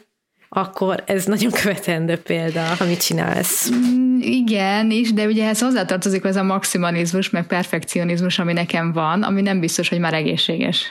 akkor 0.57 1.03
ez 1.07 1.25
nagyon 1.25 1.51
követendő 1.51 2.17
példa, 2.17 2.71
amit 2.79 3.05
csinálsz. 3.05 3.71
Mm, 3.71 4.19
igen, 4.21 4.91
is, 4.91 5.13
de 5.13 5.27
ugye 5.27 5.45
ehhez 5.45 5.61
hozzátartozik 5.61 6.25
az 6.25 6.37
a 6.37 6.43
maximalizmus, 6.43 7.31
meg 7.31 7.47
perfekcionizmus, 7.47 8.39
ami 8.39 8.53
nekem 8.53 8.93
van, 8.93 9.23
ami 9.23 9.41
nem 9.41 9.61
biztos, 9.61 9.89
hogy 9.89 9.99
már 9.99 10.15
egészséges. 10.15 10.85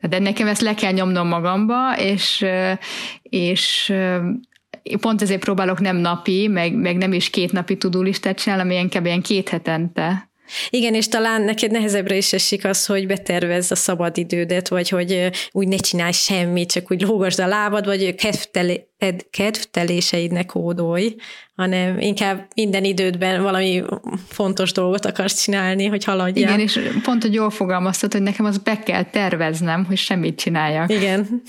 De 0.00 0.18
nekem 0.18 0.46
ezt 0.46 0.60
le 0.60 0.74
kell 0.74 0.92
nyomnom 0.92 1.28
magamba, 1.28 1.98
és, 1.98 2.44
és 3.22 3.92
pont 5.00 5.22
ezért 5.22 5.40
próbálok 5.40 5.80
nem 5.80 5.96
napi, 5.96 6.48
meg, 6.48 6.74
meg 6.74 6.96
nem 6.96 7.12
is 7.12 7.30
két 7.30 7.52
napi 7.52 7.76
tudulistát 7.76 8.38
csinálni, 8.38 8.62
hanem 8.64 8.82
inkább 8.82 9.04
ilyen 9.06 9.22
két 9.22 9.48
hetente 9.48 10.28
igen, 10.70 10.94
és 10.94 11.08
talán 11.08 11.42
neked 11.42 11.70
nehezebbre 11.70 12.16
is 12.16 12.32
esik 12.32 12.64
az, 12.64 12.86
hogy 12.86 13.06
betervezz 13.06 13.70
a 13.70 13.74
szabadidődet, 13.74 14.68
vagy 14.68 14.88
hogy 14.88 15.30
úgy 15.50 15.68
ne 15.68 15.76
csinálj 15.76 16.12
semmit, 16.12 16.70
csak 16.70 16.90
úgy 16.90 17.02
lógasd 17.02 17.40
a 17.40 17.46
lábad, 17.46 17.84
vagy 17.84 18.14
kedvteléseidnek 19.30 20.46
kódolj, 20.46 21.14
hanem 21.54 21.98
inkább 21.98 22.48
minden 22.54 22.84
idődben 22.84 23.42
valami 23.42 23.82
fontos 24.28 24.72
dolgot 24.72 25.04
akarsz 25.04 25.42
csinálni, 25.42 25.86
hogy 25.86 26.04
haladjál. 26.04 26.48
Igen, 26.48 26.60
és 26.60 26.80
pont, 27.02 27.22
hogy 27.22 27.34
jól 27.34 27.50
fogalmaztad, 27.50 28.12
hogy 28.12 28.22
nekem 28.22 28.46
az 28.46 28.58
be 28.58 28.78
kell 28.78 29.02
terveznem, 29.02 29.84
hogy 29.84 29.96
semmit 29.96 30.38
csináljak. 30.38 30.92
Igen. 30.92 31.42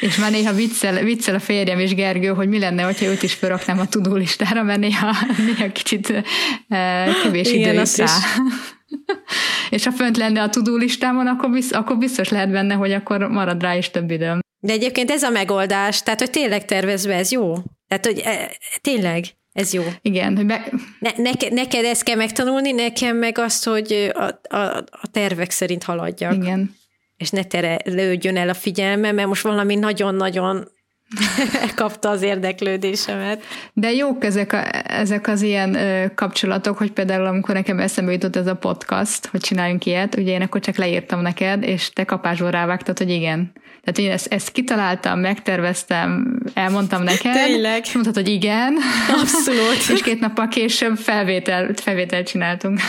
És 0.00 0.16
már 0.16 0.30
néha 0.30 0.52
viccel, 0.52 1.04
viccel 1.04 1.34
a 1.34 1.40
férjem 1.40 1.78
és 1.78 1.94
Gergő, 1.94 2.28
hogy 2.28 2.48
mi 2.48 2.58
lenne, 2.58 2.82
hogyha 2.82 3.06
őt 3.06 3.22
is 3.22 3.34
felraknám 3.34 3.78
a 3.78 3.88
tudulistára, 3.88 4.62
mert 4.62 4.80
néha, 4.80 5.16
néha 5.46 5.72
kicsit 5.72 6.24
e, 6.68 7.08
kevés 7.22 7.52
Igen, 7.52 7.72
idő 7.72 7.82
is 7.82 7.96
rá. 7.96 8.06
és 9.70 9.84
ha 9.84 9.92
fönt 9.92 10.16
lenne 10.16 10.42
a 10.42 10.48
tudulistámon, 10.48 11.26
akkor, 11.26 11.50
biz, 11.50 11.72
akkor 11.72 11.98
biztos 11.98 12.28
lehet 12.28 12.50
benne, 12.50 12.74
hogy 12.74 12.92
akkor 12.92 13.28
marad 13.28 13.62
rá 13.62 13.76
is 13.76 13.90
több 13.90 14.10
időm. 14.10 14.40
De 14.60 14.72
egyébként 14.72 15.10
ez 15.10 15.22
a 15.22 15.30
megoldás, 15.30 16.02
tehát 16.02 16.20
hogy 16.20 16.30
tényleg 16.30 16.64
tervezve 16.64 17.14
ez 17.14 17.30
jó? 17.30 17.54
Tehát, 17.88 18.06
hogy 18.06 18.20
e, 18.24 18.50
tényleg 18.80 19.24
ez 19.52 19.72
jó. 19.72 19.82
Igen. 20.02 20.36
Hogy 20.36 20.46
be... 20.46 20.64
ne, 20.98 21.10
neked, 21.16 21.52
neked 21.52 21.84
ezt 21.84 22.02
kell 22.02 22.16
megtanulni, 22.16 22.72
nekem 22.72 23.16
meg 23.16 23.38
azt, 23.38 23.64
hogy 23.64 24.12
a, 24.14 24.56
a, 24.56 24.76
a 24.76 25.08
tervek 25.10 25.50
szerint 25.50 25.82
haladjak. 25.82 26.34
Igen 26.34 26.80
és 27.22 27.30
ne 27.30 27.42
terelődjön 27.42 28.36
el 28.36 28.48
a 28.48 28.54
figyelme, 28.54 29.12
mert 29.12 29.28
most 29.28 29.42
valami 29.42 29.74
nagyon-nagyon 29.74 30.68
kapta 31.74 32.08
az 32.08 32.22
érdeklődésemet. 32.22 33.42
De 33.72 33.92
jók 33.92 34.24
ezek, 34.24 34.52
a, 34.52 34.90
ezek 34.92 35.28
az 35.28 35.42
ilyen 35.42 35.74
ö, 35.74 36.14
kapcsolatok, 36.14 36.78
hogy 36.78 36.90
például 36.90 37.26
amikor 37.26 37.54
nekem 37.54 37.78
eszembe 37.78 38.12
jutott 38.12 38.36
ez 38.36 38.46
a 38.46 38.54
podcast, 38.54 39.26
hogy 39.26 39.40
csináljunk 39.40 39.86
ilyet, 39.86 40.16
ugye 40.16 40.32
én 40.32 40.42
akkor 40.42 40.60
csak 40.60 40.76
leírtam 40.76 41.20
neked, 41.20 41.62
és 41.62 41.90
te 41.90 42.04
kapásból 42.04 42.50
rávágtad, 42.50 42.98
hogy 42.98 43.10
igen. 43.10 43.52
Tehát 43.84 43.98
én 43.98 44.10
ezt, 44.10 44.32
ezt 44.32 44.52
kitaláltam, 44.52 45.20
megterveztem, 45.20 46.38
elmondtam 46.54 47.02
neked. 47.02 47.32
Tényleg? 47.32 47.84
Mondtad, 47.94 48.14
hogy 48.14 48.28
igen. 48.28 48.76
Abszolút. 49.20 49.88
és 49.94 50.02
két 50.02 50.20
nappal 50.20 50.48
később 50.48 50.96
felvétel, 50.96 51.70
felvételt 51.74 52.26
csináltunk. 52.26 52.80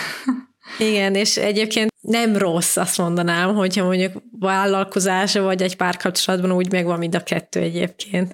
Igen, 0.79 1.15
és 1.15 1.37
egyébként 1.37 1.91
nem 2.01 2.37
rossz, 2.37 2.77
azt 2.77 2.97
mondanám, 2.97 3.55
hogyha 3.55 3.85
mondjuk 3.85 4.23
vállalkozása 4.39 5.41
vagy 5.41 5.61
egy 5.61 5.75
párkapcsolatban 5.75 6.51
úgy 6.51 6.71
megvan 6.71 6.97
mind 6.97 7.15
a 7.15 7.23
kettő 7.23 7.59
egyébként. 7.59 8.33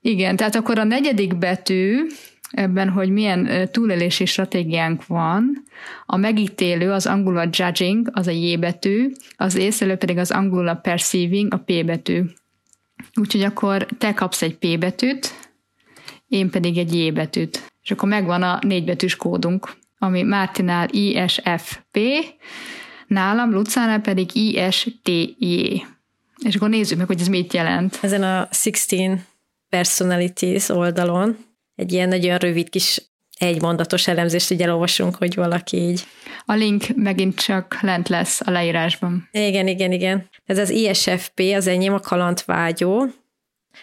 Igen, 0.00 0.36
tehát 0.36 0.54
akkor 0.54 0.78
a 0.78 0.84
negyedik 0.84 1.38
betű 1.38 2.06
ebben, 2.50 2.88
hogy 2.88 3.10
milyen 3.10 3.68
túlélési 3.72 4.24
stratégiánk 4.24 5.06
van, 5.06 5.64
a 6.06 6.16
megítélő, 6.16 6.90
az 6.90 7.06
angolul 7.06 7.38
a 7.38 7.48
judging, 7.50 8.10
az 8.12 8.26
a 8.26 8.30
J 8.30 8.56
betű, 8.56 9.12
az 9.36 9.56
észlelő 9.56 9.96
pedig 9.96 10.16
az 10.16 10.30
angolul 10.30 10.68
a 10.68 10.74
perceiving, 10.74 11.54
a 11.54 11.58
P 11.58 11.84
betű. 11.84 12.22
Úgyhogy 13.14 13.42
akkor 13.42 13.86
te 13.98 14.14
kapsz 14.14 14.42
egy 14.42 14.56
P 14.56 14.78
betűt, 14.78 15.34
én 16.28 16.50
pedig 16.50 16.78
egy 16.78 16.94
J 16.94 17.10
betűt. 17.10 17.62
és 17.82 17.90
akkor 17.90 18.08
megvan 18.08 18.42
a 18.42 18.58
négybetűs 18.66 19.16
kódunk, 19.16 19.78
ami 20.02 20.22
Mártinál 20.22 20.88
ISFP, 20.88 21.98
nálam 23.06 23.50
Lucánál 23.52 24.00
pedig 24.00 24.34
ISTJ. 24.34 25.82
És 26.44 26.54
akkor 26.54 26.68
nézzük 26.68 26.98
meg, 26.98 27.06
hogy 27.06 27.20
ez 27.20 27.28
mit 27.28 27.52
jelent. 27.52 27.98
Ezen 28.02 28.22
a 28.22 28.48
16 28.62 29.20
personalities 29.68 30.68
oldalon 30.68 31.36
egy 31.76 31.92
ilyen 31.92 32.08
nagyon 32.08 32.38
rövid 32.38 32.68
kis 32.68 33.02
egymondatos 33.38 34.08
elemzést 34.08 34.50
így 34.50 34.62
elolvasunk, 34.62 35.14
hogy 35.14 35.34
valaki 35.34 35.76
így. 35.76 36.02
A 36.44 36.52
link 36.52 36.84
megint 36.96 37.40
csak 37.40 37.78
lent 37.80 38.08
lesz 38.08 38.40
a 38.40 38.50
leírásban. 38.50 39.28
Igen, 39.32 39.66
igen, 39.66 39.92
igen. 39.92 40.28
Ez 40.46 40.58
az 40.58 40.70
ISFP, 40.70 41.40
az 41.54 41.66
enyém 41.66 41.92
a 41.92 42.00
kalandvágyó, 42.00 43.06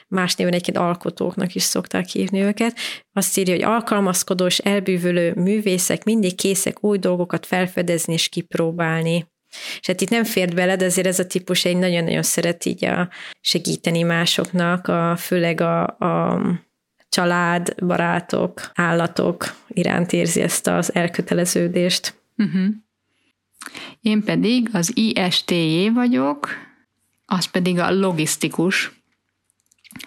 más 0.08 0.36
néven 0.36 0.54
egyébként 0.54 0.78
alkotóknak 0.78 1.56
is 1.56 1.64
szokták 1.64 2.08
hívni 2.08 2.42
őket. 2.42 2.78
Azt 3.14 3.38
írja, 3.38 3.54
hogy 3.54 3.64
alkalmazkodós, 3.64 4.58
elbűvölő 4.58 5.34
művészek 5.36 6.04
mindig 6.04 6.36
készek 6.36 6.84
új 6.84 6.98
dolgokat 6.98 7.46
felfedezni 7.46 8.14
és 8.14 8.30
kipróbálni. 8.30 9.26
És 9.80 9.88
hát 9.88 10.02
itt 10.02 10.10
nem 10.10 10.24
fért 10.24 10.56
bele, 10.56 10.76
de 10.76 10.86
azért 10.86 11.08
ez 11.08 11.20
a 11.20 11.28
típus 11.28 11.66
egy 11.66 11.78
nagyon-nagyon 11.78 12.24
szeret 12.24 12.66
így 12.66 12.86
a 12.86 13.10
segíteni 13.42 14.02
másoknak, 14.02 14.88
a, 14.88 15.16
főleg 15.16 15.62
a, 15.62 15.84
a 15.86 16.42
család, 17.10 17.76
barátok, 17.86 18.72
állatok 18.74 19.56
iránt 19.68 20.14
érzi 20.14 20.42
ezt 20.42 20.68
az 20.68 20.96
elköteleződést. 20.96 22.22
Uh-huh. 22.38 22.66
Én 24.02 24.24
pedig 24.24 24.70
az 24.74 24.92
ISTJ 24.96 25.88
vagyok, 25.94 26.50
az 27.26 27.46
pedig 27.46 27.80
a 27.80 27.92
logisztikus. 27.92 28.97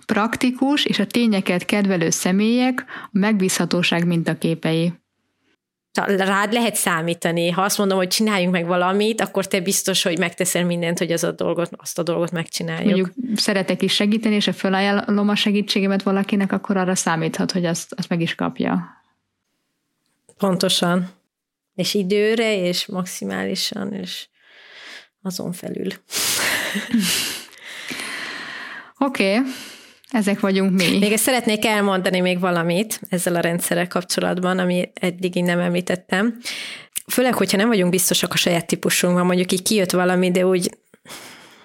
Praktikus 0.07 0.85
és 0.85 0.99
a 0.99 1.07
tényeket 1.07 1.65
kedvelő 1.65 2.11
személyek 2.11 2.85
a 3.05 3.09
megbízhatóság 3.13 4.07
mintaképei 4.07 4.93
rád 6.07 6.53
lehet 6.53 6.75
számítani. 6.75 7.51
Ha 7.51 7.63
azt 7.63 7.79
mondom, 7.79 7.99
hogy 7.99 8.09
csináljunk 8.09 8.53
meg 8.53 8.67
valamit, 8.67 9.21
akkor 9.21 9.47
te 9.47 9.61
biztos, 9.61 10.03
hogy 10.03 10.19
megteszel 10.19 10.65
mindent, 10.65 10.99
hogy 10.99 11.13
az 11.13 11.25
a 11.25 11.31
dolgot, 11.31 11.71
azt 11.77 11.99
a 11.99 12.03
dolgot 12.03 12.31
megcsináljuk. 12.31 12.91
Mondjuk 12.91 13.39
szeretek 13.39 13.83
is 13.83 13.95
segíteni, 13.95 14.35
és 14.35 14.45
ha 14.45 14.53
felajánlom 14.53 15.29
a 15.29 15.35
segítségemet 15.35 16.03
valakinek, 16.03 16.53
akkor 16.53 16.77
arra 16.77 16.95
számíthat, 16.95 17.53
hogy 17.53 17.65
azt, 17.65 17.93
azt 17.97 18.09
meg 18.09 18.21
is 18.21 18.35
kapja. 18.35 19.03
Pontosan. 20.39 21.11
És 21.75 21.95
időre, 21.95 22.57
és 22.57 22.87
maximálisan, 22.87 23.93
és 23.93 24.29
azon 25.23 25.53
felül. 25.53 25.89
Oké. 28.99 29.37
okay. 29.37 29.51
Ezek 30.11 30.41
vagyunk 30.41 30.73
mi. 30.73 30.99
Még 30.99 31.13
ezt 31.13 31.23
szeretnék 31.23 31.65
elmondani 31.65 32.21
még 32.21 32.41
valamit 32.41 33.01
ezzel 33.09 33.35
a 33.35 33.41
rendszerrel 33.41 33.89
kapcsolatban, 33.89 34.59
ami 34.59 34.91
eddig 34.95 35.35
nem 35.35 35.59
említettem. 35.59 36.39
Főleg, 37.07 37.35
hogyha 37.35 37.57
nem 37.57 37.69
vagyunk 37.69 37.91
biztosak 37.91 38.33
a 38.33 38.37
saját 38.37 38.67
típusunkban, 38.67 39.27
mondjuk 39.27 39.53
így 39.53 39.63
kijött 39.63 39.91
valami, 39.91 40.31
de 40.31 40.47
úgy 40.47 40.71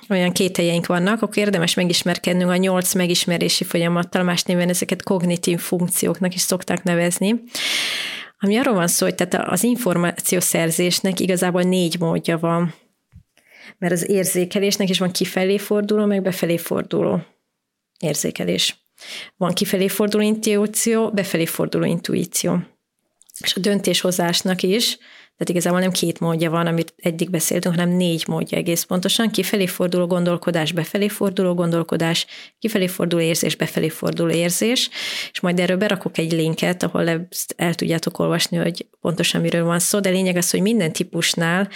olyan 0.09 0.31
kételjeink 0.31 0.85
vannak, 0.85 1.21
akkor 1.21 1.37
érdemes 1.37 1.73
megismerkednünk 1.73 2.49
a 2.49 2.55
nyolc 2.55 2.93
megismerési 2.93 3.63
folyamattal, 3.63 4.23
más 4.23 4.43
néven 4.43 4.69
ezeket 4.69 5.03
kognitív 5.03 5.59
funkcióknak 5.59 6.33
is 6.33 6.41
szokták 6.41 6.83
nevezni. 6.83 7.43
Ami 8.39 8.57
arról 8.57 8.73
van 8.73 8.87
szó, 8.87 9.05
hogy 9.05 9.15
tehát 9.15 9.47
az 9.51 9.63
információszerzésnek 9.63 11.19
igazából 11.19 11.61
négy 11.61 11.99
módja 11.99 12.37
van. 12.37 12.73
Mert 13.77 13.93
az 13.93 14.09
érzékelésnek 14.09 14.89
is 14.89 14.99
van 14.99 15.11
kifelé 15.11 15.57
forduló, 15.57 16.05
meg 16.05 16.21
befelé 16.21 16.57
forduló 16.57 17.21
érzékelés. 17.99 18.87
Van 19.37 19.53
kifelé 19.53 19.87
forduló 19.87 20.23
intuíció, 20.23 21.11
befelé 21.11 21.45
forduló 21.45 21.85
intuíció. 21.85 22.59
És 23.39 23.55
a 23.55 23.59
döntéshozásnak 23.59 24.61
is, 24.61 24.97
tehát 25.37 25.49
igazából 25.49 25.79
nem 25.79 25.91
két 25.91 26.19
módja 26.19 26.49
van, 26.49 26.67
amit 26.67 26.93
eddig 26.97 27.29
beszéltünk, 27.29 27.75
hanem 27.75 27.89
négy 27.89 28.23
módja 28.27 28.57
egész 28.57 28.83
pontosan. 28.83 29.31
Kifelé 29.31 29.65
forduló 29.65 30.07
gondolkodás, 30.07 30.71
befelé 30.71 31.07
forduló 31.07 31.53
gondolkodás, 31.53 32.25
kifelé 32.59 32.87
forduló 32.87 33.21
érzés, 33.21 33.55
befelé 33.55 33.89
forduló 33.89 34.29
érzés, 34.29 34.89
és 35.31 35.39
majd 35.39 35.59
erről 35.59 35.77
berakok 35.77 36.17
egy 36.17 36.31
linket, 36.31 36.83
ahol 36.83 37.27
el 37.55 37.75
tudjátok 37.75 38.19
olvasni, 38.19 38.57
hogy 38.57 38.87
pontosan 39.01 39.41
miről 39.41 39.63
van 39.63 39.79
szó, 39.79 39.99
de 39.99 40.09
lényeg 40.09 40.35
az, 40.35 40.49
hogy 40.49 40.61
minden 40.61 40.93
típusnál 40.93 41.69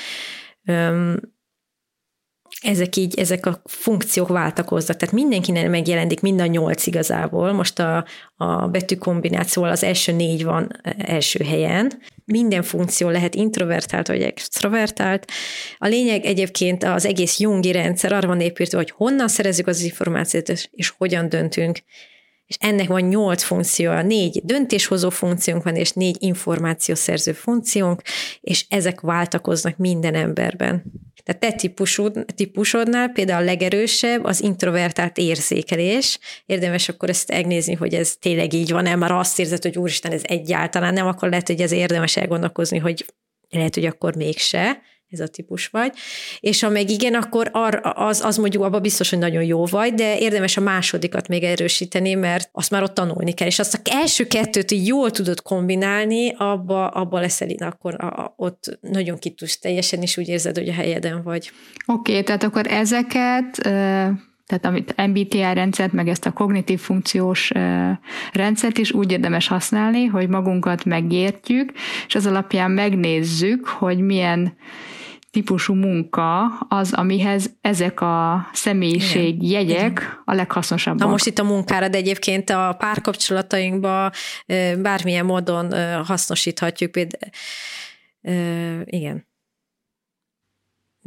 ezek 2.61 2.95
így, 2.95 3.19
ezek 3.19 3.45
a 3.45 3.61
funkciók 3.65 4.27
váltakoznak, 4.27 4.97
tehát 4.97 5.15
mindenkinek 5.15 5.69
megjelenik 5.69 6.21
mind 6.21 6.41
a 6.41 6.45
nyolc 6.45 6.87
igazából, 6.87 7.51
most 7.51 7.79
a, 7.79 8.05
a 8.35 8.67
betű 8.67 8.95
kombinációval 8.95 9.71
az 9.71 9.83
első 9.83 10.11
négy 10.11 10.43
van 10.43 10.79
e, 10.81 10.95
első 10.97 11.43
helyen, 11.43 11.91
minden 12.25 12.63
funkció 12.63 13.09
lehet 13.09 13.35
introvertált 13.35 14.07
vagy 14.07 14.21
extrovertált. 14.21 15.31
A 15.77 15.87
lényeg 15.87 16.25
egyébként 16.25 16.83
az 16.83 17.05
egész 17.05 17.39
Jungi 17.39 17.71
rendszer 17.71 18.13
arra 18.13 18.27
van 18.27 18.41
építve, 18.41 18.77
hogy 18.77 18.91
honnan 18.91 19.27
szerezzük 19.27 19.67
az 19.67 19.81
információt, 19.81 20.49
és 20.71 20.93
hogyan 20.97 21.29
döntünk. 21.29 21.79
És 22.45 22.55
ennek 22.59 22.87
van 22.87 23.01
nyolc 23.01 23.43
funkciója, 23.43 24.01
négy 24.01 24.41
döntéshozó 24.43 25.09
funkciónk 25.09 25.63
van, 25.63 25.75
és 25.75 25.91
négy 25.91 26.15
információszerző 26.19 27.31
funkciónk, 27.31 28.01
és 28.41 28.65
ezek 28.69 29.01
váltakoznak 29.01 29.77
minden 29.77 30.15
emberben. 30.15 30.83
Tehát 31.29 31.39
te 31.39 31.51
típusod, 31.51 32.25
típusodnál 32.35 33.09
például 33.09 33.41
a 33.41 33.45
legerősebb 33.45 34.23
az 34.23 34.41
introvertált 34.41 35.17
érzékelés. 35.17 36.19
Érdemes 36.45 36.89
akkor 36.89 37.09
ezt 37.09 37.31
megnézni, 37.31 37.73
hogy 37.73 37.93
ez 37.93 38.15
tényleg 38.19 38.53
így 38.53 38.71
van-e, 38.71 38.95
már 38.95 39.11
azt 39.11 39.39
érzed, 39.39 39.61
hogy 39.61 39.77
úristen, 39.77 40.11
ez 40.11 40.21
egyáltalán 40.23 40.93
nem, 40.93 41.07
akkor 41.07 41.29
lehet, 41.29 41.47
hogy 41.47 41.61
ez 41.61 41.71
érdemes 41.71 42.17
elgondolkozni, 42.17 42.77
hogy 42.77 43.05
lehet, 43.49 43.75
hogy 43.75 43.85
akkor 43.85 44.15
mégse 44.15 44.81
ez 45.09 45.19
a 45.19 45.27
típus 45.27 45.67
vagy. 45.67 45.93
És 46.39 46.61
ha 46.61 46.69
meg 46.69 46.89
igen, 46.89 47.13
akkor 47.13 47.49
ar, 47.51 47.81
az, 47.95 48.21
az 48.21 48.37
mondjuk 48.37 48.63
abban 48.63 48.81
biztos, 48.81 49.09
hogy 49.09 49.19
nagyon 49.19 49.43
jó 49.43 49.65
vagy, 49.65 49.93
de 49.93 50.17
érdemes 50.17 50.57
a 50.57 50.61
másodikat 50.61 51.27
még 51.27 51.43
erősíteni, 51.43 52.13
mert 52.13 52.49
azt 52.51 52.71
már 52.71 52.83
ott 52.83 52.93
tanulni 52.93 53.33
kell. 53.33 53.47
És 53.47 53.59
azt 53.59 53.73
a 53.73 53.79
első 53.91 54.27
kettőt 54.27 54.71
így 54.71 54.87
jól 54.87 55.11
tudod 55.11 55.41
kombinálni, 55.41 56.33
abba, 56.37 56.87
abba 56.87 57.19
leszel, 57.19 57.47
akkor 57.59 57.95
a, 57.97 58.05
a, 58.05 58.33
ott 58.37 58.79
nagyon 58.81 59.17
ki 59.19 59.29
tudsz 59.29 59.59
teljesen, 59.59 60.01
és 60.01 60.17
úgy 60.17 60.27
érzed, 60.27 60.57
hogy 60.57 60.69
a 60.69 60.73
helyeden 60.73 61.23
vagy. 61.23 61.51
Oké, 61.85 62.11
okay, 62.11 62.23
tehát 62.23 62.43
akkor 62.43 62.67
ezeket 62.67 63.61
tehát 64.49 64.65
amit 64.65 65.07
MBTI 65.07 65.39
rendszert, 65.39 65.93
meg 65.93 66.07
ezt 66.07 66.25
a 66.25 66.31
kognitív 66.31 66.79
funkciós 66.79 67.51
rendszert 68.33 68.77
is 68.77 68.91
úgy 68.91 69.11
érdemes 69.11 69.47
használni, 69.47 70.05
hogy 70.05 70.27
magunkat 70.27 70.85
megértjük, 70.85 71.71
és 72.07 72.15
az 72.15 72.25
alapján 72.25 72.71
megnézzük, 72.71 73.67
hogy 73.67 73.99
milyen 73.99 74.53
típusú 75.31 75.73
munka 75.73 76.45
az, 76.69 76.93
amihez 76.93 77.57
ezek 77.61 78.01
a 78.01 78.47
személyiség 78.53 79.43
Igen. 79.43 79.49
jegyek 79.49 80.21
a 80.25 80.33
leghasznosabbak. 80.33 80.99
Na 80.99 81.07
most 81.11 81.25
itt 81.25 81.39
a 81.39 81.43
munkára, 81.43 81.87
de 81.87 81.97
egyébként 81.97 82.49
a 82.49 82.75
párkapcsolatainkba 82.77 84.11
bármilyen 84.77 85.25
módon 85.25 85.73
hasznosíthatjuk. 86.03 86.95
Igen 88.83 89.28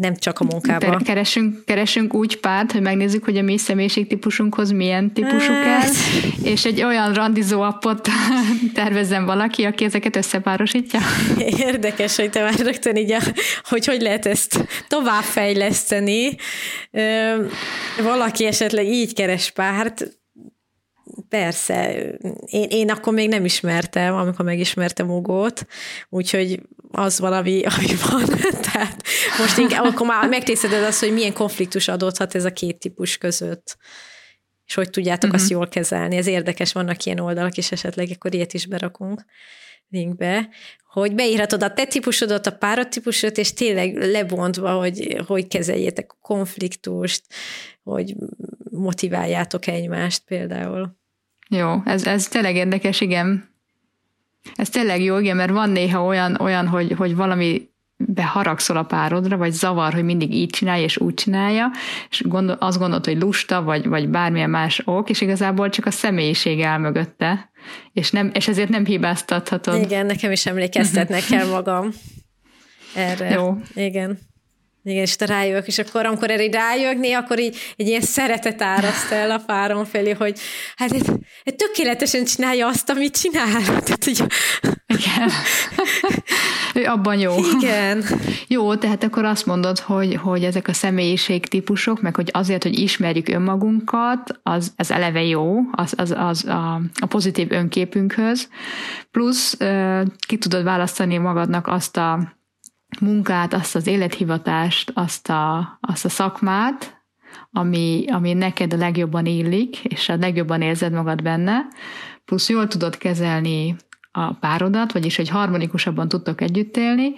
nem 0.03 0.17
csak 0.17 0.39
a 0.41 0.45
munkában. 0.45 1.03
Keresünk, 1.03 1.65
keresünk 1.65 2.15
úgy 2.15 2.41
párt, 2.41 2.73
hogy 2.73 2.81
megnézzük, 2.81 3.25
hogy 3.25 3.37
a 3.37 3.43
mi 3.43 3.59
személyiségtípusunkhoz 3.59 4.71
milyen 4.71 5.13
típusuk 5.13 5.55
hát. 5.55 5.85
el, 5.85 5.91
és 6.43 6.65
egy 6.65 6.83
olyan 6.83 7.13
randizó 7.13 7.61
appot 7.61 8.09
tervezzen 8.75 9.25
valaki, 9.25 9.65
aki 9.65 9.85
ezeket 9.85 10.17
összepárosítja. 10.17 11.01
Érdekes, 11.59 12.17
hogy 12.17 12.31
te 12.31 12.43
már 12.43 12.59
rögtön 12.59 12.97
így, 12.97 13.13
a, 13.13 13.21
hogy 13.69 13.87
hogy 13.87 14.01
lehet 14.01 14.27
ezt 14.27 14.67
továbbfejleszteni. 14.89 16.37
Valaki 18.03 18.47
esetleg 18.47 18.87
így 18.87 19.15
keres 19.15 19.51
párt, 19.51 20.22
Persze, 21.33 21.93
én, 22.45 22.67
én 22.69 22.91
akkor 22.91 23.13
még 23.13 23.29
nem 23.29 23.45
ismertem, 23.45 24.15
amikor 24.15 24.45
megismertem 24.45 25.11
Ugót, 25.11 25.67
úgyhogy 26.09 26.61
az 26.91 27.19
valami, 27.19 27.63
ami 27.77 27.95
van. 28.11 28.25
Tehát 28.61 29.03
most 29.39 29.59
inkább 29.59 29.85
akkor 29.85 30.07
már 30.07 30.29
megtészeded 30.29 30.83
azt, 30.83 31.01
hogy 31.01 31.13
milyen 31.13 31.33
konfliktus 31.33 31.89
adódhat 31.89 32.35
ez 32.35 32.45
a 32.45 32.53
két 32.53 32.79
típus 32.79 33.19
között 33.19 33.77
és 34.67 34.75
hogy 34.75 34.91
tudjátok 34.91 35.25
uh-huh. 35.25 35.41
azt 35.41 35.51
jól 35.51 35.69
kezelni. 35.69 36.17
Ez 36.17 36.27
érdekes, 36.27 36.73
vannak 36.73 37.05
ilyen 37.05 37.19
oldalak, 37.19 37.57
és 37.57 37.73
esetleg 37.73 38.09
akkor 38.15 38.35
ilyet 38.35 38.53
is 38.53 38.67
berakunk 38.67 39.25
linkbe, 39.89 40.49
hogy 40.85 41.15
beírhatod 41.15 41.63
a 41.63 41.73
te 41.73 41.85
típusodat, 41.85 42.47
a 42.47 42.57
párod 42.57 42.89
típusot, 42.89 43.39
és 43.39 43.53
tényleg 43.53 43.97
lebontva, 43.97 44.73
hogy 44.73 45.23
hogy 45.27 45.47
kezeljétek 45.47 46.13
a 46.13 46.19
konfliktust, 46.21 47.23
hogy 47.83 48.15
motiváljátok 48.71 49.67
egymást 49.67 50.23
például. 50.25 51.01
Jó, 51.57 51.83
ez, 51.85 52.07
ez 52.07 52.29
tényleg 52.29 52.57
érdekes, 52.57 53.01
igen. 53.01 53.51
Ez 54.55 54.69
tényleg 54.69 55.03
jó, 55.03 55.19
igen, 55.19 55.37
mert 55.37 55.51
van 55.51 55.71
néha 55.71 56.05
olyan, 56.05 56.41
olyan 56.41 56.69
hogy, 56.69 56.93
hogy 56.93 57.17
valami 57.17 57.71
beharagszol 57.97 58.77
a 58.77 58.83
párodra, 58.83 59.37
vagy 59.37 59.53
zavar, 59.53 59.93
hogy 59.93 60.05
mindig 60.05 60.35
így 60.35 60.51
csinálja 60.51 60.85
és 60.85 60.97
úgy 60.97 61.15
csinálja, 61.15 61.71
és 62.11 62.23
gondol, 62.27 62.57
azt 62.59 62.79
gondolod, 62.79 63.05
hogy 63.05 63.21
lusta, 63.21 63.63
vagy, 63.63 63.89
vagy 63.89 64.09
bármilyen 64.09 64.51
más 64.51 64.83
ok, 64.85 65.11
és 65.11 65.21
igazából 65.21 65.69
csak 65.69 65.87
a 65.87 65.91
személyiség 65.91 66.61
el 66.61 66.79
mögötte, 66.79 67.51
és, 67.93 68.11
nem, 68.11 68.31
és 68.35 68.49
ezért 68.49 68.69
nem 68.69 68.85
hibáztathatod. 68.85 69.83
Igen, 69.83 70.07
nekem 70.07 70.33
is 70.33 70.47
emlékeztetnek 70.47 71.25
kell 71.25 71.47
magam 71.47 71.89
erre. 72.95 73.31
Jó. 73.31 73.57
Igen. 73.75 74.19
Igen, 74.85 75.03
és 75.03 75.17
te 75.17 75.27
rájövök, 75.27 75.67
és 75.67 75.79
akkor 75.79 76.07
amikor 76.07 76.31
erre 76.31 76.51
rájögni, 76.51 77.13
akkor 77.13 77.39
így 77.39 77.57
egy 77.77 77.87
ilyen 77.87 78.01
szeretet 78.01 78.63
áraszt 78.63 79.13
el 79.13 79.31
a 79.31 79.43
párom 79.47 79.85
felé, 79.85 80.11
hogy 80.11 80.39
hát 80.77 80.93
ez, 80.93 81.07
ez 81.45 81.55
tökéletesen 81.57 82.25
csinálja 82.25 82.67
azt, 82.67 82.91
amit 82.91 83.21
csinál. 83.21 83.63
Tehát, 83.85 84.05
hogy... 84.05 84.23
Igen. 84.87 85.31
ő 86.75 86.85
abban 86.85 87.19
jó. 87.19 87.35
Igen. 87.59 88.05
Jó, 88.49 88.75
tehát 88.75 89.03
akkor 89.03 89.25
azt 89.25 89.47
mondod, 89.47 89.79
hogy, 89.79 90.15
hogy 90.15 90.45
ezek 90.45 90.69
a 90.69 90.73
személyiségtípusok, 90.73 92.01
meg 92.01 92.15
hogy 92.15 92.31
azért, 92.33 92.63
hogy 92.63 92.79
ismerjük 92.79 93.29
önmagunkat, 93.29 94.41
az, 94.43 94.73
az 94.77 94.91
eleve 94.91 95.23
jó, 95.23 95.57
az, 95.73 95.95
az, 95.97 96.15
az 96.17 96.45
a, 96.45 96.81
a 97.01 97.07
pozitív 97.07 97.53
önképünkhöz, 97.53 98.49
plusz 99.11 99.57
ki 100.27 100.39
tudod 100.39 100.65
választani 100.65 101.19
magadnak 101.19 101.67
azt 101.67 101.97
a 101.97 102.41
munkát, 103.01 103.55
azt 103.55 103.75
az 103.75 103.87
élethivatást, 103.87 104.93
azt 104.95 105.29
a, 105.29 105.79
azt 105.81 106.05
a 106.05 106.09
szakmát, 106.09 107.03
ami, 107.51 108.05
ami 108.09 108.33
neked 108.33 108.73
a 108.73 108.77
legjobban 108.77 109.27
illik, 109.27 109.85
és 109.85 110.09
a 110.09 110.17
legjobban 110.17 110.63
érzed 110.63 110.93
magad 110.93 111.23
benne, 111.23 111.67
plusz 112.25 112.49
jól 112.49 112.69
tudod 112.69 112.99
kezelni 112.99 113.77
a 114.13 114.33
párodat, 114.33 114.93
vagyis 114.93 115.17
hogy 115.17 115.29
harmonikusabban 115.29 116.09
tudtok 116.09 116.41
együtt 116.41 116.77
élni, 116.77 117.13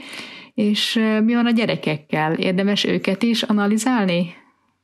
és 0.55 0.95
mi 1.25 1.35
van 1.35 1.47
a 1.47 1.51
gyerekekkel? 1.51 2.33
Érdemes 2.33 2.85
őket 2.85 3.22
is 3.22 3.43
analizálni? 3.43 4.35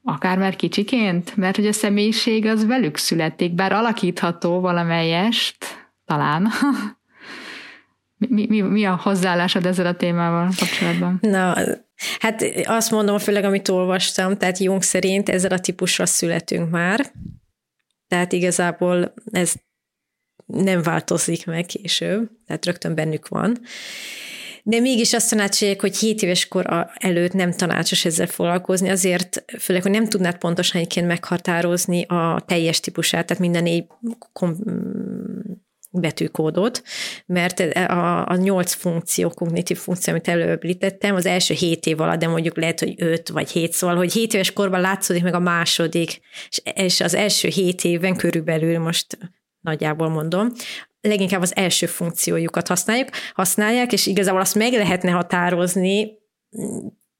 Akár 0.03 0.39
már 0.39 0.57
kicsiként? 0.57 1.37
Mert 1.37 1.57
hogy 1.57 1.67
a 1.67 1.73
személyiség 1.73 2.47
az 2.47 2.67
velük 2.67 2.97
születik, 2.97 3.55
bár 3.55 3.73
alakítható 3.73 4.61
valamelyest, 4.61 5.89
talán, 6.05 6.49
Mi, 8.29 8.47
mi, 8.47 8.61
mi 8.61 8.85
a 8.85 8.97
hozzáállásod 9.03 9.67
ezzel 9.67 9.87
a 9.87 9.97
témával 9.97 10.51
kapcsolatban? 10.59 11.19
Na, 11.21 11.57
hát 12.19 12.45
azt 12.65 12.91
mondom, 12.91 13.19
főleg 13.19 13.45
amit 13.45 13.69
olvastam, 13.69 14.37
tehát 14.37 14.59
Jung 14.59 14.83
szerint 14.83 15.29
ezzel 15.29 15.51
a 15.51 15.61
típusra 15.61 16.07
születünk 16.07 16.71
már, 16.71 17.13
tehát 18.09 18.33
igazából 18.33 19.15
ez 19.33 19.53
nem 20.47 20.83
változik 20.83 21.47
meg 21.47 21.67
később, 21.67 22.31
tehát 22.47 22.65
rögtön 22.65 22.95
bennük 22.95 23.29
van. 23.29 23.59
De 24.63 24.81
mégis 24.81 25.13
azt 25.13 25.31
tanácsolják, 25.31 25.81
hogy 25.81 25.97
7 25.97 26.23
éves 26.23 26.49
kor 26.49 26.91
előtt 26.95 27.33
nem 27.33 27.53
tanácsos 27.53 28.05
ezzel 28.05 28.27
foglalkozni, 28.27 28.89
azért 28.89 29.45
főleg, 29.59 29.83
hogy 29.83 29.91
nem 29.91 30.09
tudnád 30.09 30.39
pontosan 30.39 30.81
egyébként 30.81 31.07
meghatározni 31.07 32.03
a 32.03 32.43
teljes 32.47 32.81
típusát, 32.81 33.27
tehát 33.27 33.43
minden 33.43 33.63
négy 33.63 33.87
betűkódot, 35.91 36.83
mert 37.27 37.61
a, 37.61 38.27
a 38.27 38.37
nyolc 38.37 38.73
funkció, 38.73 39.29
kognitív 39.29 39.79
funkció, 39.79 40.13
amit 40.13 40.29
előbb 40.29 40.65
lítettem, 40.65 41.15
az 41.15 41.27
első 41.27 41.55
hét 41.55 41.87
év 41.87 42.01
alatt, 42.01 42.19
de 42.19 42.29
mondjuk 42.29 42.57
lehet, 42.57 42.81
hogy 42.81 42.95
öt 42.97 43.29
vagy 43.29 43.51
hét, 43.51 43.73
szóval, 43.73 43.97
hogy 43.97 44.13
hét 44.13 44.35
éves 44.35 44.53
korban 44.53 44.81
látszódik 44.81 45.23
meg 45.23 45.35
a 45.35 45.39
második, 45.39 46.21
és, 46.75 47.01
az 47.01 47.15
első 47.15 47.49
hét 47.49 47.85
éven 47.85 48.17
körülbelül 48.17 48.79
most 48.79 49.19
nagyjából 49.61 50.09
mondom, 50.09 50.53
leginkább 51.01 51.41
az 51.41 51.57
első 51.57 51.87
funkciójukat 51.87 52.69
használjuk, 52.69 53.09
használják, 53.35 53.93
és 53.93 54.07
igazából 54.07 54.41
azt 54.41 54.55
meg 54.55 54.73
lehetne 54.73 55.11
határozni, 55.11 56.19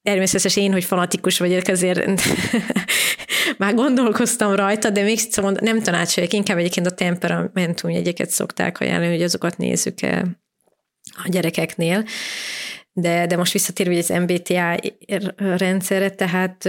természetesen 0.03 0.63
én, 0.63 0.73
hogy 0.73 0.85
fanatikus 0.85 1.39
vagyok, 1.39 1.67
azért 1.67 2.05
már 3.59 3.75
gondolkoztam 3.75 4.55
rajta, 4.55 4.91
de 4.91 5.03
még 5.03 5.19
szóval 5.19 5.57
nem 5.61 5.83
tanácsolják, 5.83 6.33
inkább 6.33 6.59
egyébként 6.59 6.87
a 6.87 6.91
temperamentum 6.91 7.91
jegyeket 7.91 8.31
szokták 8.31 8.81
ajánlani, 8.81 9.13
hogy 9.13 9.23
azokat 9.23 9.57
nézzük 9.57 10.03
el 10.03 10.41
a 11.25 11.29
gyerekeknél. 11.29 12.05
De, 12.93 13.27
de 13.27 13.37
most 13.37 13.53
visszatérve 13.53 13.97
az 13.97 14.09
MBTI 14.09 14.59
rendszerre, 15.37 16.11
tehát 16.11 16.69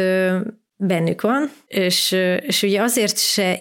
bennük 0.84 1.22
van, 1.22 1.52
és, 1.68 2.12
és 2.40 2.62
ugye 2.64 2.82
azért 2.82 3.18
se 3.18 3.60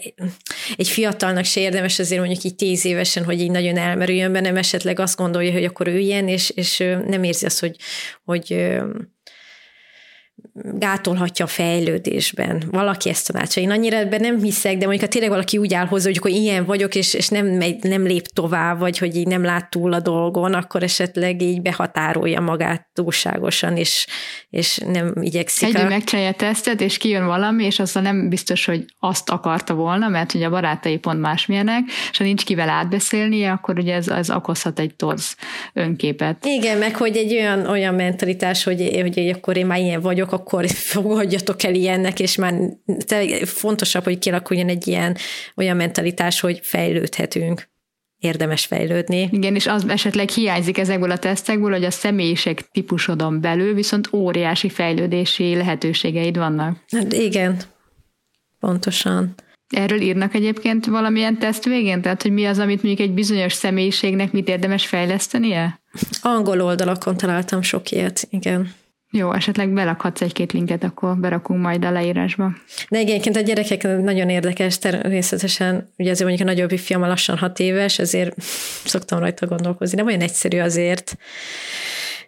egy 0.77 0.89
fiatalnak 0.89 1.45
se 1.45 1.61
érdemes 1.61 1.99
azért 1.99 2.21
mondjuk 2.21 2.45
így 2.45 2.55
tíz 2.55 2.85
évesen, 2.85 3.25
hogy 3.25 3.41
így 3.41 3.51
nagyon 3.51 3.77
elmerüljön 3.77 4.33
benne, 4.33 4.59
esetleg 4.59 4.99
azt 4.99 5.17
gondolja, 5.17 5.53
hogy 5.53 5.65
akkor 5.65 5.89
ő 5.89 5.99
ilyen, 5.99 6.29
és, 6.29 6.51
és 6.51 6.79
nem 7.07 7.23
érzi 7.23 7.47
azt, 7.47 7.61
hogy, 7.61 7.77
hogy 8.25 8.77
gátolhatja 10.55 11.45
a 11.45 11.49
fejlődésben. 11.49 12.63
Valaki 12.71 13.09
ezt 13.09 13.33
tanácsa. 13.33 13.61
Én 13.61 13.71
annyira 13.71 13.97
ebben 13.97 14.21
nem 14.21 14.43
hiszek, 14.43 14.77
de 14.77 14.87
mondjuk 14.87 15.01
ha 15.01 15.09
tényleg 15.09 15.31
valaki 15.31 15.59
úgy 15.59 15.75
áll 15.75 15.87
hozzá, 15.87 16.07
hogy 16.07 16.17
akkor 16.17 16.31
ilyen 16.31 16.65
vagyok, 16.65 16.95
és, 16.95 17.15
és 17.15 17.29
nem, 17.29 17.47
megy, 17.47 17.83
nem 17.83 18.03
lép 18.03 18.27
tovább, 18.27 18.79
vagy 18.79 18.99
hogy 18.99 19.17
így 19.17 19.27
nem 19.27 19.45
lát 19.45 19.71
túl 19.71 19.93
a 19.93 20.01
dolgon, 20.01 20.55
akkor 20.55 20.83
esetleg 20.83 21.43
így 21.43 21.63
behatárolja 21.63 22.41
magát 22.41 22.89
túlságosan, 22.93 23.77
és, 23.77 24.07
és 24.51 24.81
nem 24.87 25.13
igyekszik. 25.21 25.63
Egyébként 25.63 25.89
megcsinálja 25.89 26.33
tesztet, 26.33 26.81
és 26.81 26.97
kijön 26.97 27.27
valami, 27.27 27.65
és 27.65 27.79
azzal 27.79 28.03
nem 28.03 28.29
biztos, 28.29 28.65
hogy 28.65 28.85
azt 28.99 29.31
akarta 29.31 29.75
volna, 29.75 30.09
mert 30.09 30.35
ugye 30.35 30.47
a 30.47 30.51
barátai 30.51 30.99
pont 30.99 31.21
másmilyenek, 31.21 31.83
és 32.11 32.19
ha 32.19 32.25
nincs 32.25 32.45
kivel 32.45 32.69
átbeszélnie, 32.69 33.53
akkor 33.53 33.79
ugye 33.79 33.95
ez, 33.95 34.09
ez 34.09 34.31
okozhat 34.31 34.79
egy 34.79 34.95
torz 34.95 35.37
önképet. 35.73 36.45
Igen, 36.45 36.79
meg 36.79 36.97
hogy 36.97 37.17
egy 37.17 37.33
olyan, 37.33 37.67
olyan 37.67 37.95
mentalitás, 37.95 38.65
hogy, 38.65 38.99
hogy 39.01 39.29
akkor 39.29 39.57
én 39.57 39.67
már 39.67 39.79
ilyen 39.79 40.01
vagyok, 40.01 40.33
akkor 40.41 40.69
fogadjatok 40.69 41.63
el 41.63 41.75
ilyennek, 41.75 42.21
és 42.21 42.37
már 42.37 42.55
fontosabb, 43.45 44.05
hogy 44.05 44.19
kialakuljon 44.19 44.69
egy 44.69 44.87
ilyen 44.87 45.17
olyan 45.57 45.77
mentalitás, 45.77 46.41
hogy 46.41 46.61
fejlődhetünk 46.63 47.69
érdemes 48.19 48.67
fejlődni. 48.67 49.29
Igen, 49.33 49.55
és 49.55 49.67
az 49.67 49.89
esetleg 49.89 50.29
hiányzik 50.29 50.79
ezekből 50.79 51.11
a 51.11 51.19
tesztekből, 51.19 51.71
hogy 51.71 51.85
a 51.85 51.91
személyiség 51.91 52.61
típusodon 52.73 53.41
belül 53.41 53.75
viszont 53.75 54.09
óriási 54.13 54.69
fejlődési 54.69 55.55
lehetőségeid 55.55 56.37
vannak. 56.37 56.77
Hát 56.91 57.13
igen, 57.13 57.57
pontosan. 58.61 59.35
Erről 59.69 60.01
írnak 60.01 60.35
egyébként 60.35 60.87
valamilyen 60.87 61.39
teszt 61.39 61.65
végén? 61.65 62.03
Tehát, 62.03 62.23
hogy 62.23 62.33
mi 62.33 62.45
az, 62.45 62.59
amit 62.59 62.83
mondjuk 62.83 63.09
egy 63.09 63.15
bizonyos 63.15 63.53
személyiségnek 63.53 64.33
mit 64.33 64.49
érdemes 64.49 64.87
fejlesztenie? 64.87 65.81
Angol 66.23 66.61
oldalakon 66.61 67.17
találtam 67.17 67.63
sok 67.63 67.91
ilyet, 67.91 68.27
igen. 68.31 68.73
Jó, 69.13 69.33
esetleg 69.33 69.73
belakhatsz 69.73 70.21
egy-két 70.21 70.53
linket, 70.53 70.85
akkor 70.85 71.17
berakunk 71.17 71.61
majd 71.61 71.85
a 71.85 71.91
leírásba. 71.91 72.53
De 72.89 72.99
egyébként 72.99 73.37
a 73.37 73.41
gyerekek 73.41 73.83
nagyon 73.83 74.29
érdekes, 74.29 74.79
természetesen, 74.79 75.93
ugye 75.97 76.11
azért 76.11 76.29
mondjuk 76.29 76.49
a 76.49 76.53
nagyobbik 76.53 76.79
fiam 76.79 77.01
lassan 77.01 77.39
hat 77.39 77.59
éves, 77.59 77.99
ezért 77.99 78.43
szoktam 78.85 79.19
rajta 79.19 79.47
gondolkozni. 79.47 79.97
Nem 79.97 80.07
olyan 80.07 80.21
egyszerű 80.21 80.59
azért 80.59 81.17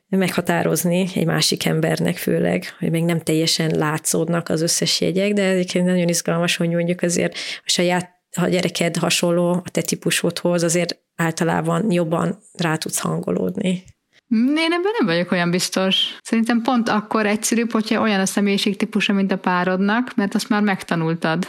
meghatározni 0.09 1.09
egy 1.15 1.27
másik 1.27 1.67
embernek 1.67 2.17
főleg, 2.17 2.65
hogy 2.79 2.91
még 2.91 3.05
nem 3.05 3.21
teljesen 3.21 3.71
látszódnak 3.71 4.49
az 4.49 4.63
összes 4.63 5.01
jegyek, 5.01 5.33
de 5.33 5.43
egyébként 5.43 5.87
nagyon 5.87 6.09
izgalmas, 6.09 6.57
hogy 6.57 6.69
mondjuk 6.69 7.03
azért 7.03 7.35
a 7.65 7.71
saját 7.71 8.21
ha 8.37 8.45
a 8.45 8.49
gyereked 8.49 8.97
hasonló 8.97 9.51
a 9.51 9.71
te 9.71 9.81
típusodhoz, 9.81 10.63
azért 10.63 10.99
általában 11.17 11.91
jobban 11.91 12.39
rá 12.53 12.77
tudsz 12.77 12.99
hangolódni. 12.99 13.85
Én 14.33 14.73
ebben 14.73 14.93
nem 14.99 15.07
vagyok 15.07 15.31
olyan 15.31 15.51
biztos. 15.51 16.17
Szerintem 16.23 16.63
pont 16.63 16.89
akkor 16.89 17.27
egyszerűbb, 17.27 17.73
hogyha 17.73 18.01
olyan 18.01 18.21
a 18.21 18.27
személyiségtípusa, 18.27 19.13
mint 19.13 19.33
a 19.33 19.39
párodnak, 19.39 20.15
mert 20.15 20.35
azt 20.35 20.49
már 20.49 20.63
megtanultad, 20.63 21.49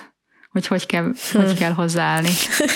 hogy 0.49 0.67
hogy 0.67 0.85
kell, 0.85 1.03
hm. 1.31 1.37
hogy 1.37 1.57
kell 1.57 1.71
hozzáállni. 1.71 2.29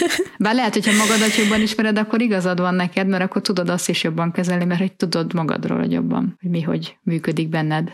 Bár 0.39 0.55
lehet, 0.55 0.74
hogyha 0.74 0.91
magadat 0.91 1.36
jobban 1.36 1.62
ismered, 1.62 1.97
akkor 1.97 2.22
igazad 2.22 2.60
van 2.60 2.76
neked, 2.76 3.08
mert 3.08 3.24
akkor 3.24 3.41
tudod 3.41 3.70
azt 3.70 3.89
is 3.89 4.03
jobban 4.03 4.32
kezelni, 4.32 4.66
mert 4.66 4.80
hogy 4.80 4.93
tudod 4.93 5.34
magadról 5.34 5.80
hogy 5.80 5.91
jobban, 5.91 6.38
hogy 6.41 6.49
mi 6.49 6.62
hogy 6.62 6.97
működik 7.03 7.49
benned. 7.49 7.91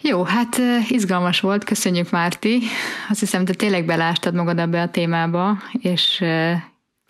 Jó, 0.00 0.22
hát 0.22 0.60
izgalmas 0.88 1.40
volt, 1.40 1.64
köszönjük 1.64 2.10
Márti. 2.10 2.60
Azt 3.08 3.20
hiszem, 3.20 3.44
te 3.44 3.52
tényleg 3.52 3.84
belástad 3.84 4.34
magad 4.34 4.58
ebbe 4.58 4.82
a 4.82 4.90
témába, 4.90 5.58
és 5.72 6.24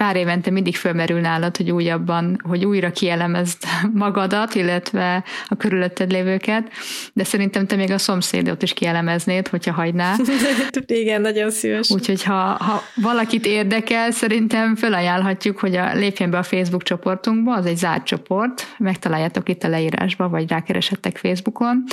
pár 0.03 0.17
évente 0.17 0.51
mindig 0.51 0.77
fölmerül 0.77 1.21
nálad, 1.21 1.57
hogy 1.57 1.71
újabban, 1.71 2.41
hogy 2.49 2.65
újra 2.65 2.91
kielemezd 2.91 3.59
magadat, 4.05 4.55
illetve 4.55 5.25
a 5.47 5.57
körülötted 5.57 6.11
lévőket, 6.11 6.69
de 7.13 7.25
szerintem 7.25 7.67
te 7.67 7.77
még 7.77 7.91
a 7.91 7.99
szomszédot 7.99 8.63
is 8.63 8.73
kielemeznéd, 8.73 9.49
hogyha 9.49 9.73
hagyná. 9.73 10.17
Igen, 10.87 11.21
nagyon 11.21 11.51
szíves. 11.51 11.91
Úgyhogy 11.91 12.23
ha, 12.23 12.35
ha 12.35 12.83
valakit 12.95 13.47
érdekel, 13.47 14.11
szerintem 14.11 14.77
felajánlhatjuk, 14.77 15.59
hogy 15.59 15.77
a, 15.77 15.95
lépjen 15.95 16.31
be 16.31 16.39
a 16.39 16.43
Facebook 16.43 16.83
csoportunkba, 16.83 17.55
az 17.55 17.67
egy 17.67 17.77
zárt 17.77 18.05
csoport, 18.05 18.67
megtaláljátok 18.79 19.49
itt 19.49 19.65
a 19.65 19.69
leírásba, 19.69 20.29
vagy 20.29 20.49
rákeresettek 20.49 21.17
Facebookon, 21.17 21.85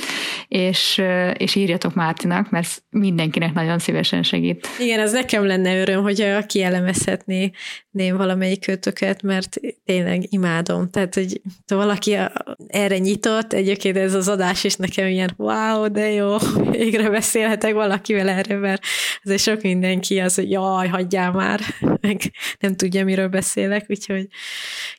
és, 0.48 1.02
és 1.36 1.54
írjatok 1.54 1.94
Mártinak, 1.94 2.50
mert 2.50 2.82
mindenkinek 2.90 3.52
nagyon 3.52 3.78
szívesen 3.78 4.22
segít. 4.22 4.68
Igen, 4.78 5.00
ez 5.00 5.12
nekem 5.12 5.46
lenne 5.46 5.80
öröm, 5.80 6.02
hogy 6.02 6.46
kielemezhetné 6.46 7.50
szeretném 7.92 8.16
valamelyik 8.16 8.60
kötöket, 8.60 9.22
mert 9.22 9.60
tényleg 9.84 10.32
imádom. 10.32 10.90
Tehát, 10.90 11.14
hogy 11.14 11.40
valaki 11.66 12.16
erre 12.66 12.98
nyitott, 12.98 13.52
egyébként 13.52 13.96
ez 13.96 14.14
az 14.14 14.28
adás 14.28 14.64
is 14.64 14.74
nekem 14.74 15.06
ilyen 15.06 15.34
wow, 15.36 15.88
de 15.88 16.10
jó, 16.10 16.36
végre 16.70 17.10
beszélhetek 17.10 17.72
valakivel 17.72 18.28
erre, 18.28 18.56
mert 18.56 18.82
ez 19.22 19.42
sok 19.42 19.62
mindenki 19.62 20.18
az, 20.18 20.34
hogy 20.34 20.50
jaj, 20.50 20.88
hagyjál 20.88 21.32
már, 21.32 21.60
meg 22.00 22.20
nem 22.60 22.76
tudja, 22.76 23.04
miről 23.04 23.28
beszélek, 23.28 23.84
úgyhogy 23.88 24.28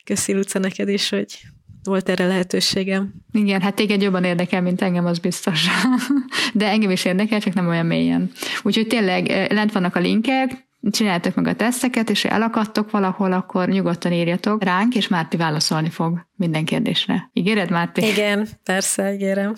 köszi 0.04 0.32
Luca 0.32 0.58
neked 0.58 0.88
is, 0.88 1.08
hogy 1.08 1.40
volt 1.84 2.08
erre 2.08 2.26
lehetőségem. 2.26 3.14
Igen, 3.32 3.60
hát 3.60 3.74
téged 3.74 4.02
jobban 4.02 4.24
érdekel, 4.24 4.62
mint 4.62 4.82
engem, 4.82 5.06
az 5.06 5.18
biztos. 5.18 5.66
De 6.54 6.66
engem 6.66 6.90
is 6.90 7.04
érdekel, 7.04 7.40
csak 7.40 7.54
nem 7.54 7.68
olyan 7.68 7.86
mélyen. 7.86 8.30
Úgyhogy 8.62 8.86
tényleg 8.86 9.28
eh, 9.28 9.48
lent 9.48 9.72
vannak 9.72 9.96
a 9.96 10.00
linkek, 10.00 10.70
csináltok 10.90 11.34
meg 11.34 11.46
a 11.46 11.54
teszteket, 11.54 12.10
és 12.10 12.22
ha 12.22 12.28
elakadtok 12.28 12.90
valahol, 12.90 13.32
akkor 13.32 13.68
nyugodtan 13.68 14.12
írjatok 14.12 14.64
ránk, 14.64 14.94
és 14.94 15.08
Márti 15.08 15.36
válaszolni 15.36 15.90
fog 15.90 16.26
minden 16.42 16.64
kérdésre. 16.64 17.30
Ígéred, 17.32 17.70
Márti? 17.70 18.06
Igen, 18.06 18.48
persze, 18.64 19.12
ígérem. 19.12 19.54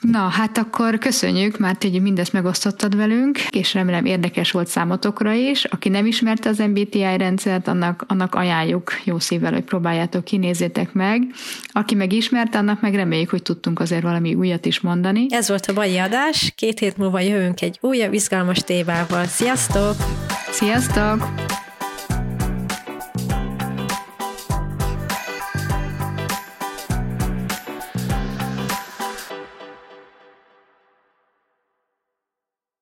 Na, 0.00 0.18
hát 0.18 0.58
akkor 0.58 0.98
köszönjük, 0.98 1.58
Márti, 1.58 1.90
hogy 1.90 2.02
mindezt 2.02 2.32
megosztottad 2.32 2.96
velünk, 2.96 3.38
és 3.50 3.74
remélem 3.74 4.04
érdekes 4.04 4.50
volt 4.50 4.66
számotokra 4.66 5.32
is. 5.32 5.64
Aki 5.64 5.88
nem 5.88 6.06
ismerte 6.06 6.48
az 6.48 6.58
MBTI 6.58 7.16
rendszert, 7.16 7.68
annak, 7.68 8.04
annak 8.08 8.34
ajánljuk 8.34 8.92
jó 9.04 9.18
szívvel, 9.18 9.52
hogy 9.52 9.64
próbáljátok, 9.64 10.24
kinézzétek 10.24 10.92
meg. 10.92 11.22
Aki 11.66 11.94
meg 11.94 12.12
ismerte, 12.12 12.58
annak 12.58 12.80
meg 12.80 12.94
reméljük, 12.94 13.30
hogy 13.30 13.42
tudtunk 13.42 13.80
azért 13.80 14.02
valami 14.02 14.34
újat 14.34 14.66
is 14.66 14.80
mondani. 14.80 15.26
Ez 15.28 15.48
volt 15.48 15.66
a 15.66 15.72
mai 15.72 15.98
adás, 15.98 16.52
két 16.56 16.78
hét 16.78 16.96
múlva 16.96 17.20
jövünk 17.20 17.60
egy 17.60 17.78
újabb 17.80 18.12
izgalmas 18.12 18.58
témával. 18.58 19.24
Sziasztok! 19.24 19.94
Sziasztok! 20.50 21.67